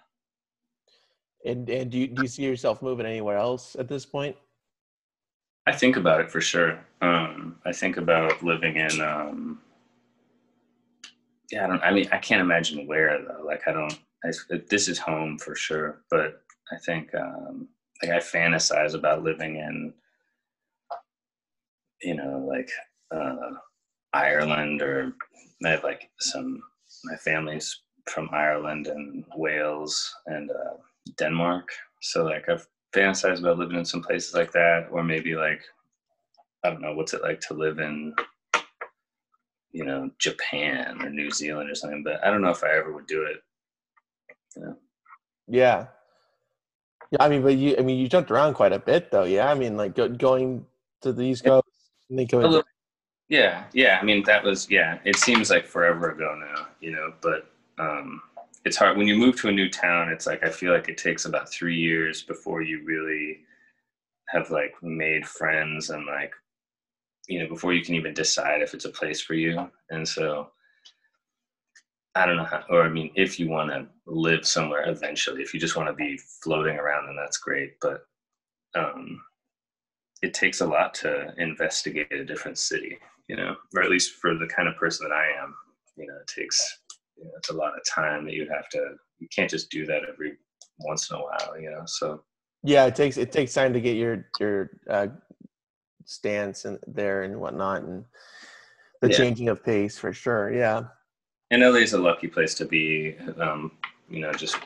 and 1.45 1.69
and 1.69 1.91
do 1.91 1.99
you, 1.99 2.07
do 2.07 2.21
you 2.21 2.27
see 2.27 2.43
yourself 2.43 2.81
moving 2.81 3.05
anywhere 3.05 3.37
else 3.37 3.75
at 3.77 3.87
this 3.87 4.05
point 4.05 4.35
i 5.67 5.71
think 5.71 5.97
about 5.97 6.21
it 6.21 6.31
for 6.31 6.39
sure 6.39 6.79
um, 7.01 7.57
i 7.65 7.73
think 7.73 7.97
about 7.97 8.41
living 8.43 8.77
in 8.77 9.01
um, 9.01 9.59
yeah, 11.51 11.65
I 11.65 11.67
don't. 11.67 11.83
I 11.83 11.91
mean, 11.91 12.07
I 12.11 12.17
can't 12.17 12.41
imagine 12.41 12.87
where 12.87 13.19
though. 13.21 13.43
Like, 13.45 13.67
I 13.67 13.73
don't. 13.73 13.99
I, 14.23 14.31
this 14.69 14.87
is 14.87 14.97
home 14.97 15.37
for 15.37 15.55
sure, 15.55 16.01
but 16.09 16.41
I 16.71 16.77
think 16.85 17.13
um, 17.15 17.67
like 18.01 18.11
I 18.11 18.19
fantasize 18.19 18.93
about 18.93 19.23
living 19.23 19.57
in, 19.57 19.93
you 22.01 22.15
know, 22.15 22.45
like 22.47 22.69
uh, 23.11 23.55
Ireland 24.13 24.81
or 24.81 25.13
I 25.65 25.69
have 25.69 25.83
like 25.83 26.09
some 26.19 26.61
my 27.05 27.15
family's 27.15 27.81
from 28.09 28.29
Ireland 28.31 28.87
and 28.87 29.23
Wales 29.35 30.13
and 30.25 30.49
uh, 30.49 30.77
Denmark. 31.17 31.69
So 32.01 32.23
like 32.23 32.49
I've 32.49 32.67
fantasized 32.93 33.39
about 33.39 33.57
living 33.57 33.77
in 33.77 33.85
some 33.85 34.01
places 34.01 34.33
like 34.33 34.51
that, 34.51 34.87
or 34.91 35.03
maybe 35.03 35.35
like 35.35 35.61
I 36.63 36.69
don't 36.69 36.81
know 36.81 36.93
what's 36.93 37.13
it 37.13 37.21
like 37.21 37.39
to 37.41 37.53
live 37.53 37.79
in 37.79 38.13
you 39.73 39.85
know, 39.85 40.09
Japan 40.19 41.01
or 41.01 41.09
New 41.09 41.31
Zealand 41.31 41.69
or 41.69 41.75
something, 41.75 42.03
but 42.03 42.23
I 42.25 42.29
don't 42.29 42.41
know 42.41 42.49
if 42.49 42.63
I 42.63 42.77
ever 42.77 42.91
would 42.93 43.07
do 43.07 43.23
it. 43.23 43.41
Know? 44.57 44.75
Yeah. 45.47 45.87
Yeah, 47.11 47.23
I 47.23 47.29
mean, 47.29 47.41
but 47.41 47.57
you, 47.57 47.75
I 47.77 47.81
mean, 47.81 47.99
you 47.99 48.07
jumped 48.07 48.31
around 48.31 48.53
quite 48.53 48.71
a 48.71 48.79
bit, 48.79 49.11
though. 49.11 49.25
Yeah, 49.25 49.51
I 49.51 49.53
mean, 49.53 49.75
like 49.77 49.95
go, 49.95 50.07
going 50.07 50.65
to 51.01 51.11
the 51.11 51.23
East 51.23 51.43
Coast 51.43 51.67
and 52.09 52.17
then 52.17 52.25
going. 52.25 52.45
Little, 52.47 52.63
yeah, 53.27 53.65
yeah. 53.73 53.99
I 54.01 54.03
mean, 54.03 54.23
that 54.23 54.43
was 54.43 54.69
yeah. 54.69 54.99
It 55.03 55.17
seems 55.17 55.49
like 55.49 55.65
forever 55.65 56.11
ago 56.11 56.35
now, 56.39 56.67
you 56.79 56.91
know. 56.91 57.13
But 57.21 57.51
um, 57.77 58.21
it's 58.63 58.77
hard 58.77 58.97
when 58.97 59.07
you 59.07 59.15
move 59.15 59.39
to 59.41 59.49
a 59.49 59.51
new 59.51 59.69
town. 59.69 60.09
It's 60.09 60.25
like 60.25 60.43
I 60.43 60.49
feel 60.49 60.73
like 60.73 60.87
it 60.87 60.97
takes 60.97 61.25
about 61.25 61.51
three 61.51 61.77
years 61.77 62.23
before 62.23 62.61
you 62.61 62.83
really 62.85 63.39
have 64.31 64.49
like 64.49 64.73
made 64.81 65.27
friends 65.27 65.89
and 65.89 66.05
like 66.05 66.33
you 67.27 67.39
know 67.39 67.47
before 67.47 67.73
you 67.73 67.83
can 67.83 67.95
even 67.95 68.13
decide 68.13 68.61
if 68.61 68.73
it's 68.73 68.85
a 68.85 68.89
place 68.89 69.21
for 69.21 69.33
you 69.33 69.69
and 69.89 70.07
so 70.07 70.49
i 72.15 72.25
don't 72.25 72.37
know 72.37 72.45
how 72.45 72.63
or 72.69 72.83
i 72.83 72.89
mean 72.89 73.11
if 73.15 73.39
you 73.39 73.49
want 73.49 73.69
to 73.69 73.85
live 74.05 74.45
somewhere 74.45 74.89
eventually 74.89 75.41
if 75.41 75.53
you 75.53 75.59
just 75.59 75.75
want 75.75 75.87
to 75.87 75.93
be 75.93 76.17
floating 76.43 76.77
around 76.77 77.05
then 77.05 77.15
that's 77.15 77.37
great 77.37 77.73
but 77.81 78.05
um 78.75 79.21
it 80.21 80.33
takes 80.33 80.61
a 80.61 80.65
lot 80.65 80.93
to 80.93 81.33
investigate 81.37 82.11
a 82.11 82.25
different 82.25 82.57
city 82.57 82.97
you 83.27 83.35
know 83.35 83.55
or 83.75 83.81
at 83.81 83.89
least 83.89 84.15
for 84.15 84.35
the 84.35 84.47
kind 84.47 84.67
of 84.67 84.75
person 84.75 85.07
that 85.07 85.15
i 85.15 85.25
am 85.41 85.55
you 85.97 86.05
know 86.07 86.15
it 86.15 86.27
takes 86.27 86.79
you 87.17 87.23
know, 87.25 87.31
it's 87.37 87.49
a 87.49 87.53
lot 87.53 87.73
of 87.75 87.83
time 87.85 88.25
that 88.25 88.33
you 88.33 88.47
have 88.49 88.67
to 88.69 88.95
you 89.19 89.27
can't 89.33 89.49
just 89.49 89.69
do 89.69 89.85
that 89.85 90.01
every 90.11 90.33
once 90.79 91.09
in 91.09 91.17
a 91.17 91.19
while 91.19 91.59
you 91.59 91.69
know 91.69 91.83
so 91.85 92.23
yeah 92.63 92.85
it 92.85 92.95
takes 92.95 93.17
it 93.17 93.31
takes 93.31 93.53
time 93.53 93.73
to 93.73 93.81
get 93.81 93.95
your 93.95 94.25
your 94.39 94.71
uh, 94.89 95.07
stance 96.05 96.65
and 96.65 96.79
there 96.87 97.23
and 97.23 97.39
whatnot 97.39 97.83
and 97.83 98.03
the 99.01 99.09
yeah. 99.09 99.17
changing 99.17 99.49
of 99.49 99.63
pace 99.63 99.97
for 99.97 100.13
sure 100.13 100.53
yeah 100.53 100.83
and 101.51 101.61
LA 101.61 101.79
is 101.79 101.93
a 101.93 101.97
lucky 101.97 102.27
place 102.27 102.55
to 102.55 102.65
be 102.65 103.15
um, 103.39 103.71
you 104.09 104.21
know 104.21 104.31
just 104.31 104.57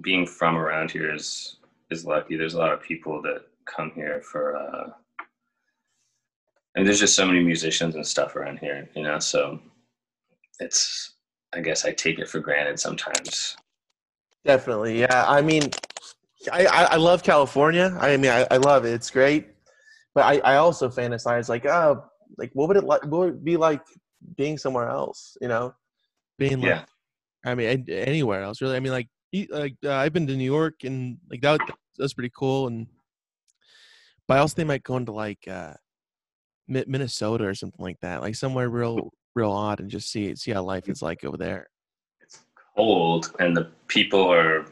being 0.00 0.26
from 0.26 0.56
around 0.56 0.90
here 0.90 1.14
is 1.14 1.56
is 1.90 2.04
lucky 2.04 2.36
there's 2.36 2.54
a 2.54 2.58
lot 2.58 2.72
of 2.72 2.82
people 2.82 3.22
that 3.22 3.42
come 3.64 3.92
here 3.94 4.20
for 4.20 4.56
uh 4.56 4.90
and 6.74 6.86
there's 6.86 7.00
just 7.00 7.14
so 7.14 7.24
many 7.24 7.42
musicians 7.42 7.94
and 7.94 8.06
stuff 8.06 8.36
around 8.36 8.58
here 8.58 8.88
you 8.94 9.02
know 9.02 9.18
so 9.18 9.58
it's 10.60 11.14
i 11.54 11.60
guess 11.60 11.86
i 11.86 11.92
take 11.92 12.18
it 12.18 12.28
for 12.28 12.40
granted 12.40 12.78
sometimes 12.78 13.56
definitely 14.44 15.00
yeah 15.00 15.24
i 15.26 15.40
mean 15.40 15.62
I, 16.52 16.66
I, 16.66 16.96
love 16.96 17.22
California. 17.22 17.96
I 17.98 18.18
mean, 18.18 18.30
I, 18.30 18.46
I 18.50 18.58
love 18.58 18.84
it. 18.84 18.92
It's 18.92 19.10
great. 19.10 19.46
But 20.14 20.24
I, 20.24 20.52
I 20.52 20.56
also 20.56 20.90
fantasize 20.90 21.48
like, 21.48 21.64
oh, 21.64 22.04
like 22.36 22.50
what 22.52 22.68
would 22.68 22.76
it 22.76 22.84
like? 22.84 23.02
What 23.04 23.20
would 23.20 23.28
it 23.30 23.44
be 23.44 23.56
like 23.56 23.80
being 24.36 24.58
somewhere 24.58 24.88
else? 24.88 25.36
You 25.40 25.48
know, 25.48 25.74
being 26.38 26.60
like, 26.60 26.68
yeah. 26.70 26.84
I 27.44 27.54
mean, 27.54 27.86
anywhere 27.88 28.42
else 28.42 28.60
really. 28.60 28.76
I 28.76 28.80
mean, 28.80 28.92
like, 28.92 29.08
like 29.50 29.76
uh, 29.84 29.94
I've 29.94 30.12
been 30.12 30.26
to 30.26 30.36
New 30.36 30.44
York 30.44 30.84
and 30.84 31.18
like 31.30 31.42
that. 31.42 31.60
That's 31.98 32.14
pretty 32.14 32.32
cool. 32.36 32.66
And 32.66 32.86
but 34.26 34.38
I 34.38 34.40
also 34.40 34.54
think 34.54 34.66
I 34.66 34.74
might 34.74 34.82
go 34.82 34.96
into 34.96 35.12
like 35.12 35.46
uh, 35.48 35.74
Minnesota 36.68 37.44
or 37.44 37.54
something 37.54 37.82
like 37.82 38.00
that, 38.00 38.22
like 38.22 38.34
somewhere 38.34 38.68
real, 38.68 39.10
real 39.34 39.50
odd, 39.50 39.80
and 39.80 39.90
just 39.90 40.10
see 40.10 40.34
see 40.36 40.52
how 40.52 40.62
life 40.62 40.88
is 40.88 41.02
like 41.02 41.24
over 41.24 41.36
there. 41.36 41.68
It's 42.20 42.44
cold, 42.76 43.32
and 43.38 43.56
the 43.56 43.70
people 43.88 44.32
are 44.32 44.66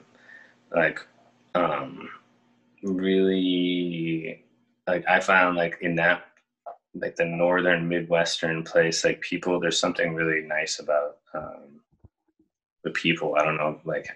like 0.74 1.06
um, 1.54 2.08
really 2.82 4.44
like 4.86 5.04
I 5.08 5.20
found 5.20 5.56
like 5.56 5.78
in 5.82 5.94
that 5.96 6.24
like 6.94 7.16
the 7.16 7.24
northern 7.24 7.88
midwestern 7.88 8.62
place 8.62 9.04
like 9.04 9.20
people 9.20 9.58
there's 9.58 9.78
something 9.78 10.14
really 10.14 10.46
nice 10.46 10.78
about 10.78 11.18
um, 11.34 11.80
the 12.84 12.90
people. 12.90 13.34
I 13.36 13.44
don't 13.44 13.56
know 13.56 13.80
like 13.84 14.08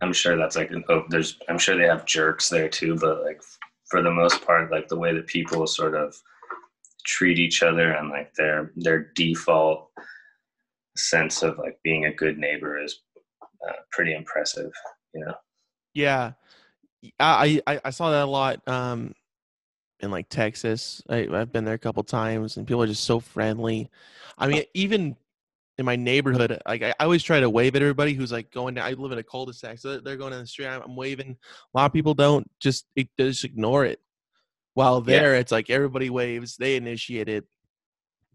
i'm 0.00 0.12
sure 0.12 0.36
that's 0.36 0.56
like 0.56 0.70
oh, 0.88 1.04
there's 1.08 1.38
i'm 1.48 1.58
sure 1.58 1.76
they 1.76 1.86
have 1.86 2.04
jerks 2.06 2.48
there 2.48 2.68
too 2.68 2.96
but 2.96 3.22
like 3.24 3.42
for 3.90 4.02
the 4.02 4.10
most 4.10 4.44
part 4.46 4.70
like 4.70 4.86
the 4.88 4.98
way 4.98 5.12
that 5.12 5.26
people 5.26 5.66
sort 5.66 5.94
of 5.94 6.14
treat 7.04 7.38
each 7.38 7.62
other 7.62 7.92
and 7.92 8.10
like 8.10 8.32
their 8.34 8.72
their 8.76 9.10
default 9.14 9.90
sense 10.96 11.42
of 11.42 11.58
like 11.58 11.78
being 11.82 12.04
a 12.04 12.14
good 12.14 12.38
neighbor 12.38 12.78
is 12.78 13.00
uh, 13.66 13.72
pretty 13.90 14.14
impressive 14.14 14.70
you 15.14 15.24
know? 15.24 15.34
Yeah, 15.94 16.32
I 17.18 17.60
I, 17.66 17.80
I 17.86 17.90
saw 17.90 18.10
that 18.10 18.24
a 18.24 18.30
lot 18.30 18.66
um, 18.68 19.14
in 20.00 20.10
like 20.10 20.28
Texas. 20.28 21.02
I, 21.08 21.28
I've 21.32 21.52
been 21.52 21.64
there 21.64 21.74
a 21.74 21.78
couple 21.78 22.02
times, 22.04 22.56
and 22.56 22.66
people 22.66 22.82
are 22.82 22.86
just 22.86 23.04
so 23.04 23.20
friendly. 23.20 23.90
I 24.36 24.46
mean, 24.46 24.62
even 24.74 25.16
in 25.78 25.84
my 25.84 25.96
neighborhood, 25.96 26.60
like 26.66 26.82
I, 26.82 26.94
always 27.00 27.22
try 27.22 27.40
to 27.40 27.50
wave 27.50 27.76
at 27.76 27.82
everybody 27.82 28.12
who's 28.14 28.32
like 28.32 28.50
going 28.50 28.74
down. 28.74 28.86
I 28.86 28.92
live 28.92 29.12
in 29.12 29.18
a 29.18 29.22
cul-de-sac, 29.22 29.78
so 29.78 29.98
they're 30.00 30.16
going 30.16 30.32
down 30.32 30.40
the 30.40 30.46
street. 30.46 30.66
I'm, 30.66 30.96
waving. 30.96 31.36
A 31.74 31.78
lot 31.78 31.86
of 31.86 31.92
people 31.92 32.14
don't 32.14 32.48
just 32.60 32.86
it, 32.96 33.08
just 33.18 33.44
ignore 33.44 33.84
it. 33.84 34.00
While 34.74 34.98
Yeah. 35.06 35.18
there, 35.20 35.34
it's 35.34 35.52
like 35.52 35.70
everybody 35.70 36.10
waves. 36.10 36.56
They 36.56 36.76
initiate 36.76 37.28
it, 37.28 37.44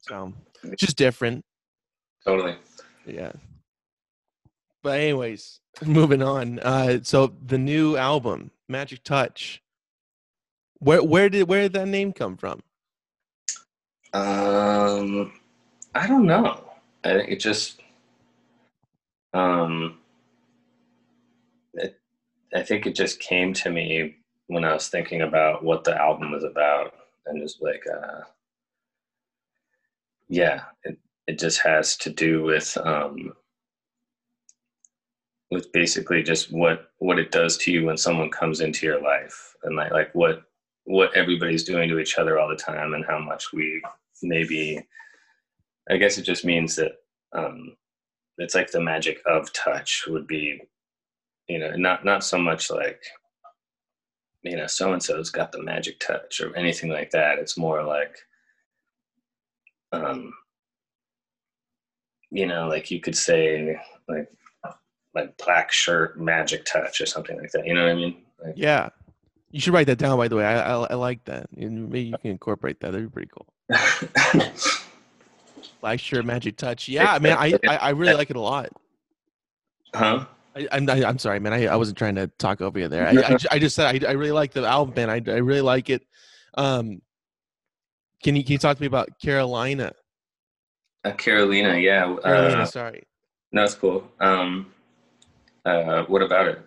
so 0.02 0.34
it's 0.64 0.82
just 0.82 0.98
different. 0.98 1.44
totally 2.26 2.56
Yeah. 3.06 3.32
But 4.82 5.00
anyways, 5.00 5.62
moving 5.86 6.22
on. 6.22 6.60
Uh 6.60 7.00
so 7.04 7.34
the 7.46 7.58
new 7.58 7.96
album, 7.96 8.52
Magic 8.68 9.04
Touch. 9.04 9.62
Where 10.84 11.04
where 11.04 11.30
did 11.30 11.48
where 11.48 11.62
did 11.64 11.74
that 11.74 11.88
name 11.88 12.14
come 12.14 12.38
from? 12.38 12.62
um 14.14 15.34
i 15.96 16.06
don't 16.06 16.26
know 16.28 16.64
i 17.04 17.14
think 17.14 17.30
it 17.30 17.40
just 17.40 17.82
um 19.34 19.98
it, 21.74 22.00
i 22.54 22.62
think 22.62 22.86
it 22.86 22.96
just 22.96 23.20
came 23.20 23.54
to 23.54 23.72
me 23.72 24.18
when 24.48 24.64
i 24.64 24.74
was 24.74 24.88
thinking 24.88 25.22
about 25.22 25.64
what 25.64 25.84
the 25.84 26.00
album 26.00 26.32
was 26.32 26.44
about 26.44 26.94
and 27.26 27.42
just 27.42 27.62
like 27.62 27.84
uh 27.88 28.22
yeah 30.30 30.62
it, 30.84 30.98
it 31.28 31.40
just 31.40 31.60
has 31.60 31.98
to 31.98 32.12
do 32.12 32.44
with 32.44 32.78
um 32.84 33.34
with 35.50 35.72
basically 35.72 36.22
just 36.22 36.52
what 36.52 36.92
what 37.00 37.18
it 37.18 37.32
does 37.32 37.58
to 37.58 37.72
you 37.72 37.86
when 37.86 37.98
someone 37.98 38.30
comes 38.30 38.62
into 38.62 38.86
your 38.86 39.02
life 39.02 39.56
and 39.64 39.76
like 39.76 39.92
like 39.92 40.14
what 40.14 40.44
what 40.86 41.16
everybody's 41.16 41.64
doing 41.64 41.88
to 41.90 42.00
each 42.00 42.18
other 42.18 42.38
all 42.38 42.50
the 42.50 42.56
time 42.56 42.94
and 42.94 43.06
how 43.06 43.20
much 43.20 43.54
we 43.54 43.82
maybe 44.22 44.86
i 45.90 45.98
guess 45.98 46.18
it 46.18 46.24
just 46.24 46.46
means 46.46 46.76
that 46.76 46.92
um 47.34 47.76
it's 48.38 48.56
like 48.56 48.72
the 48.72 48.82
magic 48.82 49.22
of 49.26 49.52
touch 49.54 50.06
would 50.08 50.28
be 50.28 50.60
you 51.48 51.60
know 51.60 51.72
not 51.76 52.04
not 52.06 52.24
so 52.24 52.38
much 52.38 52.70
like 52.72 53.02
you 54.44 54.58
know 54.58 54.68
so 54.68 54.94
and 54.94 55.02
so's 55.02 55.30
got 55.30 55.52
the 55.52 55.62
magic 55.62 56.00
touch 56.00 56.42
or 56.42 56.56
anything 56.56 56.90
like 56.90 57.12
that. 57.12 57.40
It's 57.40 57.58
more 57.58 57.84
like 57.84 58.18
um 59.92 60.34
you 62.30 62.46
know 62.46 62.68
like 62.68 62.92
you 62.92 63.00
could 63.00 63.16
say 63.16 63.80
like 64.08 64.30
like 65.16 65.38
black 65.38 65.72
shirt 65.72 66.20
magic 66.20 66.66
touch 66.66 67.00
or 67.02 67.06
something 67.06 67.38
like 67.40 67.52
that. 67.52 67.66
You 67.66 67.74
know 67.74 67.84
what 67.84 67.92
i 67.92 67.96
mean? 67.96 68.18
Like, 68.44 68.54
Yeah. 68.58 68.90
You 69.54 69.62
should 69.62 69.74
write 69.74 69.88
that 69.88 69.98
down 69.98 70.18
by 70.18 70.28
the 70.28 70.36
way. 70.36 70.46
I 70.46 70.74
I, 70.74 70.88
I 70.92 70.94
like 70.96 71.24
that. 71.26 71.48
And 71.56 71.90
maybe 71.90 72.10
you 72.10 72.18
can 72.18 72.32
incorporate 72.32 72.80
that. 72.82 72.92
That'd 72.92 73.08
be 73.08 73.14
pretty 73.14 73.30
cool. 73.32 73.48
Black 75.82 76.00
shirt 76.00 76.26
magic 76.26 76.58
touch. 76.58 76.90
Yeah, 76.90 77.18
man, 77.22 77.38
I, 77.38 77.54
I, 77.68 77.78
I 77.78 77.90
really 77.92 78.16
like 78.16 78.30
it 78.30 78.36
a 78.36 78.42
lot. 78.42 78.70
huh 79.94 80.26
I, 80.56 80.68
I'm 80.72 80.90
I, 80.90 81.06
I'm 81.06 81.20
sorry, 81.20 81.40
man. 81.40 81.54
I, 81.54 81.68
I 81.68 81.76
wasn't 81.76 81.98
trying 81.98 82.16
to 82.16 82.28
talk 82.40 82.62
over 82.62 82.78
you 82.80 82.88
there. 82.88 83.08
I, 83.08 83.12
I, 83.12 83.38
I 83.52 83.60
just 83.60 83.76
said 83.76 84.04
I, 84.04 84.10
I 84.10 84.12
really 84.14 84.32
like 84.32 84.52
the 84.52 84.66
album, 84.66 84.94
man. 84.96 85.10
I, 85.10 85.22
I 85.32 85.38
really 85.38 85.62
like 85.62 85.90
it. 85.90 86.04
Um, 86.56 87.02
can 88.24 88.36
you 88.36 88.44
can 88.44 88.54
you 88.54 88.58
talk 88.58 88.76
to 88.76 88.82
me 88.82 88.88
about 88.88 89.20
Carolina? 89.20 89.94
uh, 91.06 91.12
carolina 91.12 91.78
yeah 91.78 92.04
Carolina, 92.24 92.64
uh, 92.64 92.66
sorry. 92.66 93.04
no 93.52 93.64
it's 93.64 93.76
cool 93.76 94.08
um 94.20 94.72
uh 95.66 96.04
what 96.04 96.22
about 96.22 96.48
it 96.48 96.62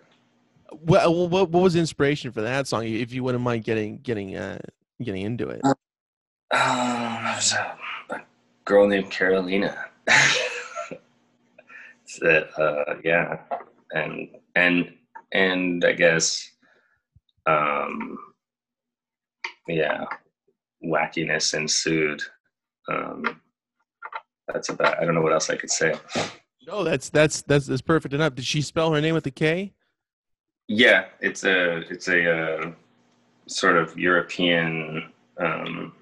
What, 0.71 1.13
what 1.13 1.49
what 1.49 1.61
was 1.61 1.73
the 1.73 1.79
inspiration 1.79 2.31
for 2.31 2.41
that 2.41 2.67
song? 2.67 2.85
If 2.85 3.13
you 3.13 3.23
wouldn't 3.23 3.43
mind 3.43 3.63
getting 3.63 3.99
getting 3.99 4.35
uh 4.35 4.59
getting 5.01 5.23
into 5.23 5.49
it. 5.49 5.61
Um, 6.51 7.23
there's 7.23 7.53
a, 7.53 7.77
a 8.11 8.21
girl 8.65 8.87
named 8.87 9.11
Carolina. 9.11 9.85
that, 12.21 12.49
uh, 12.57 12.95
yeah, 13.03 13.39
and 13.91 14.29
and 14.55 14.93
and 15.33 15.83
I 15.85 15.93
guess, 15.93 16.49
um, 17.45 18.17
yeah, 19.67 20.05
wackiness 20.83 21.53
ensued. 21.53 22.21
Um, 22.89 23.41
that's 24.47 24.69
about. 24.69 25.01
I 25.01 25.05
don't 25.05 25.15
know 25.15 25.21
what 25.21 25.33
else 25.33 25.49
I 25.49 25.57
could 25.57 25.71
say. 25.71 25.95
No, 26.65 26.83
that's 26.83 27.09
that's 27.09 27.41
that's 27.43 27.65
that's 27.65 27.81
perfect 27.81 28.13
enough. 28.13 28.35
Did 28.35 28.45
she 28.45 28.61
spell 28.61 28.93
her 28.93 29.01
name 29.01 29.13
with 29.15 29.25
a 29.25 29.31
K? 29.31 29.73
Yeah, 30.67 31.05
it's 31.21 31.43
a 31.43 31.77
it's 31.89 32.07
a 32.07 32.29
uh, 32.29 32.71
sort 33.47 33.77
of 33.77 33.97
European 33.97 35.11
um, 35.37 35.93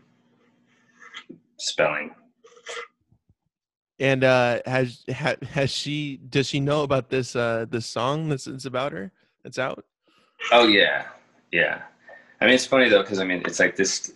spelling. 1.57 2.15
And 3.99 4.23
uh 4.25 4.59
has 4.65 5.05
ha, 5.09 5.35
has 5.51 5.71
she 5.71 6.17
does 6.29 6.47
she 6.47 6.59
know 6.59 6.83
about 6.83 7.09
this 7.09 7.35
uh 7.35 7.65
this 7.69 7.85
song 7.85 8.27
that's 8.27 8.45
it's 8.45 8.65
about 8.65 8.91
her 8.91 9.11
that's 9.43 9.57
out? 9.57 9.85
Oh 10.51 10.67
yeah, 10.67 11.05
yeah. 11.51 11.83
I 12.41 12.45
mean, 12.45 12.55
it's 12.55 12.65
funny 12.65 12.89
though 12.89 13.01
because 13.01 13.19
I 13.19 13.23
mean, 13.23 13.41
it's 13.45 13.59
like 13.59 13.75
this. 13.75 14.13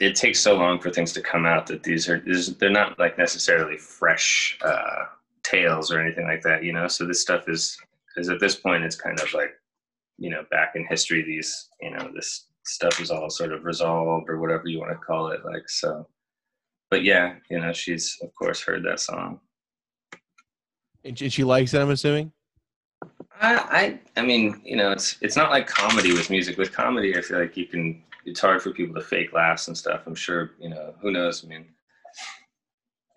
It 0.00 0.16
takes 0.16 0.40
so 0.40 0.56
long 0.56 0.80
for 0.80 0.90
things 0.90 1.12
to 1.12 1.20
come 1.20 1.46
out 1.46 1.66
that 1.66 1.82
these 1.82 2.08
are 2.08 2.18
these, 2.18 2.56
they're 2.56 2.70
not 2.70 2.98
like 2.98 3.16
necessarily 3.18 3.76
fresh 3.76 4.58
uh, 4.64 5.04
tales 5.44 5.92
or 5.92 6.00
anything 6.00 6.26
like 6.26 6.42
that, 6.42 6.64
you 6.64 6.72
know. 6.72 6.88
So 6.88 7.04
this 7.04 7.20
stuff 7.20 7.48
is 7.48 7.78
is 8.16 8.30
at 8.30 8.40
this 8.40 8.56
point 8.56 8.84
it's 8.84 8.96
kind 8.96 9.20
of 9.20 9.32
like 9.34 9.54
you 10.18 10.30
know 10.30 10.44
back 10.50 10.72
in 10.76 10.86
history 10.86 11.22
these 11.22 11.68
you 11.80 11.90
know 11.90 12.10
this 12.14 12.46
stuff 12.64 13.00
is 13.00 13.10
all 13.10 13.28
sort 13.30 13.52
of 13.52 13.64
resolved 13.64 14.28
or 14.28 14.40
whatever 14.40 14.68
you 14.68 14.78
want 14.78 14.90
to 14.92 14.98
call 14.98 15.28
it 15.28 15.40
like 15.44 15.68
so 15.68 16.06
but 16.90 17.02
yeah 17.02 17.34
you 17.50 17.58
know 17.58 17.72
she's 17.72 18.16
of 18.22 18.30
course 18.34 18.60
heard 18.62 18.84
that 18.84 19.00
song 19.00 19.40
And 21.04 21.18
she, 21.18 21.44
likes 21.44 21.74
it, 21.74 21.82
I'm 21.82 21.90
assuming. 21.90 22.32
I, 23.40 24.00
I 24.16 24.20
I 24.20 24.24
mean, 24.24 24.62
you 24.64 24.76
know, 24.76 24.90
it's 24.92 25.18
it's 25.20 25.36
not 25.36 25.50
like 25.50 25.66
comedy 25.66 26.12
with 26.12 26.30
music. 26.30 26.56
With 26.56 26.72
comedy, 26.72 27.16
I 27.16 27.20
feel 27.20 27.40
like 27.40 27.56
you 27.56 27.66
can. 27.66 28.02
It's 28.24 28.40
hard 28.40 28.62
for 28.62 28.70
people 28.70 28.94
to 28.94 29.02
fake 29.02 29.34
laughs 29.34 29.68
and 29.68 29.76
stuff. 29.76 30.02
I'm 30.06 30.14
sure, 30.14 30.52
you 30.58 30.70
know, 30.70 30.94
who 31.02 31.10
knows? 31.10 31.44
I 31.44 31.48
mean, 31.48 31.66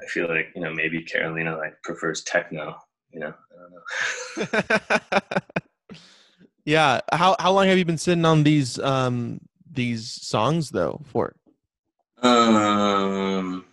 I 0.01 0.05
feel 0.07 0.27
like 0.27 0.51
you 0.53 0.61
know 0.61 0.73
maybe 0.73 1.01
Carolina 1.01 1.55
like 1.55 1.81
prefers 1.83 2.23
techno. 2.23 2.75
You 3.11 3.21
know, 3.21 3.33
I 3.51 3.55
don't 3.61 4.53
know. 4.53 5.39
yeah. 6.67 6.99
How 7.13 7.37
how 7.39 7.53
long 7.53 7.67
have 7.67 7.77
you 7.77 7.85
been 7.85 7.97
sitting 7.97 8.25
on 8.25 8.43
these 8.43 8.77
um 8.77 9.39
these 9.71 10.11
songs 10.11 10.69
though 10.69 11.01
for? 11.05 11.33
Um. 12.21 13.63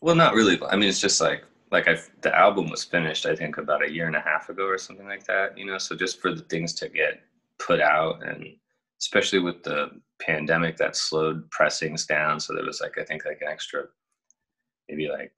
Well, 0.00 0.16
not 0.16 0.34
really. 0.34 0.60
I 0.68 0.74
mean, 0.74 0.88
it's 0.88 1.00
just 1.00 1.20
like 1.20 1.44
like 1.70 1.86
I 1.86 1.96
the 2.22 2.36
album 2.36 2.68
was 2.70 2.82
finished. 2.82 3.24
I 3.24 3.36
think 3.36 3.56
about 3.56 3.84
a 3.84 3.92
year 3.92 4.08
and 4.08 4.16
a 4.16 4.20
half 4.20 4.48
ago 4.48 4.66
or 4.66 4.78
something 4.78 5.06
like 5.06 5.24
that. 5.26 5.56
You 5.56 5.64
know, 5.64 5.78
so 5.78 5.94
just 5.94 6.20
for 6.20 6.34
the 6.34 6.42
things 6.42 6.74
to 6.74 6.88
get 6.88 7.20
put 7.60 7.80
out, 7.80 8.26
and 8.26 8.56
especially 9.00 9.38
with 9.38 9.62
the 9.62 9.90
pandemic, 10.20 10.76
that 10.78 10.96
slowed 10.96 11.48
pressings 11.52 12.04
down. 12.04 12.40
So 12.40 12.52
there 12.52 12.66
was 12.66 12.80
like 12.80 12.98
I 12.98 13.04
think 13.04 13.24
like 13.24 13.42
an 13.42 13.48
extra, 13.48 13.84
maybe 14.88 15.08
like 15.08 15.32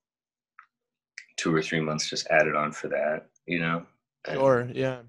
two 1.36 1.54
or 1.54 1.60
three 1.60 1.80
months 1.80 2.08
just 2.08 2.26
added 2.28 2.56
on 2.56 2.72
for 2.72 2.88
that. 2.88 3.26
You 3.44 3.60
know. 3.60 3.86
And 4.26 4.38
Sure, 4.38 4.70
yeah. 4.72 5.00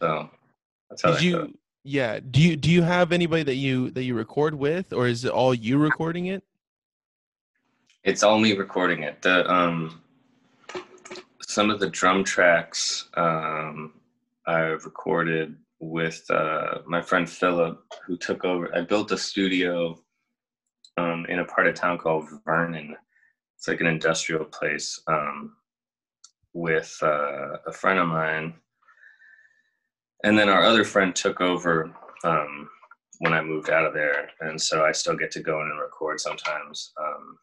So 0.00 0.30
that's 0.90 1.02
how 1.02 1.10
Did 1.10 1.18
that 1.18 1.24
you 1.24 1.32
goes. 1.32 1.50
yeah, 1.84 2.20
do 2.20 2.40
you 2.40 2.56
do 2.56 2.70
you 2.70 2.82
have 2.82 3.12
anybody 3.12 3.42
that 3.44 3.54
you 3.56 3.90
that 3.90 4.04
you 4.04 4.14
record 4.14 4.54
with 4.54 4.92
or 4.92 5.06
is 5.06 5.24
it 5.24 5.30
all 5.30 5.54
you 5.54 5.78
recording 5.78 6.26
it? 6.26 6.42
It's 8.04 8.22
all 8.22 8.38
me 8.38 8.52
recording 8.54 9.02
it. 9.02 9.22
The 9.22 9.50
um, 9.50 10.02
some 11.42 11.70
of 11.70 11.80
the 11.80 11.90
drum 11.90 12.24
tracks 12.24 13.08
um, 13.14 13.94
I've 14.46 14.84
recorded 14.84 15.56
with 15.80 16.24
uh, 16.30 16.78
my 16.86 17.00
friend 17.00 17.28
Philip, 17.28 17.82
who 18.06 18.16
took 18.16 18.44
over. 18.44 18.74
I 18.74 18.82
built 18.82 19.12
a 19.12 19.18
studio 19.18 19.98
um, 20.96 21.26
in 21.28 21.38
a 21.38 21.44
part 21.44 21.66
of 21.66 21.74
town 21.74 21.98
called 21.98 22.28
Vernon. 22.44 22.96
It's 23.56 23.68
like 23.68 23.80
an 23.80 23.86
industrial 23.86 24.44
place 24.44 25.00
um, 25.06 25.56
with 26.52 26.96
uh, 27.02 27.58
a 27.66 27.72
friend 27.72 27.98
of 27.98 28.08
mine, 28.08 28.54
and 30.24 30.38
then 30.38 30.48
our 30.48 30.62
other 30.62 30.84
friend 30.84 31.14
took 31.14 31.40
over 31.40 31.90
um, 32.24 32.68
when 33.20 33.32
I 33.32 33.40
moved 33.42 33.70
out 33.70 33.84
of 33.86 33.94
there, 33.94 34.28
and 34.40 34.60
so 34.60 34.84
I 34.84 34.92
still 34.92 35.16
get 35.16 35.30
to 35.32 35.40
go 35.40 35.60
in 35.62 35.70
and 35.70 35.80
record 35.80 36.20
sometimes. 36.20 36.92
Um, 37.00 37.38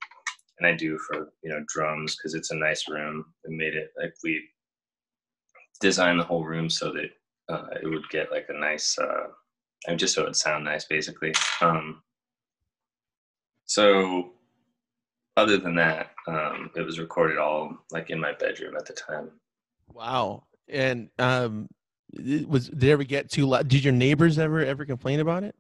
and 0.59 0.67
I 0.67 0.75
do 0.75 0.97
for 0.99 1.33
you 1.43 1.49
know 1.51 1.63
drums 1.67 2.15
because 2.15 2.33
it's 2.33 2.51
a 2.51 2.55
nice 2.55 2.87
room. 2.87 3.25
We 3.47 3.55
made 3.55 3.75
it 3.75 3.91
like 4.01 4.13
we 4.23 4.41
designed 5.81 6.19
the 6.19 6.23
whole 6.23 6.45
room 6.45 6.69
so 6.69 6.91
that 6.93 7.09
uh, 7.49 7.67
it 7.81 7.87
would 7.87 8.07
get 8.09 8.31
like 8.31 8.47
a 8.49 8.53
nice, 8.57 8.97
uh, 8.97 9.27
just 9.95 10.15
so 10.15 10.25
it 10.25 10.35
sound 10.35 10.65
nice, 10.65 10.85
basically. 10.85 11.33
Um, 11.61 12.01
So, 13.67 14.31
other 15.37 15.57
than 15.57 15.75
that, 15.75 16.11
um, 16.27 16.69
it 16.75 16.81
was 16.81 16.99
recorded 16.99 17.37
all 17.37 17.77
like 17.91 18.09
in 18.09 18.19
my 18.19 18.33
bedroom 18.33 18.75
at 18.77 18.85
the 18.85 18.93
time. 18.93 19.31
Wow. 19.87 20.43
And 20.69 21.09
um, 21.19 21.67
was 22.47 22.69
did 22.69 22.89
ever 22.89 23.03
get 23.03 23.29
too 23.29 23.45
loud? 23.45 23.67
Did 23.67 23.83
your 23.83 23.93
neighbors 23.93 24.39
ever 24.39 24.63
ever 24.63 24.85
complain 24.85 25.19
about 25.19 25.43
it? 25.43 25.55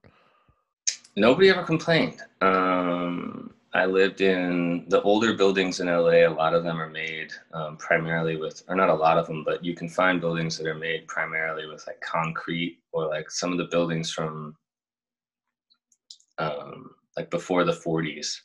Nobody 1.15 1.49
ever 1.49 1.63
complained. 1.63 2.21
Um, 2.41 3.53
I 3.73 3.85
lived 3.85 4.21
in 4.21 4.85
the 4.87 5.01
older 5.01 5.33
buildings 5.33 5.79
in 5.81 5.87
LA. 5.87 6.25
A 6.25 6.27
lot 6.27 6.53
of 6.53 6.63
them 6.63 6.79
are 6.79 6.89
made 6.89 7.31
um, 7.53 7.77
primarily 7.77 8.37
with, 8.37 8.63
or 8.69 8.75
not 8.75 8.89
a 8.89 8.93
lot 8.93 9.17
of 9.17 9.27
them, 9.27 9.43
but 9.43 9.63
you 9.63 9.73
can 9.75 9.89
find 9.89 10.21
buildings 10.21 10.57
that 10.57 10.67
are 10.67 10.75
made 10.75 11.07
primarily 11.07 11.67
with 11.67 11.85
like 11.85 11.99
concrete 12.01 12.79
or 12.93 13.07
like 13.07 13.29
some 13.29 13.51
of 13.51 13.57
the 13.57 13.65
buildings 13.65 14.11
from 14.11 14.55
um, 16.37 16.91
like 17.17 17.29
before 17.29 17.65
the 17.65 17.73
40s. 17.73 18.39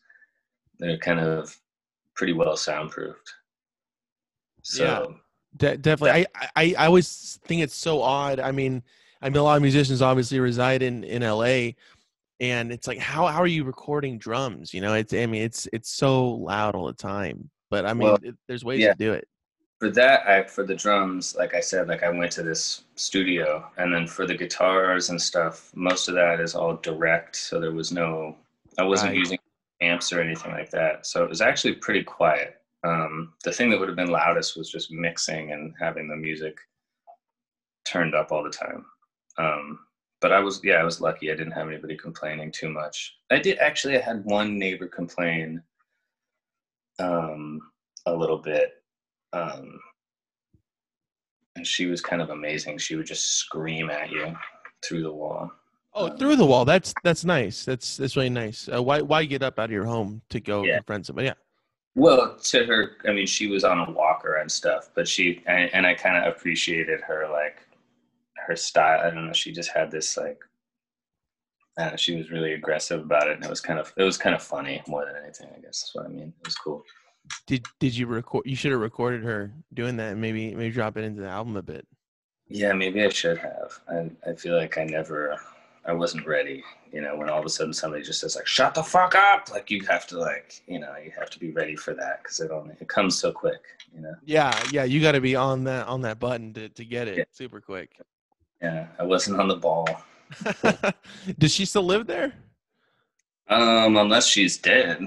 They're 0.79 0.99
kind 0.99 1.20
of 1.20 1.57
pretty 2.16 2.33
well 2.33 2.57
soundproofed. 2.57 3.33
So 4.62 4.85
Yeah. 4.85 5.16
De- 5.56 5.76
definitely. 5.76 6.26
I, 6.34 6.48
I 6.56 6.74
I 6.78 6.86
always 6.86 7.38
think 7.44 7.62
it's 7.62 7.74
so 7.74 8.02
odd. 8.02 8.38
I 8.40 8.52
mean, 8.52 8.82
I 9.22 9.28
mean, 9.28 9.36
a 9.38 9.42
lot 9.42 9.56
of 9.56 9.62
musicians 9.62 10.00
obviously 10.02 10.38
reside 10.40 10.82
in 10.82 11.04
in 11.04 11.22
LA, 11.22 11.72
and 12.40 12.72
it's 12.72 12.86
like, 12.86 12.98
how 12.98 13.26
how 13.26 13.40
are 13.42 13.46
you 13.46 13.64
recording 13.64 14.16
drums? 14.18 14.72
You 14.72 14.80
know, 14.80 14.94
it's 14.94 15.12
I 15.12 15.26
mean, 15.26 15.42
it's 15.42 15.68
it's 15.72 15.90
so 15.90 16.28
loud 16.30 16.74
all 16.74 16.86
the 16.86 16.92
time. 16.92 17.50
But 17.70 17.86
I 17.86 17.92
mean, 17.94 18.08
Well, 18.08 18.18
it, 18.22 18.34
there's 18.48 18.64
ways 18.64 18.80
yeah. 18.80 18.92
to 18.92 18.98
do 18.98 19.12
it. 19.12 19.26
for 19.80 19.90
that 19.90 20.26
I 20.28 20.44
for 20.44 20.64
the 20.64 20.74
drums, 20.74 21.34
like 21.36 21.54
I 21.54 21.60
said, 21.60 21.88
like 21.88 22.02
I 22.02 22.10
went 22.10 22.32
to 22.32 22.42
this 22.42 22.82
studio 22.96 23.68
and 23.76 23.92
then 23.94 24.06
for 24.06 24.26
the 24.26 24.34
guitars 24.36 25.10
and 25.10 25.20
stuff, 25.20 25.70
most 25.74 26.08
of 26.08 26.14
that 26.14 26.40
is 26.40 26.54
all 26.54 26.76
direct. 26.76 27.36
So 27.36 27.60
there 27.60 27.72
was 27.72 27.92
no 27.92 28.36
I 28.78 28.82
wasn't 28.84 29.10
Right. 29.10 29.18
using 29.18 29.38
amps 29.82 30.12
or 30.12 30.20
anything 30.20 30.52
like 30.52 30.70
that. 30.70 31.06
So 31.06 31.22
it 31.24 31.28
was 31.28 31.40
actually 31.40 31.74
pretty 31.74 32.02
quiet. 32.04 32.60
Um, 32.82 33.34
the 33.44 33.52
thing 33.52 33.68
that 33.70 33.78
would 33.78 33.88
have 33.88 33.96
been 33.96 34.10
loudest 34.10 34.56
was 34.56 34.70
just 34.70 34.90
mixing 34.90 35.52
and 35.52 35.74
having 35.78 36.08
the 36.08 36.16
music 36.16 36.56
turned 37.86 38.14
up 38.14 38.32
all 38.32 38.42
the 38.42 38.50
time. 38.50 38.84
Um, 39.38 39.80
but 40.20 40.32
I 40.32 40.40
was 40.40 40.60
yeah, 40.64 40.76
I 40.76 40.84
was 40.84 41.00
lucky. 41.00 41.30
I 41.30 41.34
didn't 41.36 41.52
have 41.52 41.68
anybody 41.68 41.96
complaining 41.96 42.52
too 42.52 42.70
much. 42.70 43.16
I 43.30 43.38
did 43.38 43.58
actually 43.58 43.96
I 43.96 44.00
had 44.00 44.24
one 44.24 44.58
neighbor 44.58 44.86
complain 44.86 45.62
um 46.98 47.60
a 48.06 48.14
little 48.14 48.38
bit. 48.38 48.72
Um 49.32 49.78
and 51.56 51.66
she 51.66 51.86
was 51.86 52.00
kind 52.00 52.22
of 52.22 52.30
amazing. 52.30 52.78
She 52.78 52.96
would 52.96 53.06
just 53.06 53.36
scream 53.38 53.90
at 53.90 54.10
you 54.10 54.34
through 54.84 55.02
the 55.02 55.12
wall. 55.12 55.50
Oh, 55.94 56.08
Um, 56.10 56.16
through 56.16 56.36
the 56.36 56.46
wall. 56.46 56.64
That's 56.64 56.94
that's 57.02 57.24
nice. 57.24 57.64
That's 57.64 57.96
that's 57.96 58.16
really 58.16 58.30
nice. 58.30 58.68
Uh, 58.72 58.82
why 58.82 59.00
why 59.00 59.24
get 59.24 59.42
up 59.42 59.58
out 59.58 59.64
of 59.66 59.70
your 59.70 59.84
home 59.86 60.22
to 60.30 60.40
go 60.40 60.64
Yeah. 60.64 60.76
confront 60.76 61.06
somebody? 61.06 61.26
Yeah. 61.28 61.34
Well, 61.94 62.37
to 62.37 62.64
her, 62.66 62.92
I 63.07 63.12
mean, 63.12 63.26
she 63.26 63.48
was 63.48 63.64
on 63.64 63.79
a 63.81 63.90
walker 63.92 64.37
and 64.37 64.50
stuff, 64.50 64.90
but 64.94 65.09
she 65.09 65.42
and, 65.46 65.70
and 65.74 65.87
I 65.87 65.94
kind 65.94 66.16
of 66.16 66.33
appreciated 66.33 67.00
her 67.03 67.29
like 67.31 67.66
her 68.46 68.57
style. 68.57 69.00
I 69.00 69.11
don't 69.11 69.26
know. 69.26 69.33
She 69.33 69.53
just 69.53 69.70
had 69.70 69.90
this 69.90 70.16
like, 70.16 70.38
I 71.79 71.96
she 71.96 72.16
was 72.16 72.31
really 72.31 72.53
aggressive 72.53 73.00
about 73.00 73.29
it, 73.29 73.37
and 73.37 73.44
it 73.44 73.50
was 73.50 73.61
kind 73.61 73.79
of 73.79 73.92
it 73.96 74.03
was 74.05 74.16
kind 74.18 74.35
of 74.35 74.42
funny 74.42 74.83
more 74.87 75.05
than 75.05 75.16
anything. 75.22 75.48
I 75.57 75.61
guess 75.61 75.81
that's 75.83 75.94
what 75.94 76.07
I 76.07 76.09
mean. 76.09 76.33
It 76.40 76.46
was 76.46 76.55
cool. 76.57 76.85
Did 77.46 77.66
did 77.81 77.96
you 77.96 78.07
record? 78.07 78.46
You 78.46 78.57
should 78.57 78.72
have 78.72 78.81
recorded 78.81 79.22
her 79.24 79.53
doing 79.74 79.96
that. 79.96 80.12
and 80.12 80.20
Maybe 80.20 80.55
maybe 80.55 80.72
drop 80.72 80.96
it 80.96 81.05
into 81.05 81.22
the 81.22 81.29
album 81.29 81.57
a 81.57 81.62
bit. 81.62 81.87
Yeah, 82.48 82.72
maybe 82.72 83.05
I 83.05 83.09
should 83.11 83.38
have. 83.38 83.81
I 83.88 84.11
I 84.31 84.35
feel 84.35 84.57
like 84.57 84.76
I 84.79 84.85
never, 84.85 85.40
I 85.86 85.92
wasn't 85.92 86.26
ready. 86.26 86.62
You 86.92 87.00
know, 87.00 87.16
when 87.16 87.30
all 87.30 87.38
of 87.40 87.46
a 87.46 87.48
sudden 87.48 87.72
somebody 87.72 88.02
just 88.02 88.20
says 88.20 88.36
like, 88.36 88.46
"Shut 88.46 88.74
the 88.74 88.82
fuck 88.82 89.14
up!" 89.14 89.50
Like 89.50 89.70
you 89.70 89.84
have 89.86 90.06
to 90.08 90.18
like, 90.18 90.60
you 90.66 90.78
know, 90.78 90.94
you 91.02 91.10
have 91.18 91.30
to 91.30 91.38
be 91.38 91.50
ready 91.52 91.74
for 91.76 91.94
that 91.94 92.22
because 92.22 92.40
it 92.40 92.50
only 92.50 92.74
it 92.80 92.88
comes 92.88 93.18
so 93.18 93.32
quick. 93.32 93.60
You 93.94 94.02
know. 94.02 94.14
Yeah, 94.24 94.58
yeah. 94.70 94.84
You 94.84 95.00
got 95.00 95.12
to 95.12 95.20
be 95.20 95.36
on 95.36 95.64
that 95.64 95.86
on 95.88 96.02
that 96.02 96.18
button 96.18 96.52
to 96.54 96.68
to 96.68 96.84
get 96.84 97.08
it 97.08 97.18
Yeah. 97.18 97.24
super 97.30 97.60
quick. 97.60 97.96
Yeah, 98.60 98.88
I 98.98 99.04
wasn't 99.04 99.40
on 99.40 99.48
the 99.48 99.56
ball. 99.56 99.88
Does 101.38 101.52
she 101.54 101.64
still 101.64 101.82
live 101.84 102.06
there? 102.06 102.32
Um, 103.48 103.96
unless 103.96 104.26
she's 104.26 104.58
dead. 104.58 105.00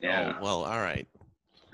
Yeah, 0.00 0.34
Oh, 0.38 0.42
well, 0.42 0.64
all 0.64 0.80
right. 0.80 1.06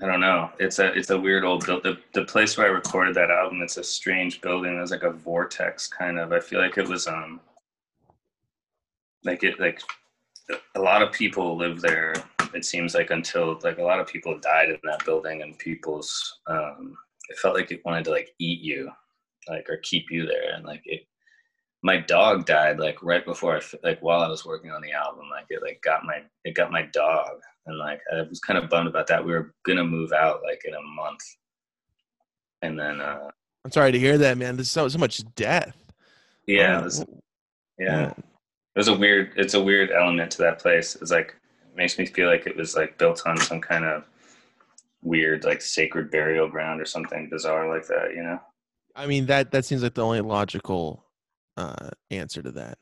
I 0.01 0.07
don't 0.07 0.19
know. 0.19 0.49
It's 0.59 0.79
a 0.79 0.87
it's 0.97 1.09
a 1.11 1.17
weird 1.19 1.43
old 1.43 1.65
build. 1.65 1.83
The 1.83 1.97
the 2.13 2.25
place 2.25 2.57
where 2.57 2.67
I 2.67 2.69
recorded 2.71 3.15
that 3.15 3.29
album, 3.31 3.61
it's 3.61 3.77
a 3.77 3.83
strange 3.83 4.41
building. 4.41 4.75
It 4.75 4.81
was 4.81 4.91
like 4.91 5.03
a 5.03 5.11
vortex 5.11 5.87
kind 5.87 6.19
of. 6.19 6.31
I 6.33 6.39
feel 6.39 6.59
like 6.59 6.77
it 6.77 6.87
was 6.87 7.07
um 7.07 7.39
like 9.23 9.43
it 9.43 9.59
like 9.59 9.81
a 10.75 10.79
lot 10.79 11.01
of 11.01 11.11
people 11.11 11.57
live 11.57 11.81
there. 11.81 12.13
It 12.53 12.65
seems 12.65 12.93
like 12.93 13.11
until 13.11 13.59
like 13.63 13.77
a 13.77 13.83
lot 13.83 13.99
of 13.99 14.07
people 14.07 14.37
died 14.39 14.69
in 14.69 14.79
that 14.83 15.05
building, 15.05 15.41
and 15.41 15.57
people's 15.57 16.39
um 16.47 16.95
it 17.29 17.37
felt 17.37 17.55
like 17.55 17.71
it 17.71 17.85
wanted 17.85 18.03
to 18.05 18.11
like 18.11 18.33
eat 18.39 18.61
you, 18.61 18.91
like 19.47 19.69
or 19.69 19.77
keep 19.77 20.11
you 20.11 20.25
there, 20.25 20.53
and 20.53 20.65
like 20.65 20.81
it. 20.85 21.01
My 21.83 21.97
dog 21.97 22.45
died 22.45 22.79
like 22.79 23.01
right 23.01 23.25
before 23.25 23.57
I 23.57 23.61
like 23.83 23.99
while 24.01 24.21
I 24.21 24.27
was 24.27 24.45
working 24.45 24.71
on 24.71 24.81
the 24.81 24.91
album. 24.91 25.25
Like 25.31 25.45
it 25.49 25.63
like 25.63 25.81
got 25.81 26.05
my 26.05 26.21
it 26.43 26.55
got 26.55 26.71
my 26.71 26.83
dog, 26.93 27.39
and 27.65 27.77
like 27.77 28.01
I 28.13 28.21
was 28.21 28.39
kind 28.39 28.61
of 28.61 28.69
bummed 28.69 28.87
about 28.87 29.07
that. 29.07 29.25
We 29.25 29.31
were 29.31 29.53
gonna 29.65 29.83
move 29.83 30.11
out 30.11 30.41
like 30.43 30.61
in 30.65 30.73
a 30.73 30.81
month, 30.81 31.21
and 32.61 32.77
then 32.77 33.01
uh 33.01 33.29
I'm 33.63 33.71
sorry 33.71 33.91
to 33.91 33.99
hear 33.99 34.17
that, 34.17 34.37
man. 34.37 34.57
There's 34.57 34.69
so 34.69 34.87
so 34.89 34.97
much 34.99 35.23
death. 35.35 35.75
yeah, 36.47 36.79
it 36.79 36.83
was, 36.83 37.05
yeah. 37.79 38.13
It 38.75 38.79
was 38.79 38.87
a 38.87 38.95
weird. 38.95 39.33
It's 39.35 39.53
a 39.53 39.61
weird 39.61 39.91
element 39.91 40.31
to 40.31 40.37
that 40.39 40.59
place. 40.59 40.95
It's 40.95 41.11
like 41.11 41.35
it 41.61 41.75
makes 41.75 41.97
me 41.97 42.05
feel 42.05 42.29
like 42.29 42.47
it 42.47 42.55
was 42.55 42.75
like 42.75 42.97
built 42.97 43.23
on 43.25 43.37
some 43.37 43.59
kind 43.59 43.85
of 43.85 44.03
weird 45.03 45.43
like 45.43 45.61
sacred 45.61 46.11
burial 46.11 46.47
ground 46.47 46.79
or 46.79 46.85
something 46.85 47.29
bizarre 47.29 47.67
like 47.73 47.87
that. 47.87 48.13
You 48.15 48.23
know? 48.23 48.39
I 48.95 49.07
mean 49.07 49.25
that 49.27 49.51
that 49.51 49.65
seems 49.65 49.83
like 49.83 49.93
the 49.93 50.05
only 50.05 50.21
logical 50.21 51.05
uh 51.57 51.89
answer 52.11 52.41
to 52.41 52.51
that. 52.51 52.77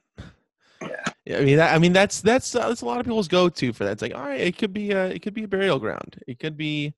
Yeah. 0.81 1.03
Yeah, 1.25 1.37
I 1.37 1.45
mean 1.45 1.57
that, 1.57 1.75
I 1.75 1.79
mean 1.79 1.93
that's 1.93 2.21
that's 2.21 2.55
uh, 2.55 2.67
that's 2.67 2.81
a 2.81 2.85
lot 2.85 2.99
of 2.99 3.05
people's 3.05 3.27
go 3.27 3.49
to 3.49 3.73
for 3.73 3.83
that. 3.83 3.91
It's 3.91 4.01
like, 4.01 4.15
all 4.15 4.25
right, 4.25 4.39
it 4.39 4.57
could 4.57 4.73
be 4.73 4.91
a 4.91 5.07
it 5.07 5.21
could 5.21 5.33
be 5.33 5.43
a 5.43 5.47
burial 5.47 5.77
ground. 5.77 6.21
It 6.27 6.39
could 6.39 6.57
be 6.57 6.93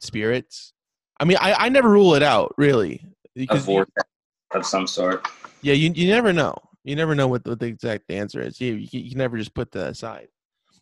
spirits. 0.00 0.72
I 1.20 1.24
mean, 1.24 1.36
I 1.40 1.54
I 1.54 1.68
never 1.68 1.88
rule 1.88 2.14
it 2.14 2.22
out 2.22 2.54
really. 2.56 3.06
A 3.48 3.56
vortex 3.56 4.08
of 4.52 4.66
some 4.66 4.86
sort. 4.86 5.26
yeah, 5.62 5.74
you 5.74 5.92
you 5.94 6.08
never 6.08 6.32
know. 6.32 6.56
You 6.84 6.96
never 6.96 7.14
know 7.14 7.28
what 7.28 7.44
the, 7.44 7.50
what 7.50 7.60
the 7.60 7.66
exact 7.66 8.10
answer 8.10 8.40
is. 8.40 8.60
You, 8.60 8.74
you 8.74 8.88
you 9.00 9.10
can 9.10 9.18
never 9.18 9.36
just 9.36 9.54
put 9.54 9.70
that 9.72 9.88
aside. 9.88 10.28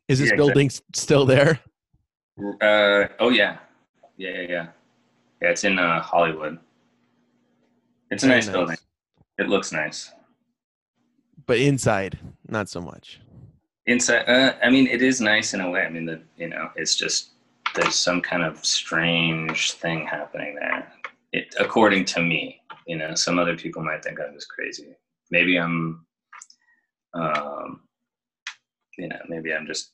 Is 0.07 0.19
this 0.21 0.31
Yeah, 0.31 0.37
building 0.37 0.67
s- 0.67 0.83
still 0.95 1.27
there? 1.27 1.61
Uh 2.61 3.09
oh 3.19 3.31
yeah, 3.31 3.59
yeah 4.17 4.31
yeah 4.31 4.41
yeah. 4.49 4.67
Yeah, 5.43 5.51
it's 5.51 5.65
in 5.65 5.79
uh, 5.79 6.01
Hollywood. 6.01 6.59
It's 8.11 8.23
a 8.25 8.27
Very 8.27 8.41
nice, 8.41 8.49
building. 8.49 8.77
It 9.39 9.49
looks 9.49 9.73
nice. 9.73 10.13
But 11.47 11.59
inside, 11.59 12.19
not 12.49 12.69
so 12.69 12.81
much. 12.81 13.21
Inside, 13.87 14.29
uh, 14.29 14.55
I 14.63 14.71
mean, 14.71 14.87
it 14.87 15.01
is 15.03 15.21
nice 15.21 15.55
in 15.55 15.61
a 15.61 15.71
way. 15.71 15.83
I 15.83 15.91
mean, 15.91 16.07
the 16.07 16.21
you 16.37 16.49
know, 16.49 16.71
it's 16.77 16.95
just 16.97 17.31
there's 17.75 17.95
some 17.95 18.21
kind 18.21 18.43
of 18.43 18.65
strange 18.65 19.73
thing 19.73 20.07
happening 20.07 20.55
there. 20.57 20.93
It, 21.33 21.55
according 21.61 22.05
to 22.07 22.21
me, 22.23 22.61
you 22.87 22.97
know, 22.97 23.15
some 23.15 23.39
other 23.39 23.57
people 23.57 23.83
might 23.83 24.03
think 24.03 24.19
I'm 24.21 24.33
just 24.35 24.49
crazy. 24.49 24.95
Maybe 25.31 25.59
I'm, 25.59 26.05
um, 27.15 27.81
you 28.97 29.09
know, 29.09 29.19
maybe 29.29 29.53
I'm 29.53 29.67
just 29.67 29.93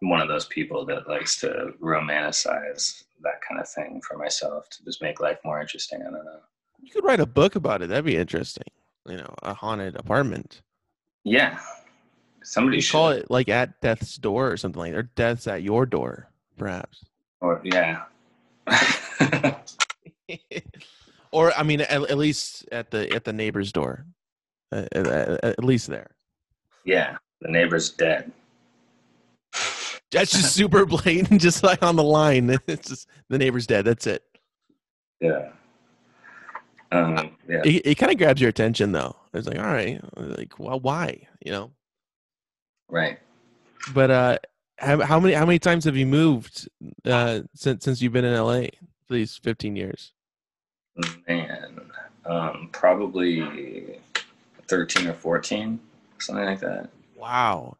one 0.00 0.20
of 0.20 0.28
those 0.28 0.46
people 0.46 0.84
that 0.86 1.08
likes 1.08 1.40
to 1.40 1.72
romanticize 1.82 3.04
that 3.22 3.40
kind 3.46 3.60
of 3.60 3.68
thing 3.68 4.00
for 4.06 4.16
myself 4.18 4.68
to 4.70 4.84
just 4.84 5.02
make 5.02 5.20
life 5.20 5.38
more 5.44 5.60
interesting. 5.60 6.00
I 6.02 6.10
don't 6.10 6.24
know. 6.24 6.40
You 6.80 6.90
could 6.90 7.04
write 7.04 7.20
a 7.20 7.26
book 7.26 7.56
about 7.56 7.82
it. 7.82 7.88
That'd 7.88 8.04
be 8.04 8.16
interesting. 8.16 8.64
You 9.08 9.16
know, 9.16 9.34
a 9.42 9.54
haunted 9.54 9.96
apartment. 9.96 10.62
Yeah, 11.24 11.58
somebody 12.42 12.80
should. 12.80 12.92
call 12.92 13.10
it 13.10 13.30
like 13.30 13.48
at 13.48 13.80
death's 13.80 14.16
door 14.16 14.50
or 14.50 14.56
something 14.56 14.80
like 14.80 14.92
that, 14.92 14.98
or 14.98 15.10
death's 15.14 15.46
at 15.46 15.62
your 15.62 15.86
door, 15.86 16.30
perhaps. 16.56 17.04
Or 17.40 17.60
yeah. 17.64 18.02
or 21.32 21.52
I 21.56 21.62
mean, 21.62 21.80
at, 21.82 21.90
at 21.90 22.18
least 22.18 22.66
at 22.72 22.90
the 22.90 23.12
at 23.12 23.24
the 23.24 23.32
neighbor's 23.32 23.72
door, 23.72 24.06
at, 24.72 24.88
at, 24.94 25.44
at 25.44 25.64
least 25.64 25.86
there. 25.88 26.10
yeah, 26.84 27.16
the 27.40 27.48
neighbor's 27.50 27.90
dead. 27.90 28.32
That's 30.12 30.30
just 30.30 30.54
super 30.54 30.86
blatant, 30.86 31.40
just 31.40 31.62
like 31.62 31.82
on 31.82 31.96
the 31.96 32.04
line. 32.04 32.58
It's 32.66 32.88
just 32.88 33.08
the 33.28 33.38
neighbor's 33.38 33.66
dead. 33.66 33.84
That's 33.84 34.06
it. 34.06 34.22
Yeah. 35.20 35.50
Um, 36.92 37.36
yeah. 37.48 37.62
It, 37.64 37.86
it 37.86 37.94
kind 37.96 38.12
of 38.12 38.18
grabs 38.18 38.40
your 38.40 38.50
attention 38.50 38.92
though. 38.92 39.16
It's 39.34 39.48
like, 39.48 39.58
all 39.58 39.64
right, 39.66 40.00
like, 40.16 40.58
well, 40.58 40.78
why? 40.80 41.26
You 41.44 41.52
know. 41.52 41.70
Right. 42.88 43.18
But 43.92 44.10
uh, 44.10 44.38
how, 44.78 45.00
how 45.02 45.20
many 45.20 45.34
how 45.34 45.44
many 45.44 45.58
times 45.58 45.84
have 45.84 45.96
you 45.96 46.06
moved 46.06 46.68
uh 47.04 47.40
since 47.54 47.84
since 47.84 48.00
you've 48.00 48.12
been 48.12 48.24
in 48.24 48.38
LA 48.38 48.66
for 49.06 49.14
these 49.14 49.36
fifteen 49.36 49.74
years? 49.76 50.12
Man. 51.28 51.90
Um, 52.24 52.68
probably 52.72 53.98
13 54.68 55.06
or 55.08 55.14
14, 55.14 55.80
something 56.18 56.44
like 56.44 56.60
that. 56.60 56.90
Wow. 57.16 57.76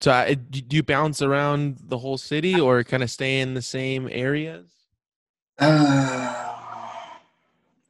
So 0.00 0.10
uh, 0.12 0.34
do 0.50 0.76
you 0.76 0.82
bounce 0.82 1.22
around 1.22 1.78
the 1.88 1.98
whole 1.98 2.18
city 2.18 2.60
or 2.60 2.84
kind 2.84 3.02
of 3.02 3.10
stay 3.10 3.40
in 3.40 3.54
the 3.54 3.62
same 3.62 4.08
areas? 4.10 4.66
Uh, 5.58 6.34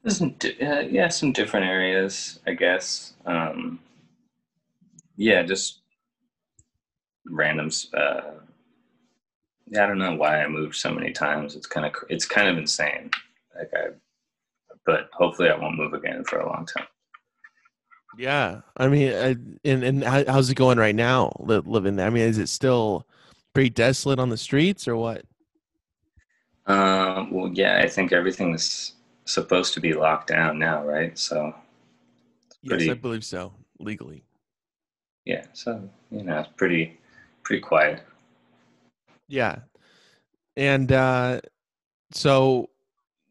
some, 0.06 0.34
uh, 0.62 0.80
yeah, 0.80 1.08
some 1.08 1.32
different 1.32 1.66
areas, 1.66 2.38
I 2.46 2.52
guess. 2.52 3.14
Um, 3.26 3.80
yeah, 5.16 5.42
just 5.42 5.80
randoms. 7.28 7.92
Uh, 7.92 8.32
yeah, 9.68 9.82
I 9.82 9.86
don't 9.86 9.98
know 9.98 10.14
why 10.14 10.42
I 10.42 10.48
moved 10.48 10.76
so 10.76 10.92
many 10.92 11.10
times. 11.12 11.56
It's 11.56 11.66
kind 11.66 11.86
of 11.86 11.92
it's 12.08 12.24
kind 12.24 12.48
of 12.48 12.56
insane. 12.56 13.10
Like 13.56 13.70
I, 13.74 13.88
but 14.84 15.10
hopefully 15.12 15.48
I 15.48 15.56
won't 15.56 15.76
move 15.76 15.92
again 15.92 16.22
for 16.24 16.38
a 16.38 16.46
long 16.46 16.66
time. 16.66 16.86
Yeah, 18.16 18.60
I 18.76 18.88
mean, 18.88 19.12
I, 19.12 19.36
and 19.68 19.84
and 19.84 20.04
how's 20.04 20.48
it 20.48 20.54
going 20.54 20.78
right 20.78 20.94
now? 20.94 21.32
Living 21.38 21.96
there, 21.96 22.06
I 22.06 22.10
mean, 22.10 22.22
is 22.22 22.38
it 22.38 22.48
still 22.48 23.06
pretty 23.52 23.70
desolate 23.70 24.18
on 24.18 24.30
the 24.30 24.36
streets 24.36 24.88
or 24.88 24.96
what? 24.96 25.24
Um, 26.66 27.30
well, 27.30 27.50
yeah, 27.52 27.80
I 27.82 27.88
think 27.88 28.12
everything's 28.12 28.94
supposed 29.24 29.74
to 29.74 29.80
be 29.80 29.92
locked 29.92 30.28
down 30.28 30.58
now, 30.58 30.84
right? 30.84 31.16
So, 31.18 31.54
pretty, 32.66 32.86
yes, 32.86 32.92
I 32.92 32.94
believe 32.94 33.24
so, 33.24 33.52
legally. 33.78 34.24
Yeah, 35.24 35.44
so 35.52 35.88
you 36.10 36.22
know, 36.22 36.40
it's 36.40 36.48
pretty 36.56 36.98
pretty 37.42 37.60
quiet. 37.60 38.02
Yeah, 39.28 39.56
and 40.56 40.90
uh, 40.90 41.40
so 42.12 42.70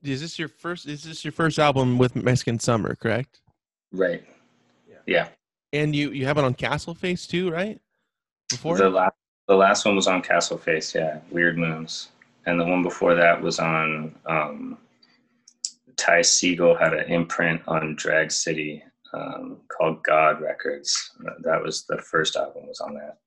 is 0.03 0.21
this 0.21 0.37
your 0.37 0.49
first? 0.49 0.87
Is 0.87 1.03
this 1.03 1.25
your 1.25 1.31
first 1.31 1.57
album 1.57 1.97
with 1.97 2.15
Mexican 2.15 2.59
Summer? 2.59 2.95
Correct. 2.95 3.41
Right. 3.91 4.23
Yeah. 5.05 5.27
And 5.73 5.95
you 5.95 6.11
you 6.11 6.25
have 6.25 6.37
it 6.37 6.43
on 6.43 6.53
Castle 6.53 6.95
Face 6.95 7.27
too, 7.27 7.51
right? 7.51 7.79
Before 8.49 8.77
the 8.77 8.89
last 8.89 9.15
the 9.47 9.55
last 9.55 9.85
one 9.85 9.95
was 9.95 10.07
on 10.07 10.21
Castle 10.21 10.57
Face, 10.57 10.95
yeah, 10.95 11.19
Weird 11.29 11.57
Moons, 11.57 12.09
and 12.45 12.59
the 12.59 12.65
one 12.65 12.81
before 12.81 13.15
that 13.15 13.41
was 13.41 13.59
on 13.59 14.15
um, 14.25 14.77
Ty 15.97 16.21
Segall 16.21 16.79
had 16.79 16.93
an 16.93 17.11
imprint 17.11 17.61
on 17.67 17.95
Drag 17.95 18.31
City 18.31 18.83
um, 19.13 19.57
called 19.67 20.03
God 20.03 20.41
Records. 20.41 21.11
That 21.41 21.61
was 21.61 21.85
the 21.85 21.97
first 21.97 22.35
album 22.35 22.67
was 22.67 22.79
on 22.79 22.93
that. 22.95 23.17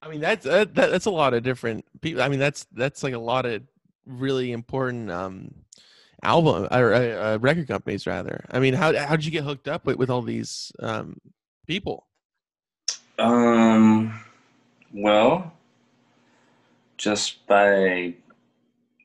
I 0.00 0.08
mean 0.08 0.20
that's 0.20 0.44
that, 0.44 0.74
that's 0.74 1.06
a 1.06 1.10
lot 1.10 1.34
of 1.34 1.42
different 1.42 1.84
people. 2.00 2.22
I 2.22 2.28
mean 2.28 2.38
that's 2.38 2.66
that's 2.72 3.02
like 3.02 3.14
a 3.14 3.18
lot 3.18 3.46
of 3.46 3.62
really 4.06 4.52
important 4.52 5.10
um, 5.10 5.54
album 6.22 6.68
or 6.70 6.94
uh, 6.94 7.34
uh, 7.34 7.38
record 7.40 7.68
companies 7.68 8.06
rather. 8.06 8.44
I 8.50 8.58
mean 8.58 8.74
how 8.74 8.96
how 8.96 9.16
did 9.16 9.24
you 9.24 9.30
get 9.30 9.44
hooked 9.44 9.68
up 9.68 9.86
with, 9.86 9.96
with 9.96 10.10
all 10.10 10.22
these 10.22 10.72
um, 10.80 11.18
people? 11.66 12.06
Um 13.18 14.20
well 14.92 15.52
just 16.96 17.46
by 17.46 18.12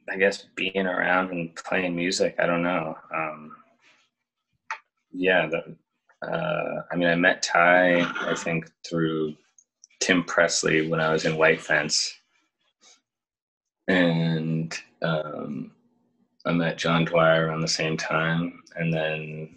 i 0.10 0.18
guess 0.18 0.46
being 0.56 0.88
around 0.88 1.30
and 1.32 1.56
playing 1.56 1.96
music 1.96 2.36
i 2.40 2.46
don't 2.46 2.64
know. 2.64 2.98
Um 3.14 3.56
yeah 5.12 5.48
the, 5.48 5.76
uh, 6.28 6.82
i 6.92 6.96
mean 6.96 7.08
i 7.08 7.16
met 7.16 7.44
ty 7.44 8.02
i 8.02 8.34
think 8.36 8.70
through 8.88 9.36
tim 10.00 10.24
presley 10.24 10.88
when 10.88 11.00
i 11.00 11.12
was 11.12 11.26
in 11.26 11.38
white 11.38 11.62
fence. 11.62 12.14
And 13.88 14.74
um 15.02 15.72
I 16.46 16.52
met 16.52 16.78
John 16.78 17.06
Dwyer 17.06 17.48
around 17.48 17.62
the 17.62 17.68
same 17.68 17.96
time, 17.98 18.62
and 18.76 18.94
then 18.94 19.56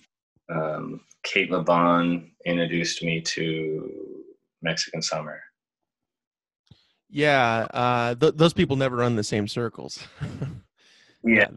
um, 0.49 1.01
Cate 1.25 1.51
Le 1.51 1.63
Bon 1.63 2.31
introduced 2.45 3.03
me 3.03 3.21
to 3.21 3.91
Mexican 4.63 5.03
Summer. 5.03 5.41
Yeah, 7.09 7.67
uh, 7.73 8.15
th- 8.15 8.35
those 8.37 8.53
people 8.53 8.77
never 8.77 8.97
run 8.97 9.17
the 9.17 9.25
same 9.25 9.49
circles. 9.49 10.07
yeah, 11.25 11.49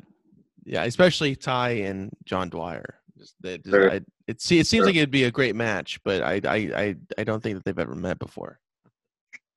yeah, 0.65 0.83
especially 0.83 1.35
Ty 1.35 1.69
and 1.69 2.11
John 2.25 2.49
Dwyer. 2.49 2.99
Just, 3.17 3.35
sure. 3.67 3.91
I, 3.91 3.95
it, 3.95 4.05
it 4.27 4.41
seems 4.41 4.69
sure. 4.69 4.85
like 4.85 4.95
it'd 4.95 5.11
be 5.11 5.25
a 5.25 5.31
great 5.31 5.55
match, 5.55 5.99
but 6.03 6.21
I, 6.23 6.41
I, 6.45 6.55
I, 6.55 6.95
I 7.17 7.23
don't 7.23 7.43
think 7.43 7.57
that 7.57 7.65
they've 7.65 7.79
ever 7.79 7.95
met 7.95 8.17
before. 8.17 8.59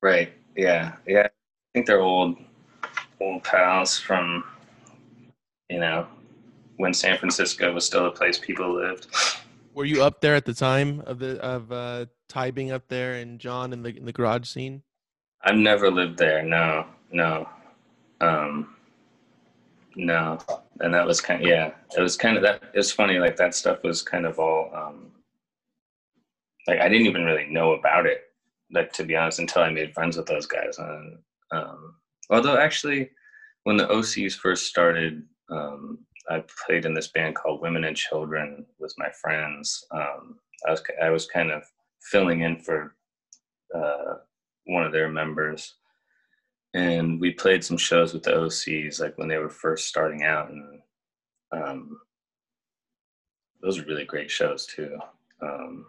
Right. 0.01 0.33
Yeah. 0.57 0.93
Yeah. 1.07 1.27
I 1.27 1.69
think 1.73 1.85
they're 1.85 2.01
old, 2.01 2.37
old 3.21 3.43
pals 3.43 3.97
from 3.97 4.43
you 5.73 5.79
know, 5.79 6.05
when 6.77 6.93
San 6.93 7.17
Francisco 7.17 7.73
was 7.73 7.83
still 7.83 8.05
a 8.05 8.11
place 8.11 8.37
people 8.37 8.75
lived. 8.75 9.07
Were 9.73 9.85
you 9.85 10.03
up 10.03 10.21
there 10.21 10.35
at 10.35 10.45
the 10.45 10.53
time 10.53 11.01
of 11.07 11.17
the 11.17 11.41
of 11.41 11.71
uh, 11.71 12.05
Ty 12.29 12.51
being 12.51 12.71
up 12.71 12.87
there 12.89 13.15
and 13.15 13.39
John 13.39 13.73
in 13.73 13.81
the 13.81 13.97
in 13.97 14.05
the 14.05 14.11
garage 14.11 14.47
scene? 14.47 14.83
I've 15.43 15.55
never 15.55 15.89
lived 15.89 16.19
there. 16.19 16.43
No, 16.43 16.85
no, 17.11 17.49
um, 18.21 18.75
no. 19.95 20.37
And 20.79 20.93
that 20.93 21.07
was 21.07 21.19
kind 21.19 21.41
of 21.41 21.49
yeah. 21.49 21.71
It 21.97 22.01
was 22.01 22.15
kind 22.15 22.37
of 22.37 22.43
that. 22.43 22.61
It 22.71 22.77
was 22.77 22.91
funny. 22.91 23.17
Like 23.17 23.35
that 23.37 23.55
stuff 23.55 23.81
was 23.83 24.03
kind 24.03 24.27
of 24.27 24.37
all. 24.37 24.69
Um, 24.75 25.11
like 26.67 26.79
I 26.79 26.87
didn't 26.87 27.07
even 27.07 27.25
really 27.25 27.47
know 27.49 27.71
about 27.71 28.05
it. 28.05 28.25
Like 28.71 28.93
to 28.93 29.03
be 29.03 29.15
honest, 29.15 29.39
until 29.39 29.63
I 29.63 29.71
made 29.71 29.95
friends 29.95 30.17
with 30.17 30.27
those 30.27 30.45
guys. 30.45 30.77
And 30.77 31.17
um, 31.51 31.95
although 32.29 32.57
actually, 32.57 33.09
when 33.63 33.77
the 33.77 33.87
OCs 33.87 34.35
first 34.35 34.67
started 34.67 35.23
um, 35.53 35.99
I 36.29 36.43
played 36.65 36.85
in 36.85 36.93
this 36.93 37.09
band 37.09 37.35
called 37.35 37.61
Women 37.61 37.83
and 37.83 37.95
Children 37.95 38.65
with 38.79 38.93
my 38.97 39.09
friends. 39.09 39.85
Um, 39.91 40.39
I 40.67 40.71
was 40.71 40.83
I 41.01 41.09
was 41.09 41.25
kind 41.25 41.51
of 41.51 41.63
filling 42.01 42.41
in 42.41 42.57
for 42.57 42.95
uh, 43.75 44.15
one 44.65 44.83
of 44.83 44.91
their 44.91 45.09
members, 45.09 45.75
and 46.73 47.19
we 47.19 47.31
played 47.31 47.63
some 47.63 47.77
shows 47.77 48.13
with 48.13 48.23
the 48.23 48.31
OCs 48.31 48.99
like 48.99 49.17
when 49.17 49.27
they 49.27 49.37
were 49.37 49.49
first 49.49 49.87
starting 49.87 50.23
out, 50.23 50.49
and 50.49 50.79
um, 51.51 51.99
those 53.61 53.77
were 53.77 53.85
really 53.85 54.05
great 54.05 54.31
shows 54.31 54.65
too. 54.65 54.97
Um, 55.41 55.85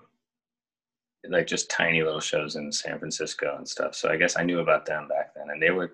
like 1.28 1.46
just 1.46 1.70
tiny 1.70 2.02
little 2.02 2.20
shows 2.20 2.56
in 2.56 2.70
San 2.70 2.98
Francisco 2.98 3.54
and 3.56 3.66
stuff. 3.66 3.94
So 3.94 4.10
I 4.10 4.16
guess 4.16 4.36
I 4.36 4.42
knew 4.42 4.58
about 4.58 4.84
them 4.84 5.08
back 5.08 5.34
then, 5.34 5.48
and 5.50 5.62
they 5.62 5.70
were 5.70 5.92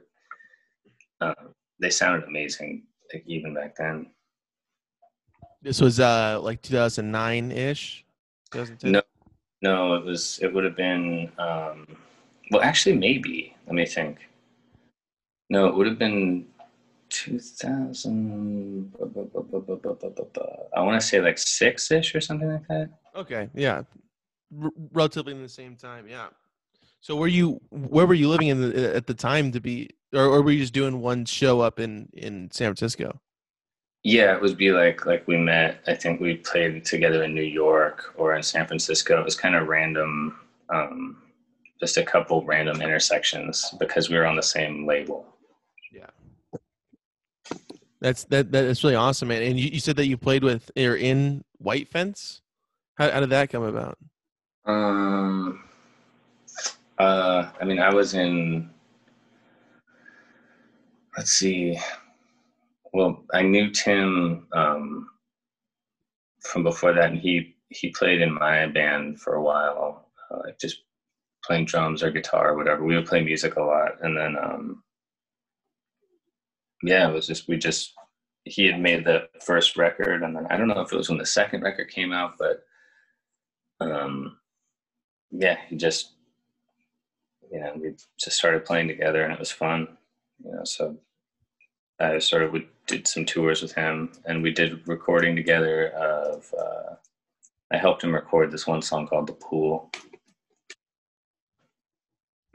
uh, 1.20 1.35
they 1.78 1.90
sounded 1.90 2.26
amazing 2.26 2.85
like 3.12 3.25
even 3.27 3.55
back 3.55 3.77
then. 3.77 4.07
This 5.62 5.81
was 5.81 6.01
uh 6.01 6.40
like 6.42 6.62
2009 6.62 7.53
ish. 7.53 8.05
No, 8.83 9.03
no, 9.62 9.94
it 9.94 10.05
was. 10.05 10.38
It 10.42 10.53
would 10.53 10.64
have 10.64 10.77
been. 10.77 11.31
um 11.38 11.87
Well, 12.51 12.62
actually, 12.62 12.96
maybe. 12.96 13.55
Let 13.66 13.75
me 13.75 13.87
think. 13.87 14.18
No, 15.51 15.66
it 15.66 15.75
would 15.75 15.87
have 15.87 15.99
been 15.99 16.46
2000. 17.11 18.92
I 20.75 20.81
want 20.81 21.01
to 21.01 21.07
say 21.07 21.20
like 21.20 21.38
six 21.38 21.90
ish 21.90 22.14
or 22.14 22.20
something 22.20 22.49
like 22.49 22.66
that. 22.68 22.90
Okay, 23.14 23.49
yeah, 23.55 23.83
R- 24.62 24.70
relatively 24.92 25.33
in 25.33 25.42
the 25.42 25.49
same 25.49 25.77
time. 25.77 26.07
Yeah. 26.09 26.29
So 27.00 27.16
were 27.16 27.28
you 27.28 27.60
where 27.70 28.06
were 28.06 28.14
you 28.14 28.28
living 28.28 28.48
in 28.48 28.60
the, 28.60 28.94
at 28.94 29.06
the 29.06 29.14
time 29.14 29.52
to 29.52 29.60
be 29.60 29.90
or, 30.12 30.24
or 30.24 30.42
were 30.42 30.50
you 30.50 30.60
just 30.60 30.74
doing 30.74 31.00
one 31.00 31.24
show 31.24 31.60
up 31.60 31.80
in 31.80 32.08
in 32.12 32.50
San 32.50 32.68
Francisco? 32.68 33.20
Yeah, 34.02 34.34
it 34.34 34.40
would 34.40 34.56
be 34.56 34.70
like 34.70 35.06
like 35.06 35.26
we 35.26 35.36
met. 35.36 35.82
I 35.86 35.94
think 35.94 36.20
we 36.20 36.36
played 36.36 36.84
together 36.84 37.24
in 37.24 37.34
New 37.34 37.42
York 37.42 38.14
or 38.16 38.34
in 38.34 38.42
San 38.42 38.66
Francisco. 38.66 39.18
It 39.18 39.24
was 39.24 39.36
kind 39.36 39.54
of 39.54 39.68
random, 39.68 40.38
um, 40.68 41.22
just 41.80 41.96
a 41.96 42.02
couple 42.02 42.44
random 42.44 42.80
intersections 42.80 43.74
because 43.78 44.08
we 44.08 44.16
were 44.16 44.26
on 44.26 44.36
the 44.36 44.42
same 44.42 44.86
label. 44.86 45.26
Yeah, 45.92 46.60
that's 48.00 48.24
that 48.24 48.52
that's 48.52 48.82
really 48.82 48.96
awesome, 48.96 49.28
man. 49.28 49.42
And 49.42 49.58
you, 49.58 49.70
you 49.70 49.80
said 49.80 49.96
that 49.96 50.06
you 50.06 50.16
played 50.16 50.44
with 50.44 50.70
or 50.76 50.96
in 50.96 51.44
White 51.58 51.88
Fence. 51.88 52.40
How, 52.96 53.10
how 53.10 53.20
did 53.20 53.30
that 53.30 53.50
come 53.50 53.62
about? 53.62 53.98
Um, 54.66 55.62
uh, 57.00 57.50
I 57.58 57.64
mean, 57.64 57.78
I 57.78 57.92
was 57.94 58.12
in 58.12 58.68
let's 61.16 61.32
see. 61.32 61.78
Well, 62.92 63.24
I 63.32 63.42
knew 63.42 63.70
Tim 63.70 64.46
um, 64.53 65.09
from 66.40 66.62
before 66.62 66.92
that, 66.92 67.11
and 67.11 67.18
he 67.18 67.57
he 67.70 67.90
played 67.90 68.20
in 68.20 68.34
my 68.34 68.66
band 68.66 69.18
for 69.20 69.34
a 69.34 69.42
while, 69.42 70.09
uh, 70.30 70.40
like 70.44 70.59
just 70.59 70.82
playing 71.42 71.64
drums 71.64 72.03
or 72.03 72.11
guitar 72.11 72.51
or 72.51 72.57
whatever. 72.57 72.84
We 72.84 72.96
would 72.96 73.07
play 73.07 73.22
music 73.22 73.57
a 73.57 73.62
lot, 73.62 73.92
and 74.03 74.14
then 74.14 74.36
um, 74.36 74.82
yeah, 76.82 77.09
it 77.09 77.14
was 77.14 77.26
just 77.26 77.48
we 77.48 77.57
just 77.57 77.94
he 78.44 78.66
had 78.66 78.78
made 78.78 79.07
the 79.07 79.28
first 79.40 79.78
record, 79.78 80.22
and 80.22 80.36
then 80.36 80.46
I 80.51 80.59
don't 80.59 80.68
know 80.68 80.82
if 80.82 80.92
it 80.92 80.96
was 80.96 81.09
when 81.09 81.18
the 81.18 81.24
second 81.24 81.62
record 81.62 81.88
came 81.88 82.12
out, 82.12 82.34
but 82.38 82.62
um, 83.80 84.36
yeah, 85.30 85.57
he 85.68 85.76
just 85.76 86.16
you 87.51 87.61
know 87.61 87.72
we 87.76 87.94
just 88.18 88.36
started 88.36 88.64
playing 88.64 88.88
together, 88.88 89.22
and 89.22 89.32
it 89.32 89.38
was 89.38 89.51
fun 89.51 89.96
you 90.44 90.53
know, 90.53 90.64
so 90.64 90.96
I 91.98 92.18
sort 92.18 92.42
of 92.42 92.55
did 92.86 93.07
some 93.07 93.24
tours 93.24 93.62
with 93.62 93.72
him, 93.72 94.12
and 94.24 94.42
we 94.42 94.53
did 94.53 94.86
recording 94.88 95.36
together. 95.36 95.88
Of 95.88 96.53
uh, 96.59 96.94
I 97.70 97.76
helped 97.76 98.03
him 98.03 98.14
record 98.14 98.51
this 98.51 98.66
one 98.66 98.82
song 98.82 99.07
called 99.07 99.26
"The 99.26 99.34
Pool." 99.34 99.90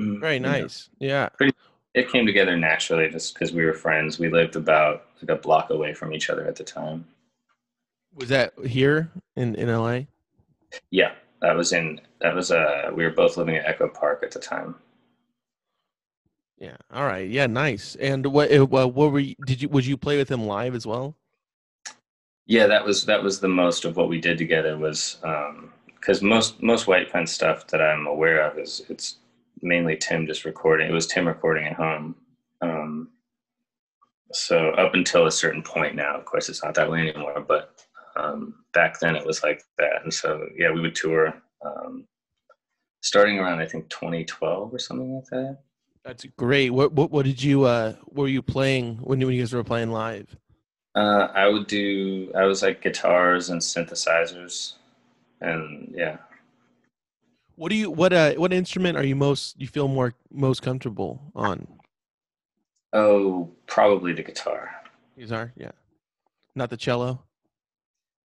Mm, 0.01 0.19
Very 0.19 0.35
you 0.35 0.39
know, 0.41 0.51
nice. 0.51 0.89
Yeah. 0.99 1.29
It 1.93 2.11
came 2.11 2.25
together 2.25 2.57
naturally 2.57 3.09
just 3.09 3.33
because 3.33 3.53
we 3.53 3.63
were 3.63 3.73
friends. 3.73 4.19
We 4.19 4.29
lived 4.29 4.57
about 4.57 5.05
like 5.21 5.37
a 5.37 5.41
block 5.41 5.69
away 5.69 5.93
from 5.93 6.13
each 6.13 6.29
other 6.29 6.45
at 6.45 6.57
the 6.57 6.63
time. 6.63 7.05
Was 8.13 8.29
that 8.29 8.53
here 8.65 9.11
in 9.35 9.55
in 9.55 9.69
LA? 9.69 10.01
Yeah, 10.91 11.13
that 11.41 11.55
was 11.55 11.71
in 11.71 12.01
that 12.19 12.35
was 12.35 12.51
uh 12.51 12.91
we 12.93 13.03
were 13.03 13.11
both 13.11 13.37
living 13.37 13.55
at 13.55 13.65
Echo 13.65 13.87
Park 13.87 14.23
at 14.23 14.31
the 14.31 14.39
time. 14.39 14.75
Yeah. 16.57 16.77
All 16.91 17.05
right. 17.05 17.29
Yeah. 17.29 17.47
Nice. 17.47 17.95
And 17.95 18.25
what? 18.27 18.51
uh, 18.51 18.65
What, 18.65 18.93
were 18.93 19.19
you? 19.19 19.35
Did 19.45 19.61
you? 19.61 19.69
Would 19.69 19.85
you 19.85 19.97
play 19.97 20.17
with 20.17 20.29
him 20.29 20.45
live 20.45 20.73
as 20.75 20.85
well? 20.85 21.15
Yeah, 22.47 22.67
that 22.67 22.85
was 22.85 23.05
that 23.05 23.23
was 23.23 23.39
the 23.39 23.47
most 23.47 23.85
of 23.85 23.97
what 23.97 24.07
we 24.07 24.21
did 24.21 24.37
together 24.37 24.77
was 24.77 25.17
because 25.99 26.21
most 26.21 26.61
most 26.61 26.87
White 26.87 27.11
Fence 27.11 27.31
stuff 27.31 27.67
that 27.67 27.81
I'm 27.81 28.05
aware 28.05 28.47
of 28.47 28.59
is 28.59 28.83
it's 28.89 29.17
mainly 29.61 29.97
Tim 29.97 30.27
just 30.27 30.45
recording. 30.45 30.87
It 30.89 30.93
was 30.93 31.07
Tim 31.07 31.27
recording 31.27 31.65
at 31.65 31.73
home. 31.73 32.15
Um, 32.61 33.09
so 34.31 34.69
up 34.71 34.93
until 34.93 35.25
a 35.25 35.31
certain 35.31 35.63
point 35.63 35.95
now, 35.95 36.15
of 36.15 36.25
course, 36.25 36.49
it's 36.49 36.63
not 36.63 36.75
that 36.75 36.89
way 36.89 36.99
anymore. 36.99 37.43
But 37.47 37.73
um, 38.15 38.63
back 38.73 38.99
then 38.99 39.15
it 39.15 39.25
was 39.25 39.43
like 39.43 39.63
that, 39.79 40.03
and 40.03 40.13
so 40.13 40.47
yeah, 40.55 40.71
we 40.71 40.81
would 40.81 40.95
tour 40.95 41.33
um, 41.65 42.05
starting 43.01 43.39
around 43.39 43.59
I 43.59 43.65
think 43.65 43.89
2012 43.89 44.73
or 44.73 44.79
something 44.79 45.15
like 45.15 45.25
that. 45.31 45.57
That's 46.05 46.23
great. 46.37 46.69
What? 46.69 46.93
What? 46.93 47.09
What 47.09 47.25
did 47.25 47.41
you? 47.41 47.63
Uh, 47.63 47.95
were 48.11 48.27
you 48.27 48.43
playing 48.43 48.97
when 48.97 49.19
you 49.19 49.25
when 49.25 49.35
you 49.35 49.41
guys 49.41 49.53
were 49.53 49.63
playing 49.63 49.89
live? 49.91 50.37
Uh, 50.93 51.29
I 51.33 51.47
would 51.47 51.65
do. 51.65 52.31
I 52.35 52.43
was 52.43 52.61
like 52.61 52.83
guitars 52.83 53.49
and 53.49 53.59
synthesizers, 53.59 54.73
and 55.41 55.91
yeah. 55.95 56.17
What 57.55 57.69
do 57.69 57.75
you? 57.75 57.89
What? 57.89 58.13
Uh, 58.13 58.33
what 58.33 58.53
instrument 58.53 58.97
are 58.97 59.03
you 59.03 59.15
most? 59.15 59.59
You 59.59 59.67
feel 59.67 59.87
more 59.87 60.13
most 60.31 60.61
comfortable 60.61 61.19
on? 61.33 61.67
Oh, 62.93 63.49
probably 63.65 64.13
the 64.13 64.23
guitar. 64.23 64.69
Guitar. 65.17 65.53
Yeah. 65.57 65.71
Not 66.53 66.69
the 66.69 66.77
cello. 66.77 67.23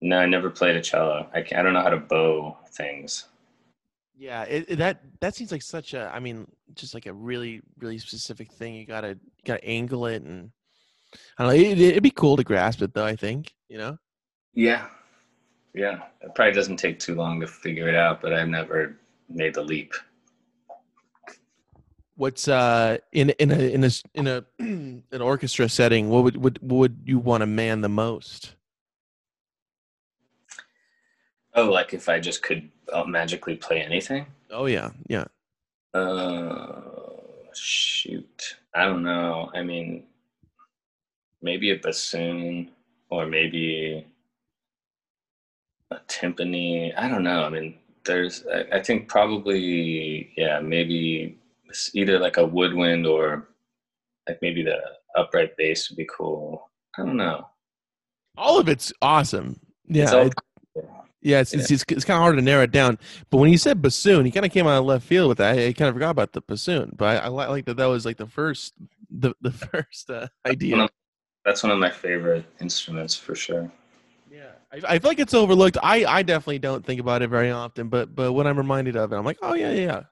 No, 0.02 0.18
I 0.18 0.26
never 0.26 0.50
played 0.50 0.74
a 0.74 0.82
cello. 0.82 1.28
I 1.32 1.38
I 1.38 1.62
don't 1.62 1.74
know 1.74 1.82
how 1.82 1.90
to 1.90 1.96
bow 1.96 2.56
things. 2.72 3.26
Yeah. 4.18 4.42
It, 4.42 4.64
it- 4.68 4.76
that 4.76 5.00
that 5.20 5.34
seems 5.36 5.52
like 5.52 5.62
such 5.62 5.94
a. 5.94 6.10
I 6.14 6.18
mean, 6.18 6.46
just 6.74 6.92
like 6.92 7.06
a 7.06 7.12
really 7.12 7.62
really 7.78 7.98
specific 7.98 8.52
thing. 8.52 8.74
You 8.74 8.84
gotta 8.84 9.10
you 9.10 9.44
gotta 9.46 9.64
angle 9.64 10.06
it 10.06 10.22
and. 10.22 10.50
I 11.38 11.44
don't 11.44 11.54
know. 11.54 11.58
It, 11.58 11.80
it'd 11.80 12.02
be 12.02 12.10
cool 12.10 12.36
to 12.36 12.44
grasp 12.44 12.82
it 12.82 12.92
though. 12.92 13.06
I 13.06 13.16
think 13.16 13.54
you 13.70 13.78
know. 13.78 13.96
Yeah, 14.52 14.88
yeah. 15.72 16.02
It 16.20 16.34
probably 16.34 16.52
doesn't 16.52 16.76
take 16.76 16.98
too 16.98 17.14
long 17.14 17.40
to 17.40 17.46
figure 17.46 17.88
it 17.88 17.94
out, 17.94 18.20
but 18.20 18.34
I've 18.34 18.48
never 18.48 18.98
made 19.30 19.54
the 19.54 19.62
leap. 19.62 19.94
What's 22.16 22.48
uh 22.48 22.98
in 23.12 23.30
in 23.30 23.50
a 23.52 23.72
in 23.72 23.84
a 23.84 23.90
in 24.14 24.26
a 24.26 24.44
an 24.58 25.22
orchestra 25.22 25.68
setting? 25.68 26.10
What 26.10 26.24
would 26.24 26.36
would 26.36 26.58
would 26.60 26.98
you 27.06 27.18
want 27.18 27.40
to 27.42 27.46
man 27.46 27.80
the 27.80 27.88
most? 27.88 28.56
Oh, 31.58 31.70
like 31.70 31.92
if 31.92 32.08
I 32.08 32.20
just 32.20 32.42
could 32.42 32.68
uh, 32.92 33.04
magically 33.04 33.56
play 33.56 33.80
anything? 33.82 34.26
Oh 34.50 34.66
yeah, 34.66 34.90
yeah. 35.08 35.24
Uh, 35.92 36.82
shoot. 37.52 38.56
I 38.74 38.84
don't 38.84 39.02
know. 39.02 39.50
I 39.54 39.62
mean, 39.64 40.04
maybe 41.42 41.70
a 41.72 41.76
bassoon 41.76 42.70
or 43.10 43.26
maybe 43.26 44.06
a 45.90 45.96
timpani. 46.06 46.92
I 46.96 47.08
don't 47.08 47.24
know. 47.24 47.42
I 47.44 47.48
mean, 47.48 47.74
there's, 48.04 48.44
I, 48.46 48.76
I 48.76 48.82
think 48.82 49.08
probably, 49.08 50.32
yeah, 50.36 50.60
maybe 50.60 51.36
it's 51.68 51.90
either 51.94 52.18
like 52.20 52.36
a 52.36 52.46
woodwind 52.46 53.04
or 53.06 53.48
like 54.28 54.38
maybe 54.42 54.62
the 54.62 54.78
upright 55.16 55.56
bass 55.56 55.90
would 55.90 55.96
be 55.96 56.06
cool. 56.16 56.70
I 56.96 57.04
don't 57.04 57.16
know. 57.16 57.48
All 58.36 58.60
of 58.60 58.68
it's 58.68 58.92
awesome. 59.02 59.58
Yeah, 59.88 60.04
It's 60.04 60.12
all- 60.12 60.26
it- 60.26 60.34
yeah. 61.28 61.40
It's 61.40 61.52
it's, 61.52 61.70
it's, 61.70 61.84
it's 61.88 62.04
kind 62.04 62.16
of 62.16 62.22
hard 62.22 62.36
to 62.36 62.42
narrow 62.42 62.62
it 62.62 62.70
down. 62.72 62.98
But 63.30 63.38
when 63.38 63.50
you 63.50 63.58
said 63.58 63.82
bassoon, 63.82 64.26
you 64.26 64.32
kind 64.32 64.46
of 64.46 64.52
came 64.52 64.66
out 64.66 64.78
of 64.78 64.84
left 64.84 65.04
field 65.06 65.28
with 65.28 65.38
that. 65.38 65.58
I, 65.58 65.72
kind 65.72 65.88
of 65.88 65.94
forgot 65.94 66.10
about 66.10 66.32
the 66.32 66.40
bassoon, 66.40 66.92
but 66.96 67.22
I, 67.22 67.26
I 67.26 67.28
like 67.28 67.66
that. 67.66 67.76
That 67.76 67.86
was 67.86 68.04
like 68.06 68.16
the 68.16 68.26
first 68.26 68.74
the 69.10 69.34
the 69.40 69.52
first 69.72 70.10
uh, 70.10 70.28
idea. 70.46 70.76
One 70.76 70.84
of- 70.84 70.90
That's 71.44 71.62
one 71.62 71.72
of 71.72 71.78
my 71.78 71.90
favorite 71.90 72.44
instruments 72.60 73.14
for 73.16 73.34
sure. 73.34 73.70
Yeah, 74.30 74.50
I, 74.72 74.94
I 74.94 74.98
feel 74.98 75.10
like 75.10 75.18
it's 75.20 75.34
overlooked. 75.34 75.78
I, 75.82 76.04
I 76.04 76.22
definitely 76.22 76.58
don't 76.58 76.84
think 76.84 77.00
about 77.00 77.22
it 77.22 77.28
very 77.30 77.50
often, 77.50 77.88
but 77.88 78.14
but 78.14 78.32
when 78.32 78.46
I'm 78.46 78.58
reminded 78.58 78.96
of 78.96 79.12
it, 79.12 79.16
I'm 79.16 79.24
like, 79.24 79.38
oh 79.42 79.54
yeah, 79.54 79.70
yeah, 79.72 79.86
yeah. 79.86 80.02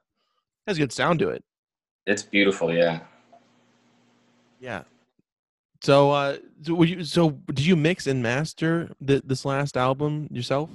has 0.66 0.76
a 0.76 0.80
good 0.80 0.92
sound 0.92 1.18
to 1.20 1.28
it. 1.30 1.44
It's 2.06 2.22
beautiful, 2.22 2.72
yeah. 2.72 3.00
Yeah. 4.60 4.82
So, 5.82 6.10
uh, 6.10 6.38
so, 6.62 6.82
you, 6.82 7.04
so 7.04 7.30
did 7.48 7.66
you 7.66 7.76
mix 7.76 8.06
and 8.06 8.22
master 8.22 8.90
th- 9.06 9.22
this 9.26 9.44
last 9.44 9.76
album 9.76 10.28
yourself? 10.32 10.70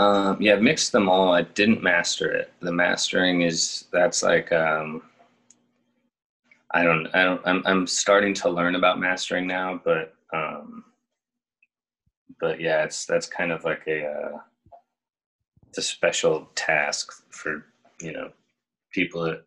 Um, 0.00 0.40
yeah, 0.40 0.54
I've 0.54 0.62
mixed 0.62 0.92
them 0.92 1.10
all. 1.10 1.34
I 1.34 1.42
didn't 1.42 1.82
master 1.82 2.32
it. 2.32 2.50
The 2.60 2.72
mastering 2.72 3.42
is 3.42 3.84
that's 3.92 4.22
like 4.22 4.50
um, 4.50 5.02
I 6.70 6.82
don't 6.82 7.06
I 7.14 7.22
don't 7.22 7.42
I'm 7.44 7.62
I'm 7.66 7.86
starting 7.86 8.32
to 8.34 8.48
learn 8.48 8.76
about 8.76 8.98
mastering 8.98 9.46
now, 9.46 9.78
but 9.84 10.14
um, 10.32 10.84
but 12.40 12.58
yeah, 12.62 12.82
it's 12.82 13.04
that's 13.04 13.26
kind 13.26 13.52
of 13.52 13.62
like 13.64 13.82
a 13.88 14.06
uh, 14.06 14.38
it's 15.68 15.76
a 15.76 15.82
special 15.82 16.48
task 16.54 17.12
for 17.28 17.66
you 18.00 18.12
know 18.12 18.30
people 18.94 19.22
that 19.24 19.44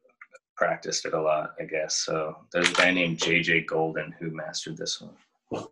practiced 0.56 1.08
it 1.08 1.16
a 1.16 1.22
lot, 1.22 1.56
I 1.60 1.64
guess. 1.64 1.96
So 1.96 2.38
there's 2.52 2.70
a 2.70 2.76
guy 2.76 2.92
named 2.92 3.18
JJ 3.18 3.66
Golden 3.66 4.12
who 4.20 4.30
mastered 4.30 4.78
this 4.78 5.02
one. 5.02 5.66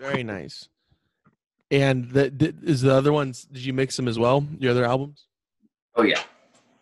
Very 0.00 0.24
nice. 0.24 0.68
And 1.70 2.10
the, 2.10 2.54
is 2.62 2.82
the 2.82 2.94
other 2.94 3.12
ones? 3.12 3.44
Did 3.50 3.64
you 3.64 3.72
mix 3.72 3.96
them 3.96 4.06
as 4.06 4.18
well? 4.18 4.46
Your 4.58 4.70
other 4.70 4.84
albums? 4.84 5.26
Oh 5.96 6.02
yeah, 6.02 6.22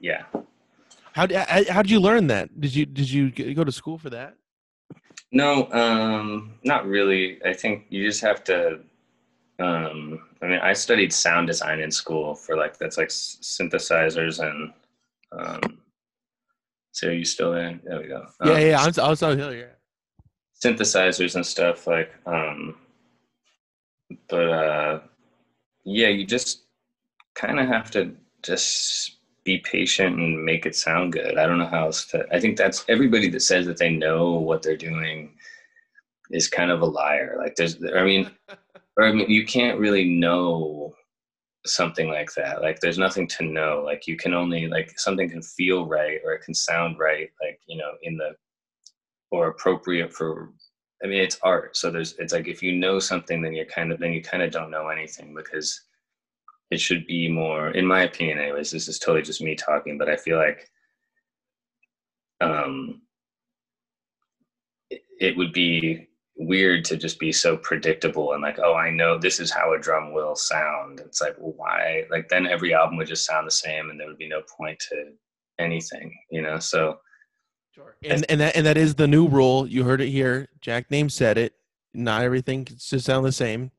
yeah. 0.01 0.24
How 1.12 1.26
did 1.26 1.37
how 1.68 1.80
did 1.82 1.91
you 1.91 2.01
learn 2.01 2.26
that? 2.26 2.61
Did 2.61 2.74
you 2.74 2.85
did 2.85 3.09
you 3.11 3.30
go 3.55 3.64
to 3.64 3.72
school 3.72 3.97
for 3.99 4.11
that? 4.11 4.35
No, 5.32 5.70
um, 5.72 6.55
not 6.64 6.87
really. 6.87 7.43
I 7.45 7.55
think 7.55 7.87
you 7.89 8.05
just 8.05 8.20
have 8.20 8.45
to. 8.45 8.80
Um, 9.61 10.20
I 10.43 10.47
mean, 10.47 10.59
I 10.61 10.72
studied 10.72 11.12
sound 11.12 11.47
design 11.47 11.80
in 11.80 11.91
school 11.91 12.35
for 12.35 12.57
like 12.57 12.76
that's 12.78 12.99
like 12.99 13.09
synthesizers 13.09 14.41
and. 14.41 14.72
Um, 15.32 15.78
so 16.93 17.09
are 17.09 17.12
you 17.12 17.24
still 17.24 17.53
there? 17.53 17.80
There 17.85 18.01
we 18.01 18.07
go. 18.09 18.26
Yeah, 18.45 18.53
Um, 18.53 18.61
yeah. 18.61 18.80
I'm, 18.80 18.93
I 19.03 19.09
was 19.09 19.22
out 19.22 19.37
here. 19.39 19.76
synthesizers 20.62 21.35
and 21.37 21.47
stuff 21.47 21.87
like. 21.87 22.12
Um, 22.26 22.76
but 24.29 24.49
uh, 24.49 25.01
yeah, 25.85 26.09
you 26.09 26.27
just 26.27 26.62
kind 27.35 27.61
of 27.61 27.67
have 27.69 27.91
to 27.93 28.15
just 28.43 29.17
be 29.45 29.59
patient 29.59 30.19
and 30.19 30.45
make 30.45 30.67
it 30.67 30.75
sound 30.75 31.12
good. 31.12 31.37
I 31.39 31.47
don't 31.47 31.59
know 31.59 31.67
how 31.67 31.87
else 31.87 32.07
to. 32.07 32.27
I 32.33 32.41
think 32.41 32.57
that's 32.57 32.85
everybody 32.89 33.29
that 33.31 33.41
says 33.41 33.67
that 33.67 33.77
they 33.77 33.91
know 33.91 34.33
what 34.33 34.62
they're 34.62 34.77
doing 34.77 35.35
is 36.31 36.49
kind 36.49 36.71
of 36.71 36.81
a 36.81 36.87
liar. 36.87 37.37
Like 37.39 37.55
there's, 37.57 37.77
I 37.95 38.03
mean, 38.05 38.31
or 38.97 39.05
I 39.05 39.12
mean, 39.12 39.29
you 39.31 39.45
can't 39.45 39.79
really 39.79 40.09
know 40.09 40.95
something 41.67 42.09
like 42.09 42.33
that. 42.35 42.62
Like 42.62 42.81
there's 42.81 42.99
nothing 42.99 43.27
to 43.29 43.45
know. 43.45 43.83
Like 43.85 44.07
you 44.07 44.17
can 44.17 44.35
only 44.35 44.67
like 44.69 44.99
something 44.99 45.29
can 45.29 45.43
feel 45.43 45.87
right 45.87 46.21
or 46.25 46.33
it 46.33 46.43
can 46.43 46.55
sound 46.55 46.99
right. 46.99 47.31
Like 47.43 47.61
you 47.67 47.79
know 47.79 47.93
in 48.03 48.17
the 48.17 48.35
or 49.31 49.49
appropriate 49.49 50.12
for. 50.12 50.51
I 51.03 51.07
mean, 51.07 51.20
it's 51.20 51.38
art. 51.42 51.76
So 51.76 51.90
there's. 51.90 52.14
It's 52.18 52.32
like 52.32 52.49
if 52.49 52.62
you 52.62 52.72
know 52.72 52.99
something, 52.99 53.42
then 53.42 53.53
you're 53.53 53.66
kind 53.66 53.92
of 53.92 53.99
then 53.99 54.12
you 54.12 54.22
kind 54.22 54.42
of 54.42 54.51
don't 54.51 54.70
know 54.70 54.88
anything 54.88 55.34
because 55.34 55.80
it 56.70 56.80
should 56.80 57.07
be 57.07 57.28
more 57.28 57.70
in 57.70 57.86
my 57.86 58.03
opinion 58.03 58.38
anyways 58.38 58.70
this 58.70 58.88
is 58.88 58.99
totally 58.99 59.22
just 59.22 59.42
me 59.42 59.55
talking 59.55 59.99
but 59.99 60.09
i 60.09 60.16
feel 60.16 60.36
like 60.38 60.70
um 62.40 63.01
it, 64.90 65.03
it 65.20 65.36
would 65.36 65.53
be 65.53 66.09
weird 66.36 66.84
to 66.84 66.97
just 66.97 67.20
be 67.20 67.30
so 67.30 67.57
predictable 67.57 68.32
and 68.32 68.42
like 68.42 68.59
oh 68.59 68.74
i 68.74 68.90
know 68.90 69.16
this 69.16 69.38
is 69.38 69.53
how 69.53 69.72
a 69.72 69.78
drum 69.78 70.12
will 70.12 70.34
sound 70.34 71.01
it's 71.01 71.20
like 71.20 71.36
well 71.38 71.55
why 71.57 72.05
like 72.11 72.28
then 72.28 72.47
every 72.47 72.74
album 72.74 72.97
would 72.97 73.07
just 73.07 73.24
sound 73.24 73.47
the 73.47 73.51
same 73.53 73.90
and 73.90 74.01
there 74.01 74.09
would 74.09 74.18
be 74.18 74.28
no 74.28 74.42
point 74.59 74.78
to 74.80 75.12
anything 75.61 76.12
you 76.30 76.42
know 76.42 76.59
so 76.59 76.99
Sure. 77.75 77.97
And 78.05 78.25
and 78.29 78.41
that 78.41 78.57
and 78.57 78.64
that 78.66 78.77
is 78.77 78.95
the 78.95 79.07
new 79.09 79.27
rule. 79.27 79.66
You 79.66 79.83
heard 79.85 80.01
it 80.01 80.09
here. 80.09 80.49
Jack 80.61 80.91
Name 80.91 81.09
said 81.09 81.39
it. 81.39 81.55
Not 81.93 82.22
everything 82.22 82.64
just 82.64 83.05
sound 83.05 83.27
the 83.27 83.33
same. 83.33 83.70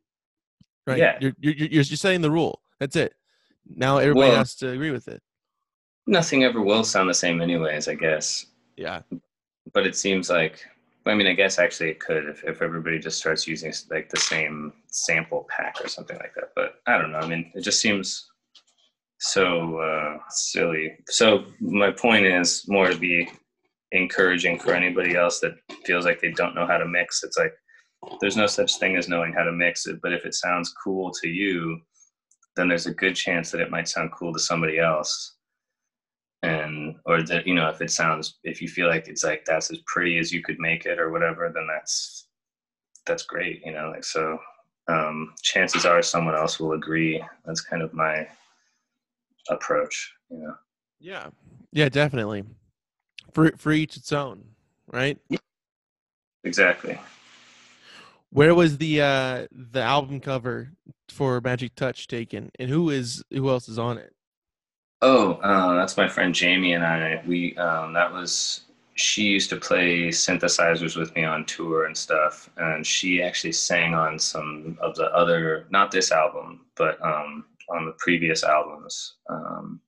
Right. 0.85 0.97
Yeah. 0.97 1.17
You're 1.21 1.33
you're 1.39 1.53
you're, 1.53 1.69
you're 1.69 1.83
setting 1.83 2.21
the 2.21 2.31
rule. 2.31 2.59
That's 2.79 2.95
it. 2.95 3.13
Now 3.67 3.97
everybody 3.97 4.29
Well- 4.29 4.37
has 4.37 4.55
to 4.55 4.69
agree 4.71 4.91
with 4.91 5.07
it. 5.07 5.21
nothing 6.07 6.43
ever 6.43 6.61
will 6.61 6.83
sound 6.83 7.09
the 7.09 7.13
same 7.15 7.41
anyways 7.41 7.87
i 7.87 7.95
guess 7.95 8.45
Yeah. 8.77 9.01
but 9.73 9.87
it 9.87 9.95
seems 9.95 10.29
like 10.29 10.63
I 11.07 11.13
mean, 11.15 11.27
I 11.27 11.33
guess 11.33 11.59
actually 11.59 11.89
it 11.91 11.99
could 11.99 12.25
if, 12.25 12.43
if 12.43 12.61
everybody 12.63 12.97
just 12.99 13.17
starts 13.19 13.47
using 13.47 13.71
like 13.91 14.09
the 14.09 14.19
same 14.19 14.73
sample 14.87 15.45
pack 15.55 15.75
or 15.83 15.87
something 15.87 16.17
like 16.17 16.33
that. 16.35 16.49
But 16.55 16.69
I 16.87 16.97
don't 16.97 17.11
know. 17.11 17.19
I 17.19 17.27
mean, 17.27 17.51
it 17.53 17.61
just 17.61 17.79
seems 17.79 18.27
so 19.19 19.77
uh, 19.79 20.17
silly. 20.29 20.97
So 21.07 21.45
my 21.59 21.91
point 21.91 22.25
is 22.25 22.67
more 22.67 22.87
to 22.89 22.97
be 22.97 23.29
encouraging 23.91 24.59
for 24.59 24.73
anybody 24.73 25.15
else 25.15 25.39
that 25.39 25.53
feels 25.85 26.05
like 26.05 26.19
they 26.19 26.31
don't 26.31 26.55
know 26.55 26.67
how 26.67 26.77
to 26.77 26.87
mix. 26.87 27.23
It's 27.23 27.37
like 27.37 27.53
there's 28.19 28.37
no 28.37 28.47
such 28.47 28.77
thing 28.77 28.95
as 28.95 29.07
knowing 29.07 29.33
how 29.33 29.43
to 29.43 29.51
mix 29.51 29.87
it, 29.87 29.99
but 30.01 30.13
if 30.13 30.25
it 30.25 30.33
sounds 30.33 30.73
cool 30.83 31.11
to 31.21 31.27
you, 31.27 31.79
then 32.55 32.67
there's 32.67 32.87
a 32.87 32.93
good 32.93 33.15
chance 33.15 33.51
that 33.51 33.61
it 33.61 33.71
might 33.71 33.87
sound 33.87 34.11
cool 34.11 34.33
to 34.33 34.39
somebody 34.39 34.79
else. 34.79 35.35
And 36.43 36.95
or 37.05 37.23
that 37.23 37.47
you 37.47 37.55
know, 37.55 37.69
if 37.69 37.81
it 37.81 37.91
sounds 37.91 38.37
if 38.43 38.61
you 38.61 38.67
feel 38.67 38.87
like 38.87 39.07
it's 39.07 39.23
like 39.23 39.45
that's 39.45 39.71
as 39.71 39.79
pretty 39.87 40.17
as 40.19 40.31
you 40.31 40.43
could 40.43 40.59
make 40.59 40.85
it 40.85 40.99
or 40.99 41.11
whatever, 41.11 41.51
then 41.53 41.67
that's 41.67 42.27
that's 43.05 43.23
great, 43.23 43.61
you 43.65 43.71
know, 43.71 43.89
like 43.89 44.03
so 44.03 44.37
um 44.87 45.33
chances 45.41 45.85
are 45.85 46.01
someone 46.01 46.35
else 46.35 46.59
will 46.59 46.73
agree. 46.73 47.23
That's 47.45 47.61
kind 47.61 47.81
of 47.81 47.93
my 47.93 48.27
approach, 49.49 50.13
you 50.29 50.37
know. 50.39 50.55
Yeah. 50.99 51.29
Yeah, 51.71 51.89
definitely. 51.89 52.43
For 53.35 53.51
for 53.57 53.73
each 53.73 53.97
its 53.97 54.13
own, 54.13 54.45
right? 54.91 55.19
Exactly. 56.45 56.97
Where 58.29 58.55
was 58.55 58.77
the 58.77 59.01
uh 59.01 59.47
the 59.51 59.81
album 59.81 60.21
cover 60.21 60.71
for 61.09 61.41
Magic 61.41 61.75
Touch 61.75 62.07
taken, 62.07 62.49
and 62.59 62.69
who 62.69 62.89
is 62.89 63.23
who 63.31 63.49
else 63.49 63.67
is 63.67 63.77
on 63.77 63.97
it? 63.97 64.13
Oh, 65.01 65.33
uh, 65.33 65.75
that's 65.75 65.97
my 65.97 66.07
friend 66.07 66.33
Jamie 66.33 66.73
and 66.73 66.85
I. 66.85 67.21
We 67.27 67.57
um, 67.57 67.91
that 67.91 68.11
was 68.11 68.61
she 68.93 69.23
used 69.23 69.49
to 69.49 69.57
play 69.57 70.07
synthesizers 70.07 70.95
with 70.95 71.13
me 71.13 71.25
on 71.25 71.45
tour 71.45 71.87
and 71.87 71.97
stuff, 71.97 72.49
and 72.55 72.87
she 72.87 73.21
actually 73.21 73.51
sang 73.51 73.93
on 73.93 74.17
some 74.17 74.77
of 74.81 74.95
the 74.95 75.13
other, 75.13 75.67
not 75.69 75.91
this 75.91 76.13
album, 76.13 76.61
but 76.77 77.01
um, 77.05 77.43
on 77.69 77.85
the 77.85 77.91
previous 77.97 78.45
albums. 78.45 79.15
Um, 79.29 79.81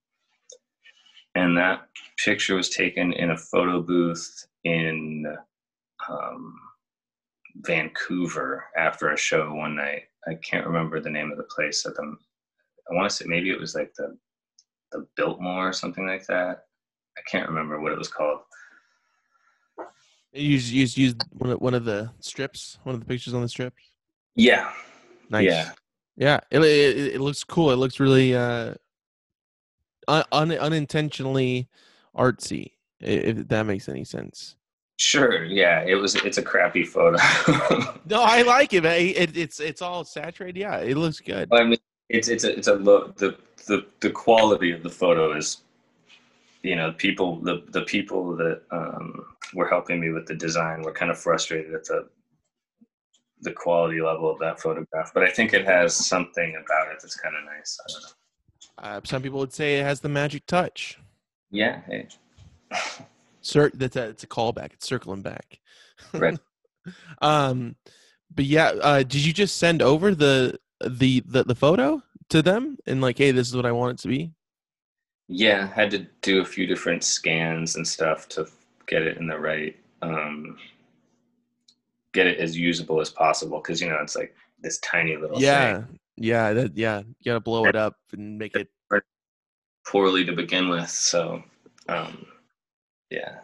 and 1.37 1.55
that 1.55 1.87
picture 2.23 2.55
was 2.55 2.69
taken 2.69 3.13
in 3.13 3.29
a 3.29 3.37
photo 3.37 3.81
booth 3.81 4.47
in 4.63 5.25
um, 6.09 6.55
Vancouver 7.57 8.65
after 8.75 9.11
a 9.11 9.17
show 9.17 9.53
one 9.53 9.75
night. 9.75 10.03
I 10.27 10.33
can't 10.35 10.65
remember 10.65 10.99
the 10.99 11.11
name 11.11 11.31
of 11.31 11.37
the 11.37 11.43
place 11.43 11.85
at 11.85 11.93
the. 11.95 12.15
I 12.89 12.95
want 12.95 13.09
to 13.09 13.15
say 13.15 13.25
maybe 13.27 13.51
it 13.51 13.59
was 13.59 13.75
like 13.75 13.93
the 13.95 14.17
the 14.91 15.05
Biltmore 15.15 15.69
or 15.69 15.73
something 15.73 16.07
like 16.07 16.25
that. 16.25 16.63
I 17.17 17.21
can't 17.29 17.47
remember 17.47 17.79
what 17.79 17.91
it 17.91 17.97
was 17.97 18.07
called. 18.07 18.39
You 20.33 20.51
used, 20.51 20.71
used, 20.71 20.97
used 20.97 21.23
one 21.31 21.51
of, 21.51 21.61
one 21.61 21.73
of 21.73 21.85
the 21.85 22.11
strips, 22.19 22.79
one 22.83 22.95
of 22.95 23.01
the 23.01 23.07
pictures 23.07 23.33
on 23.33 23.41
the 23.41 23.49
strips. 23.49 23.81
Yeah. 24.35 24.71
Nice. 25.29 25.45
Yeah. 25.45 25.71
Yeah. 26.15 26.39
It, 26.51 26.59
it, 26.59 27.15
it 27.15 27.21
looks 27.21 27.43
cool. 27.43 27.71
It 27.71 27.77
looks 27.77 27.99
really 27.99 28.35
uh, 28.35 28.75
un, 30.07 30.51
unintentionally 30.51 31.67
artsy. 32.15 32.71
If 32.99 33.47
that 33.49 33.65
makes 33.65 33.87
any 33.87 34.03
sense. 34.03 34.55
Sure. 34.97 35.45
Yeah. 35.45 35.83
It 35.85 35.95
was. 35.95 36.15
It's 36.15 36.39
a 36.39 36.41
crappy 36.41 36.83
photo. 36.83 37.17
no, 38.05 38.23
I 38.23 38.41
like 38.41 38.73
it, 38.73 38.83
man. 38.83 38.99
It, 38.99 39.37
it's 39.37 39.59
it's 39.59 39.81
all 39.81 40.03
saturated. 40.03 40.59
Yeah, 40.59 40.77
it 40.77 40.97
looks 40.97 41.19
good. 41.19 41.47
I 41.51 41.63
mean, 41.63 41.77
it's 42.09 42.27
it's 42.27 42.43
a 42.43 42.57
it's 42.57 42.67
a 42.67 42.73
low 42.73 43.13
the 43.17 43.37
the 43.67 43.85
the 43.99 44.09
quality 44.09 44.71
of 44.71 44.81
the 44.81 44.89
photo 44.89 45.35
is 45.35 45.61
you 46.63 46.75
know 46.75 46.91
people 46.93 47.39
the 47.41 47.63
the 47.69 47.81
people 47.83 48.35
that 48.35 48.61
um, 48.71 49.25
were 49.53 49.67
helping 49.67 49.99
me 49.99 50.09
with 50.09 50.25
the 50.25 50.35
design 50.35 50.81
were 50.81 50.93
kind 50.93 51.11
of 51.11 51.17
frustrated 51.17 51.73
at 51.73 51.85
the 51.85 52.07
the 53.41 53.51
quality 53.51 54.01
level 54.01 54.29
of 54.31 54.39
that 54.39 54.59
photograph 54.59 55.11
but 55.13 55.23
i 55.23 55.29
think 55.29 55.53
it 55.53 55.65
has 55.65 55.93
something 55.93 56.55
about 56.55 56.87
it 56.91 56.97
that's 57.01 57.15
kind 57.15 57.35
of 57.35 57.43
nice 57.45 57.77
i 57.87 57.91
don't 57.91 58.03
know 58.03 58.16
Uh, 58.77 59.01
some 59.03 59.21
people 59.21 59.39
would 59.39 59.53
say 59.53 59.79
it 59.79 59.83
has 59.83 60.01
the 60.01 60.09
magic 60.09 60.45
touch. 60.45 60.99
yeah 61.51 61.81
hey. 61.87 62.07
Cir- 63.41 63.71
that's 63.73 63.95
a, 63.95 64.09
it's 64.09 64.23
a 64.23 64.27
callback. 64.27 64.73
It's 64.73 64.87
circling 64.87 65.21
back. 65.21 65.59
Right. 66.17 66.37
um, 67.21 67.75
but 68.33 68.45
yeah, 68.45 68.69
uh, 68.81 68.99
did 68.99 69.25
you 69.25 69.33
just 69.33 69.57
send 69.57 69.81
over 69.81 70.13
the 70.15 70.59
the 70.81 71.23
the, 71.25 71.43
the 71.43 71.55
photo 71.55 72.01
to 72.29 72.41
them 72.41 72.77
and 72.85 73.01
like, 73.01 73.17
hey, 73.17 73.31
this 73.31 73.47
is 73.47 73.55
what 73.55 73.65
I 73.65 73.71
want 73.71 73.99
it 73.99 74.01
to 74.03 74.07
be? 74.09 74.33
yeah 75.27 75.67
had 75.67 75.91
to 75.91 76.05
do 76.21 76.41
a 76.41 76.45
few 76.45 76.65
different 76.65 77.03
scans 77.03 77.75
and 77.75 77.87
stuff 77.87 78.29
to 78.29 78.47
get 78.87 79.01
it 79.01 79.17
in 79.17 79.27
the 79.27 79.37
right 79.37 79.75
um 80.01 80.57
get 82.13 82.27
it 82.27 82.39
as 82.39 82.57
usable 82.57 83.01
as 83.01 83.09
possible 83.09 83.59
because 83.59 83.81
you 83.81 83.89
know 83.89 83.97
it's 84.01 84.15
like 84.15 84.33
this 84.61 84.77
tiny 84.79 85.17
little 85.17 85.39
Yeah, 85.41 85.83
thing 85.83 85.99
yeah, 86.17 86.53
that 86.53 86.77
yeah. 86.77 86.99
You 86.99 87.15
gotta 87.25 87.39
blow 87.39 87.65
it 87.65 87.75
up 87.75 87.95
and 88.11 88.37
make 88.37 88.55
it. 88.55 88.69
poorly 89.85 90.25
to 90.25 90.33
begin 90.33 90.67
with 90.67 90.89
so 90.89 91.41
um 91.87 92.25
yeah 93.09 93.37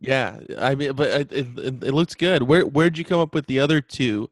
Yeah, 0.00 0.40
I 0.58 0.74
mean, 0.74 0.92
but 0.92 1.08
it, 1.08 1.32
it, 1.32 1.46
it 1.58 1.94
looks 1.94 2.14
good. 2.14 2.42
Where 2.42 2.66
where'd 2.66 2.98
you 2.98 3.04
come 3.04 3.20
up 3.20 3.34
with 3.34 3.46
the 3.46 3.60
other 3.60 3.80
two 3.80 4.28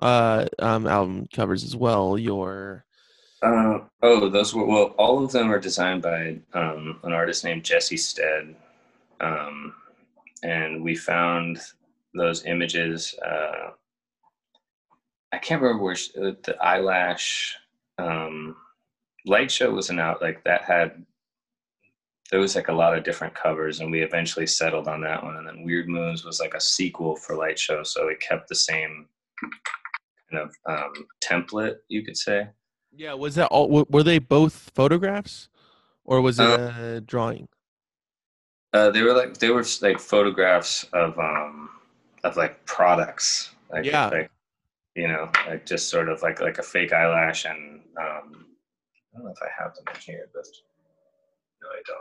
uh 0.00 0.46
um 0.58 0.86
album 0.86 1.26
covers 1.32 1.64
as 1.64 1.74
well? 1.74 2.18
Your 2.18 2.84
Uh, 3.42 3.80
oh, 4.02 4.28
those 4.28 4.54
were 4.54 4.66
well. 4.66 4.94
All 4.98 5.24
of 5.24 5.32
them 5.32 5.50
are 5.50 5.58
designed 5.60 6.02
by 6.02 6.38
um, 6.54 6.98
an 7.02 7.12
artist 7.12 7.44
named 7.44 7.64
Jesse 7.64 7.96
Stead, 7.96 8.54
um, 9.20 9.74
and 10.42 10.82
we 10.82 10.96
found 10.96 11.60
those 12.14 12.44
images. 12.46 13.14
Uh, 13.24 13.70
I 15.36 15.38
can't 15.38 15.60
remember 15.60 15.84
where 15.84 15.96
uh, 16.18 16.32
the 16.44 16.56
eyelash 16.62 17.54
um, 17.98 18.56
light 19.26 19.50
show 19.50 19.70
wasn't 19.74 20.00
out. 20.00 20.22
Like 20.22 20.42
that 20.44 20.62
had 20.62 21.04
there 22.30 22.40
was 22.40 22.56
like 22.56 22.68
a 22.68 22.72
lot 22.72 22.96
of 22.96 23.04
different 23.04 23.34
covers, 23.34 23.80
and 23.80 23.90
we 23.90 24.00
eventually 24.02 24.46
settled 24.46 24.88
on 24.88 25.02
that 25.02 25.22
one. 25.22 25.36
And 25.36 25.46
then 25.46 25.62
Weird 25.62 25.88
Moons 25.88 26.24
was 26.24 26.40
like 26.40 26.54
a 26.54 26.60
sequel 26.60 27.16
for 27.16 27.36
light 27.36 27.58
show, 27.58 27.82
so 27.82 28.08
it 28.08 28.18
kept 28.20 28.48
the 28.48 28.54
same 28.54 29.06
kind 30.30 30.42
of 30.42 30.54
um, 30.66 30.92
template, 31.22 31.76
you 31.88 32.02
could 32.02 32.16
say. 32.16 32.48
yeah, 32.96 33.12
was 33.12 33.34
that 33.34 33.48
all? 33.48 33.68
Were 33.68 34.02
they 34.02 34.18
both 34.18 34.70
photographs, 34.74 35.50
or 36.06 36.22
was 36.22 36.40
it 36.40 36.46
Uh, 36.48 36.72
a 36.96 37.00
drawing? 37.02 37.46
Uh, 38.72 38.90
they 38.90 39.02
were 39.02 39.12
like 39.12 39.36
they 39.36 39.50
were 39.50 39.64
like 39.82 40.00
photographs 40.00 40.84
of 40.94 41.18
um 41.18 41.68
of 42.24 42.38
like 42.38 42.64
products. 42.64 43.50
Like, 43.70 43.84
Yeah. 43.84 44.06
Like, 44.08 44.30
you 44.96 45.08
know, 45.08 45.30
like 45.46 45.66
just 45.66 45.88
sort 45.88 46.08
of 46.08 46.22
like 46.22 46.40
like 46.40 46.58
a 46.58 46.62
fake 46.62 46.92
eyelash 46.92 47.44
and 47.44 47.80
um 48.00 48.46
I 49.14 49.18
don't 49.18 49.24
know 49.26 49.30
if 49.30 49.38
I 49.42 49.62
have 49.62 49.74
them 49.74 49.84
in 49.94 50.00
here, 50.00 50.28
but 50.34 50.44
no, 51.62 51.68
I 51.68 51.80
don't. 51.86 51.98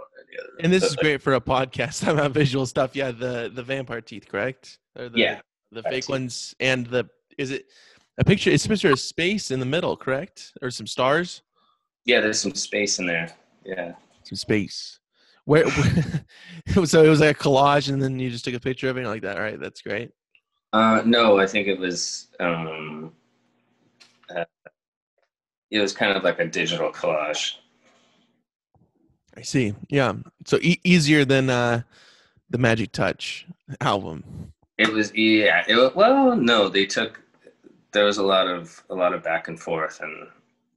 Any 0.60 0.64
And 0.64 0.74
this 0.74 0.82
but, 0.84 0.88
is 0.88 0.96
like, 0.98 1.04
great 1.04 1.22
for 1.22 1.34
a 1.36 1.42
podcast 1.42 2.08
about 2.12 2.32
visual 2.32 2.66
stuff. 2.66 2.96
Yeah, 2.96 3.12
the 3.12 3.52
the 3.54 3.64
vampire 3.64 4.02
teeth, 4.02 4.28
correct? 4.30 4.80
Or 4.98 5.10
the, 5.10 5.20
Yeah, 5.20 5.42
the 5.72 5.84
fake 5.84 6.04
teeth. 6.04 6.10
ones, 6.10 6.56
and 6.60 6.88
the 6.88 7.10
is 7.38 7.52
it 7.52 7.66
a 8.18 8.24
picture? 8.24 8.50
It's 8.50 8.66
a 8.66 8.70
picture 8.70 8.92
of 8.92 9.00
space 9.00 9.52
in 9.52 9.60
the 9.60 9.66
middle, 9.66 9.96
correct? 9.98 10.54
Or 10.62 10.70
some 10.72 10.88
stars? 10.88 11.42
Yeah, 12.06 12.22
there's 12.22 12.40
some 12.40 12.54
space 12.54 13.00
in 13.00 13.08
there. 13.08 13.30
Yeah. 13.66 13.94
Some 14.24 14.36
space. 14.38 15.00
Where? 15.46 15.70
so 16.86 17.04
it 17.04 17.10
was 17.10 17.20
like 17.20 17.36
a 17.36 17.40
collage, 17.44 17.92
and 17.92 18.02
then 18.02 18.20
you 18.20 18.30
just 18.30 18.46
took 18.46 18.54
a 18.54 18.60
picture 18.60 18.90
of 18.90 18.98
it 18.98 19.06
like 19.08 19.22
that. 19.24 19.38
All 19.38 19.44
right, 19.44 19.60
that's 19.60 19.82
great. 19.82 20.12
Uh, 20.76 21.02
no, 21.06 21.40
I 21.40 21.48
think 21.48 21.70
it 21.70 21.80
was 21.80 22.28
um, 22.42 23.14
uh, 24.30 24.44
it 25.72 25.80
was 25.80 25.94
kind 25.94 26.18
of 26.18 26.26
like 26.26 26.38
a 26.40 26.46
digital 26.46 26.92
collage. 26.92 27.54
I 29.38 29.42
see. 29.42 29.74
Yeah. 29.88 30.16
So 30.46 30.58
e- 30.62 30.82
easier 30.84 31.24
than 31.24 31.50
uh 31.50 31.84
the 32.50 32.58
Magic 32.58 32.92
Touch 32.92 33.48
album. 33.80 34.52
It 34.78 34.92
was 34.92 35.14
yeah. 35.16 35.64
It 35.66 35.96
well, 35.96 36.36
no, 36.36 36.68
they 36.68 36.86
took. 36.86 37.22
There 37.94 38.04
was 38.04 38.18
a 38.18 38.24
lot 38.24 38.48
of 38.48 38.84
a 38.90 38.96
lot 38.96 39.14
of 39.14 39.24
back 39.24 39.48
and 39.48 39.58
forth, 39.58 40.02
and 40.02 40.28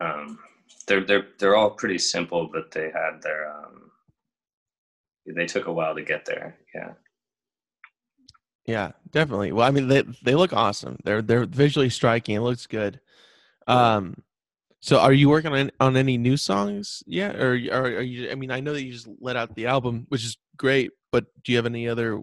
um, 0.00 0.38
they're 0.86 1.04
they're 1.04 1.26
they're 1.40 1.56
all 1.56 1.70
pretty 1.70 1.98
simple, 1.98 2.48
but 2.52 2.70
they 2.70 2.92
had 2.92 3.20
their 3.20 3.52
um, 3.52 3.90
they 5.26 5.46
took 5.46 5.66
a 5.66 5.72
while 5.72 5.96
to 5.96 6.02
get 6.02 6.24
there. 6.24 6.56
Yeah. 6.72 6.92
Yeah, 8.68 8.92
definitely. 9.12 9.52
Well, 9.52 9.66
I 9.66 9.70
mean, 9.70 9.88
they 9.88 10.02
they 10.22 10.34
look 10.34 10.52
awesome. 10.52 10.98
They're 11.02 11.22
they're 11.22 11.46
visually 11.46 11.88
striking. 11.88 12.36
It 12.36 12.40
looks 12.40 12.66
good. 12.66 13.00
Um, 13.66 14.22
so 14.80 14.98
are 15.00 15.12
you 15.12 15.30
working 15.30 15.54
on 15.54 15.70
on 15.80 15.96
any 15.96 16.18
new 16.18 16.36
songs 16.36 17.02
yet, 17.06 17.36
or 17.36 17.52
or 17.72 17.82
are 17.84 18.00
you? 18.02 18.30
I 18.30 18.34
mean, 18.34 18.50
I 18.50 18.60
know 18.60 18.74
that 18.74 18.84
you 18.84 18.92
just 18.92 19.08
let 19.20 19.36
out 19.36 19.54
the 19.54 19.66
album, 19.68 20.04
which 20.10 20.22
is 20.22 20.36
great. 20.58 20.90
But 21.10 21.24
do 21.42 21.52
you 21.52 21.56
have 21.56 21.64
any 21.64 21.88
other 21.88 22.20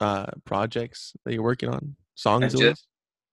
uh 0.00 0.30
projects 0.46 1.12
that 1.26 1.34
you're 1.34 1.42
working 1.42 1.68
on? 1.68 1.96
Songs, 2.14 2.44
at 2.44 2.50
just- 2.52 2.62
least? 2.62 2.86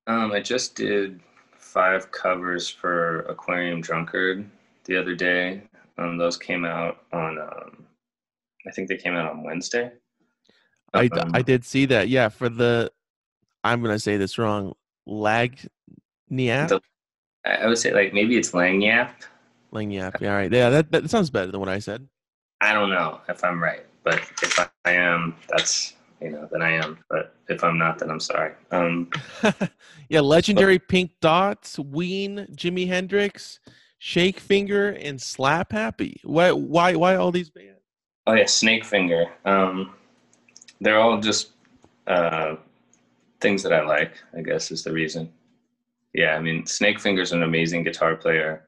Um, 0.07 0.33
I 0.33 0.41
just 0.41 0.75
did 0.75 1.21
five 1.57 2.11
covers 2.11 2.67
for 2.67 3.19
Aquarium 3.29 3.79
Drunkard 3.79 4.45
the 4.83 4.97
other 4.97 5.15
day. 5.15 5.61
Um, 5.97 6.17
those 6.17 6.35
came 6.35 6.65
out 6.65 7.03
on. 7.13 7.39
Um, 7.39 7.85
I 8.67 8.71
think 8.71 8.89
they 8.89 8.97
came 8.97 9.15
out 9.15 9.31
on 9.31 9.41
Wednesday. 9.41 9.91
I 10.93 11.07
d- 11.07 11.19
Um, 11.19 11.31
I 11.33 11.41
did 11.41 11.65
see 11.65 11.85
that. 11.87 12.09
Yeah, 12.09 12.29
for 12.29 12.49
the 12.49 12.91
I'm 13.63 13.81
gonna 13.81 13.99
say 13.99 14.17
this 14.17 14.37
wrong. 14.37 14.73
Lag, 15.05 15.57
Niap, 16.29 16.81
I 17.45 17.49
I 17.55 17.67
would 17.67 17.77
say 17.77 17.93
like 17.93 18.13
maybe 18.13 18.37
it's 18.37 18.51
Lagniappe. 18.51 19.11
Lagniappe. 19.73 20.21
Yeah, 20.21 20.31
all 20.31 20.37
right. 20.37 20.51
Yeah, 20.51 20.69
that 20.69 20.91
that 20.91 21.09
sounds 21.09 21.29
better 21.29 21.51
than 21.51 21.59
what 21.59 21.69
I 21.69 21.79
said. 21.79 22.07
I 22.61 22.73
don't 22.73 22.89
know 22.89 23.21
if 23.27 23.43
I'm 23.43 23.61
right, 23.61 23.85
but 24.03 24.19
if 24.43 24.59
I, 24.59 24.67
I 24.85 24.91
am, 24.91 25.35
that's 25.49 25.93
you 26.21 26.29
know, 26.29 26.47
then 26.51 26.61
I 26.61 26.71
am. 26.73 26.99
But 27.09 27.33
if 27.49 27.63
I'm 27.63 27.77
not, 27.77 27.97
then 27.99 28.11
I'm 28.11 28.19
sorry. 28.19 28.53
Um, 28.71 29.09
yeah, 30.09 30.19
legendary 30.19 30.77
Pink 30.77 31.11
Dots, 31.21 31.79
Ween, 31.79 32.47
Jimi 32.55 32.87
Hendrix, 32.87 33.59
Snake 33.99 34.39
Finger, 34.39 34.89
and 34.89 35.19
Slapp 35.19 35.71
Happy. 35.71 36.21
Why? 36.23 36.51
Why? 36.51 36.95
Why 36.95 37.15
all 37.15 37.31
these 37.31 37.49
bands? 37.49 37.81
Oh 38.27 38.33
yeah, 38.33 38.45
Snake 38.45 38.85
Finger. 38.85 39.25
Um, 39.45 39.93
they're 40.81 40.99
all 40.99 41.19
just 41.19 41.51
uh, 42.07 42.55
things 43.39 43.63
that 43.63 43.71
I 43.71 43.85
like. 43.85 44.13
I 44.37 44.41
guess 44.41 44.71
is 44.71 44.83
the 44.83 44.91
reason. 44.91 45.31
Yeah, 46.13 46.35
I 46.35 46.41
mean, 46.41 46.65
Snake 46.65 46.99
Finger's 46.99 47.31
an 47.31 47.43
amazing 47.43 47.83
guitar 47.83 48.15
player. 48.15 48.67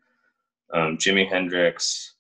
Um, 0.74 0.98
Jimi 0.98 1.28
Hendrix. 1.28 2.14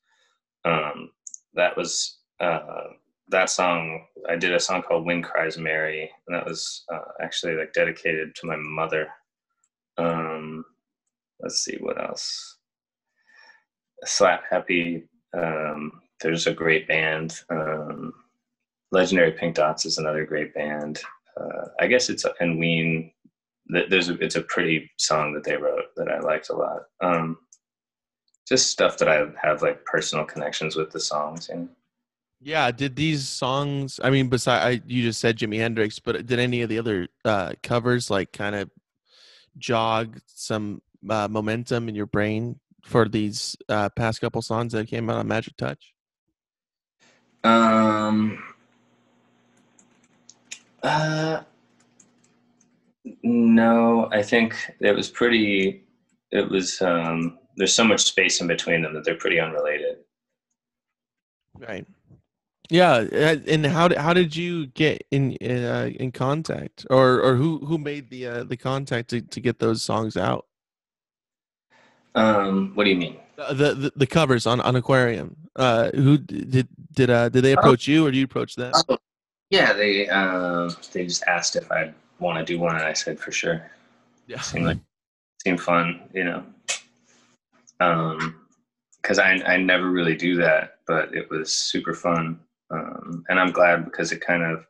Um, 0.65 1.11
that 1.53 1.77
was 1.77 2.17
uh, 2.39 2.87
that 3.29 3.49
song. 3.49 4.05
I 4.27 4.35
did 4.35 4.53
a 4.53 4.59
song 4.59 4.81
called 4.81 5.05
"Wind 5.05 5.23
Cries 5.23 5.57
Mary," 5.57 6.09
and 6.27 6.35
that 6.35 6.45
was 6.45 6.83
uh, 6.93 7.11
actually 7.21 7.55
like 7.55 7.73
dedicated 7.73 8.35
to 8.35 8.47
my 8.47 8.57
mother. 8.57 9.07
Um, 9.97 10.65
let's 11.39 11.63
see 11.63 11.77
what 11.79 12.01
else. 12.01 12.57
Slapp 14.05 14.41
Happy. 14.49 15.03
Um, 15.37 16.01
there's 16.21 16.47
a 16.47 16.53
great 16.53 16.87
band. 16.87 17.39
Um, 17.49 18.13
Legendary 18.93 19.31
Pink 19.31 19.55
Dots 19.55 19.85
is 19.85 19.97
another 19.97 20.23
great 20.23 20.53
band. 20.53 21.01
Uh, 21.35 21.65
I 21.79 21.87
guess 21.87 22.09
it's 22.09 22.25
and 22.39 22.59
Ween. 22.59 23.11
There's 23.67 24.09
a, 24.09 24.13
it's 24.19 24.35
a 24.35 24.43
pretty 24.43 24.91
song 24.97 25.33
that 25.33 25.43
they 25.43 25.57
wrote 25.57 25.85
that 25.95 26.09
I 26.09 26.19
liked 26.19 26.49
a 26.49 26.55
lot. 26.55 26.81
Um, 27.01 27.39
just 28.47 28.69
stuff 28.69 28.97
that 28.99 29.07
I 29.07 29.25
have 29.41 29.63
like 29.63 29.83
personal 29.85 30.25
connections 30.25 30.75
with 30.75 30.91
the 30.91 30.99
songs. 30.99 31.49
You 31.49 31.55
know? 31.55 31.69
Yeah. 32.39 32.69
Did 32.69 32.95
these 32.95 33.27
songs? 33.27 33.99
I 34.03 34.11
mean, 34.11 34.29
besides 34.29 34.83
you 34.85 35.01
just 35.01 35.19
said 35.19 35.39
Jimi 35.39 35.57
Hendrix, 35.57 35.97
but 35.97 36.27
did 36.27 36.37
any 36.37 36.61
of 36.61 36.69
the 36.69 36.77
other 36.77 37.07
uh, 37.25 37.53
covers 37.63 38.11
like 38.11 38.31
kind 38.31 38.55
of 38.55 38.69
jog 39.57 40.19
some 40.27 40.83
uh, 41.09 41.27
momentum 41.31 41.89
in 41.89 41.95
your 41.95 42.05
brain 42.05 42.59
for 42.83 43.09
these 43.09 43.55
uh, 43.69 43.89
past 43.89 44.21
couple 44.21 44.41
songs 44.43 44.73
that 44.73 44.87
came 44.87 45.09
out 45.09 45.17
on 45.17 45.27
Magic 45.27 45.57
Touch? 45.57 45.93
Um. 47.43 48.52
Uh. 50.83 51.41
No, 53.23 54.09
I 54.11 54.21
think 54.21 54.55
it 54.79 54.95
was 54.95 55.09
pretty. 55.09 55.85
It 56.31 56.49
was. 56.49 56.81
Um, 56.81 57.39
there's 57.55 57.73
so 57.73 57.83
much 57.83 58.01
space 58.01 58.41
in 58.41 58.47
between 58.47 58.81
them 58.81 58.93
that 58.93 59.05
they're 59.05 59.15
pretty 59.15 59.39
unrelated. 59.39 59.97
Right. 61.57 61.85
Yeah, 62.69 62.99
and 63.47 63.65
how 63.65 63.89
did 63.89 63.97
how 63.97 64.13
did 64.13 64.35
you 64.35 64.67
get 64.67 65.05
in 65.11 65.37
uh, 65.43 65.91
in 65.99 66.11
contact, 66.11 66.87
or 66.89 67.21
or 67.21 67.35
who 67.35 67.59
who 67.65 67.77
made 67.77 68.09
the 68.09 68.25
uh, 68.25 68.43
the 68.45 68.57
contact 68.57 69.09
to, 69.09 69.21
to 69.21 69.39
get 69.41 69.59
those 69.59 69.83
songs 69.83 70.15
out? 70.15 70.45
Um, 72.15 72.71
what 72.73 72.85
do 72.85 72.89
you 72.89 72.95
mean? 72.95 73.17
The 73.37 73.73
the, 73.73 73.93
the 73.95 74.07
covers 74.07 74.47
on, 74.47 74.61
on 74.61 74.75
Aquarium. 74.75 75.35
Uh, 75.55 75.91
who 75.91 76.17
did 76.17 76.67
did 76.93 77.09
uh 77.09 77.29
did 77.29 77.43
they 77.43 77.55
oh. 77.55 77.59
approach 77.59 77.87
you 77.87 78.07
or 78.07 78.11
do 78.11 78.17
you 78.17 78.25
approach 78.25 78.55
them? 78.55 78.71
Oh, 78.89 78.97
yeah, 79.53 79.71
they 79.71 80.09
uh, 80.09 80.71
they 80.93 81.05
just 81.05 81.23
asked 81.27 81.55
if 81.55 81.71
I'd 81.71 81.93
want 82.17 82.39
to 82.39 82.43
do 82.43 82.59
one, 82.59 82.75
and 82.75 82.83
I 82.83 82.93
said 82.93 83.19
for 83.19 83.31
sure. 83.31 83.61
Yeah, 84.25 84.41
seemed 84.41 84.65
like 84.65 84.79
seemed 85.43 85.61
fun, 85.61 86.09
you 86.11 86.23
know. 86.23 86.43
Um, 87.79 88.47
because 88.99 89.19
I 89.19 89.33
I 89.45 89.57
never 89.57 89.91
really 89.91 90.15
do 90.15 90.35
that, 90.37 90.77
but 90.87 91.13
it 91.13 91.29
was 91.29 91.53
super 91.53 91.93
fun, 91.93 92.39
um, 92.71 93.23
and 93.29 93.39
I'm 93.39 93.51
glad 93.51 93.85
because 93.85 94.11
it 94.11 94.25
kind 94.25 94.41
of, 94.41 94.65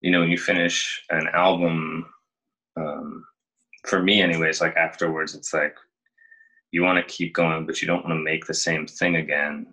you 0.00 0.10
know, 0.10 0.20
when 0.20 0.30
you 0.30 0.38
finish 0.38 1.04
an 1.10 1.28
album, 1.32 2.06
um, 2.76 3.24
for 3.86 4.02
me 4.02 4.20
anyways, 4.22 4.60
like 4.60 4.74
afterwards, 4.74 5.36
it's 5.36 5.54
like 5.54 5.76
you 6.72 6.82
want 6.82 6.98
to 6.98 7.14
keep 7.14 7.32
going, 7.32 7.64
but 7.64 7.80
you 7.80 7.86
don't 7.86 8.04
want 8.04 8.18
to 8.18 8.24
make 8.24 8.44
the 8.44 8.54
same 8.54 8.88
thing 8.88 9.16
again. 9.16 9.68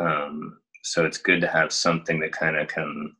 Um, 0.00 0.58
so 0.82 1.06
it's 1.06 1.18
good 1.18 1.40
to 1.42 1.48
have 1.48 1.72
something 1.72 2.18
that 2.20 2.32
kind 2.32 2.56
of 2.56 2.66
can 2.66 3.14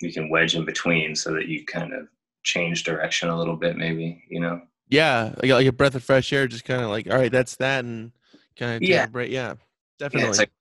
you 0.00 0.12
can 0.12 0.28
wedge 0.28 0.54
in 0.54 0.64
between 0.64 1.14
so 1.14 1.32
that 1.34 1.48
you 1.48 1.64
kind 1.64 1.92
of 1.92 2.08
change 2.42 2.84
direction 2.84 3.28
a 3.28 3.38
little 3.38 3.56
bit, 3.56 3.76
maybe 3.76 4.24
you 4.28 4.40
know. 4.40 4.60
Yeah, 4.88 5.34
like, 5.42 5.50
like 5.50 5.66
a 5.66 5.72
breath 5.72 5.94
of 5.96 6.04
fresh 6.04 6.32
air, 6.32 6.46
just 6.46 6.64
kind 6.64 6.82
of 6.82 6.90
like, 6.90 7.10
all 7.10 7.16
right, 7.16 7.32
that's 7.32 7.56
that, 7.56 7.84
and 7.84 8.12
kind 8.56 8.76
of 8.76 8.82
yeah, 8.82 9.06
break. 9.06 9.30
Yeah, 9.30 9.54
definitely. 9.98 10.24
Yeah, 10.24 10.30
it's 10.30 10.38
like 10.38 10.52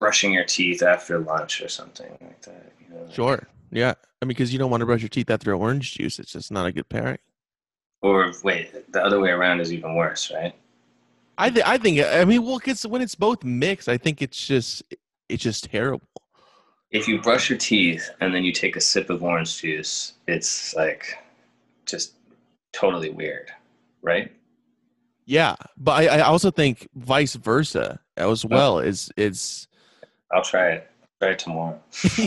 brushing 0.00 0.32
your 0.32 0.44
teeth 0.44 0.82
after 0.82 1.18
lunch 1.18 1.60
or 1.60 1.68
something 1.68 2.10
like 2.20 2.42
that. 2.42 2.72
You 2.80 2.94
know? 2.94 3.08
Sure. 3.12 3.46
Yeah, 3.70 3.94
I 4.22 4.24
mean, 4.24 4.28
because 4.28 4.52
you 4.52 4.58
don't 4.58 4.70
want 4.70 4.80
to 4.80 4.86
brush 4.86 5.02
your 5.02 5.08
teeth 5.08 5.30
after 5.30 5.54
orange 5.54 5.94
juice; 5.94 6.18
it's 6.18 6.32
just 6.32 6.50
not 6.50 6.66
a 6.66 6.72
good 6.72 6.88
pairing. 6.88 7.18
Or 8.02 8.32
wait, 8.44 8.92
the 8.92 9.02
other 9.02 9.20
way 9.20 9.30
around 9.30 9.60
is 9.60 9.72
even 9.72 9.94
worse, 9.94 10.30
right? 10.30 10.54
I 11.38 11.50
th- 11.50 11.66
I 11.66 11.78
think 11.78 12.00
I 12.00 12.24
mean 12.24 12.44
well 12.44 12.60
it's 12.64 12.86
when 12.86 13.02
it's 13.02 13.14
both 13.14 13.44
mixed 13.44 13.88
I 13.88 13.98
think 13.98 14.22
it's 14.22 14.46
just 14.46 14.82
it's 15.28 15.42
just 15.42 15.64
terrible. 15.64 16.06
If 16.96 17.06
you 17.06 17.20
brush 17.20 17.50
your 17.50 17.58
teeth 17.58 18.08
and 18.22 18.34
then 18.34 18.42
you 18.42 18.52
take 18.52 18.74
a 18.74 18.80
sip 18.80 19.10
of 19.10 19.22
orange 19.22 19.60
juice, 19.60 20.14
it's 20.26 20.74
like 20.74 21.18
just 21.84 22.14
totally 22.72 23.10
weird, 23.10 23.50
right? 24.00 24.32
Yeah, 25.26 25.56
but 25.76 25.92
I, 25.92 26.18
I 26.18 26.20
also 26.22 26.50
think 26.50 26.88
vice 26.94 27.34
versa 27.34 28.00
as 28.16 28.46
oh. 28.46 28.48
well 28.48 28.78
is 28.78 29.10
is. 29.18 29.68
I'll 30.32 30.42
try 30.42 30.70
it. 30.70 30.90
Try 31.20 31.32
it 31.32 31.38
tomorrow. 31.38 31.78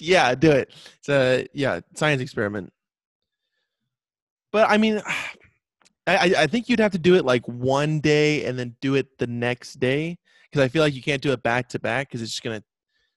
yeah, 0.00 0.34
do 0.34 0.52
it. 0.52 0.72
It's 1.00 1.10
a 1.10 1.46
yeah 1.52 1.80
science 1.94 2.22
experiment. 2.22 2.72
But 4.52 4.70
I 4.70 4.78
mean, 4.78 5.02
I, 6.06 6.32
I 6.38 6.46
think 6.46 6.70
you'd 6.70 6.80
have 6.80 6.92
to 6.92 6.98
do 6.98 7.14
it 7.16 7.26
like 7.26 7.46
one 7.46 8.00
day 8.00 8.46
and 8.46 8.58
then 8.58 8.74
do 8.80 8.94
it 8.94 9.18
the 9.18 9.26
next 9.26 9.80
day 9.80 10.16
because 10.50 10.64
I 10.64 10.68
feel 10.68 10.82
like 10.82 10.94
you 10.94 11.02
can't 11.02 11.20
do 11.20 11.32
it 11.32 11.42
back 11.42 11.68
to 11.70 11.78
back 11.78 12.08
because 12.08 12.22
it's 12.22 12.30
just 12.30 12.42
gonna 12.42 12.62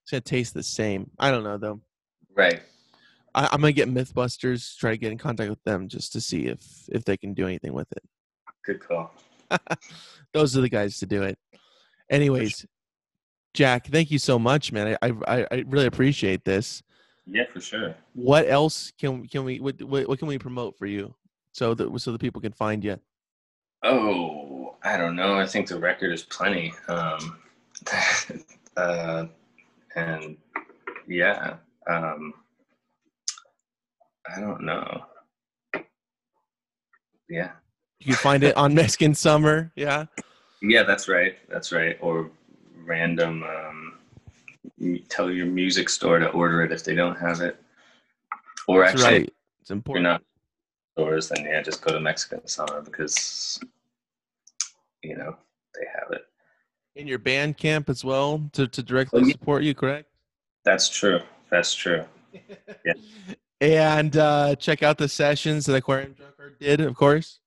it's 0.10 0.12
gonna 0.12 0.22
taste 0.22 0.56
the 0.56 0.64
same. 0.64 1.12
I 1.20 1.30
don't 1.30 1.44
know 1.44 1.58
though. 1.58 1.82
Right. 2.36 2.62
I, 3.36 3.54
am 3.54 3.62
gonna 3.62 3.72
get 3.72 3.90
MythBusters, 3.90 4.76
try 4.78 4.92
to 4.92 4.98
get 4.98 5.12
in 5.12 5.20
contact 5.20 5.52
with 5.52 5.64
them 5.64 5.88
just 5.88 6.14
to 6.14 6.22
see 6.22 6.48
if 6.48 6.60
if 6.90 7.06
they 7.06 7.16
can 7.16 7.36
do 7.36 7.46
anything 7.46 7.74
with 7.74 7.92
it. 7.92 8.04
Good 8.66 8.80
call. 8.80 9.14
Those 10.34 10.58
are 10.58 10.62
the 10.62 10.70
guys 10.70 10.98
to 11.00 11.06
do 11.06 11.22
it. 11.24 11.38
Anyways, 12.10 12.66
Jack, 13.54 13.88
thank 13.88 14.10
you 14.10 14.18
so 14.18 14.40
much, 14.40 14.72
man. 14.72 14.98
I 15.02 15.12
I, 15.28 15.48
I 15.52 15.64
really 15.68 15.86
appreciate 15.86 16.44
this. 16.44 16.82
Yeah, 17.28 17.44
for 17.54 17.62
sure. 17.62 17.96
What 18.14 18.50
else 18.50 18.92
can 19.00 19.28
can 19.28 19.44
we 19.44 19.60
what, 19.60 19.80
what, 19.84 20.08
what 20.08 20.18
can 20.18 20.28
we 20.28 20.40
promote 20.40 20.76
for 20.76 20.88
you? 20.88 21.14
so 21.52 21.74
that 21.74 22.00
so 22.00 22.12
the 22.12 22.20
people 22.20 22.42
can 22.42 22.54
find 22.54 22.84
you? 22.84 22.98
Oh, 23.84 24.76
I 24.84 24.98
don't 24.98 25.16
know. 25.16 25.38
I 25.38 25.46
think 25.46 25.68
the 25.68 25.80
record 25.80 26.12
is 26.12 26.24
plenty. 26.24 26.74
Um, 26.88 27.38
uh, 28.78 29.26
and 29.96 30.38
yeah, 31.08 31.56
um, 31.90 32.34
I 34.36 34.40
don't 34.40 34.62
know. 34.62 35.06
Yeah. 37.30 37.52
You 38.00 38.16
find 38.16 38.44
it 38.44 38.56
on 38.56 38.74
Mexican 38.74 39.14
Summer. 39.14 39.72
Yeah. 39.76 40.06
Yeah, 40.62 40.84
that's 40.84 41.08
right. 41.08 41.36
That's 41.50 41.72
right. 41.72 41.98
Or 42.02 42.32
random. 42.84 43.44
Um, 43.44 43.94
tell 45.10 45.30
your 45.30 45.46
music 45.46 45.90
store 45.90 46.20
to 46.20 46.30
order 46.30 46.64
it 46.64 46.72
if 46.72 46.84
they 46.84 46.96
don't 46.96 47.20
have 47.20 47.42
it. 47.42 47.62
Or 48.68 48.84
that's 48.84 49.02
actually, 49.02 49.20
right. 49.20 49.34
it's 49.62 49.72
important. 49.72 50.04
You're 50.04 50.12
not 50.14 50.22
stores, 51.00 51.30
then 51.30 51.46
yeah, 51.46 51.62
just 51.62 51.82
go 51.82 51.94
to 51.94 52.00
Mexican 52.00 52.46
Summer 52.48 52.82
because 52.82 53.60
you 55.02 55.16
know 55.16 55.36
they 55.76 55.86
have 55.96 56.12
it. 56.12 56.29
In 57.00 57.08
your 57.08 57.18
Bandcamp 57.18 57.88
as 57.88 58.04
well 58.04 58.44
to, 58.52 58.68
to 58.68 58.84
directly 58.84 59.22
oh, 59.22 59.26
yeah. 59.26 59.32
support 59.32 59.64
you, 59.64 59.74
correct? 59.74 60.10
That's 60.66 60.90
true. 60.90 61.22
That's 61.50 61.74
true. 61.74 62.04
Yeah. 62.84 62.94
and 63.62 64.18
uh, 64.18 64.56
check 64.58 64.84
out 64.84 64.98
the 64.98 65.08
sessions 65.08 65.66
that 65.66 65.76
Aquarium 65.76 66.12
Drunkard 66.12 66.60
did, 66.60 66.82
of 66.82 66.98
course. 66.98 67.40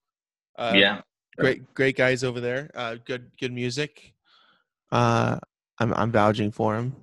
Uh, 0.57 0.73
yeah. 0.75 1.01
Great, 1.37 1.71
great 1.75 1.95
guys 1.95 2.23
over 2.23 2.41
there. 2.41 2.71
Uh, 2.73 2.95
good, 3.05 3.29
good 3.39 3.53
music. 3.53 4.15
Uh, 4.91 5.37
I'm, 5.77 5.93
I'm 5.93 6.11
vouching 6.11 6.51
for 6.51 6.75
him. 6.75 6.95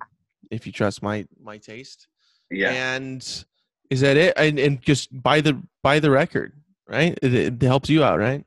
If 0.49 0.65
you 0.65 0.73
trust 0.73 1.01
my 1.01 1.25
my 1.41 1.57
taste. 1.57 2.09
Yeah. 2.49 2.71
And 2.71 3.21
is 3.89 4.01
that 4.01 4.17
it? 4.17 4.33
And, 4.35 4.59
and 4.59 4.81
just 4.81 5.07
buy 5.23 5.39
the 5.39 5.61
buy 5.83 5.99
the 5.99 6.11
record, 6.11 6.51
right? 6.85 7.17
It, 7.21 7.33
it 7.33 7.61
helps 7.61 7.89
you 7.89 8.03
out, 8.03 8.19
right? 8.19 8.43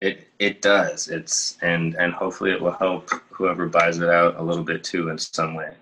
It 0.00 0.28
it 0.38 0.62
does. 0.62 1.08
It's 1.08 1.58
and 1.62 1.94
and 1.96 2.12
hopefully 2.12 2.52
it 2.52 2.60
will 2.60 2.72
help 2.72 3.10
whoever 3.30 3.66
buys 3.66 3.98
it 3.98 4.08
out 4.08 4.36
a 4.38 4.42
little 4.42 4.64
bit 4.64 4.82
too 4.82 5.10
in 5.10 5.18
some 5.18 5.54
way. 5.54 5.72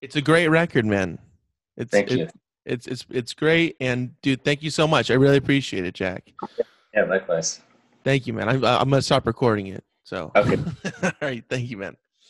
It's 0.00 0.16
a 0.16 0.22
great 0.22 0.48
record, 0.48 0.86
man. 0.86 1.18
It's, 1.76 1.90
thank 1.90 2.10
you. 2.10 2.28
it's 2.64 2.86
it's 2.86 3.06
it's 3.10 3.34
great, 3.34 3.76
and 3.80 4.18
dude, 4.22 4.44
thank 4.44 4.62
you 4.62 4.70
so 4.70 4.86
much. 4.86 5.10
I 5.10 5.14
really 5.14 5.36
appreciate 5.36 5.84
it, 5.84 5.94
Jack. 5.94 6.32
Yeah, 6.94 7.04
likewise. 7.04 7.60
Thank 8.04 8.26
you, 8.26 8.32
man. 8.32 8.48
I'm 8.48 8.64
I'm 8.64 8.90
gonna 8.90 9.02
stop 9.02 9.26
recording 9.26 9.68
it. 9.68 9.84
So 10.04 10.32
okay. 10.34 10.58
All 11.02 11.12
right. 11.20 11.44
Thank 11.48 11.70
you, 11.70 11.76
man. 11.76 11.96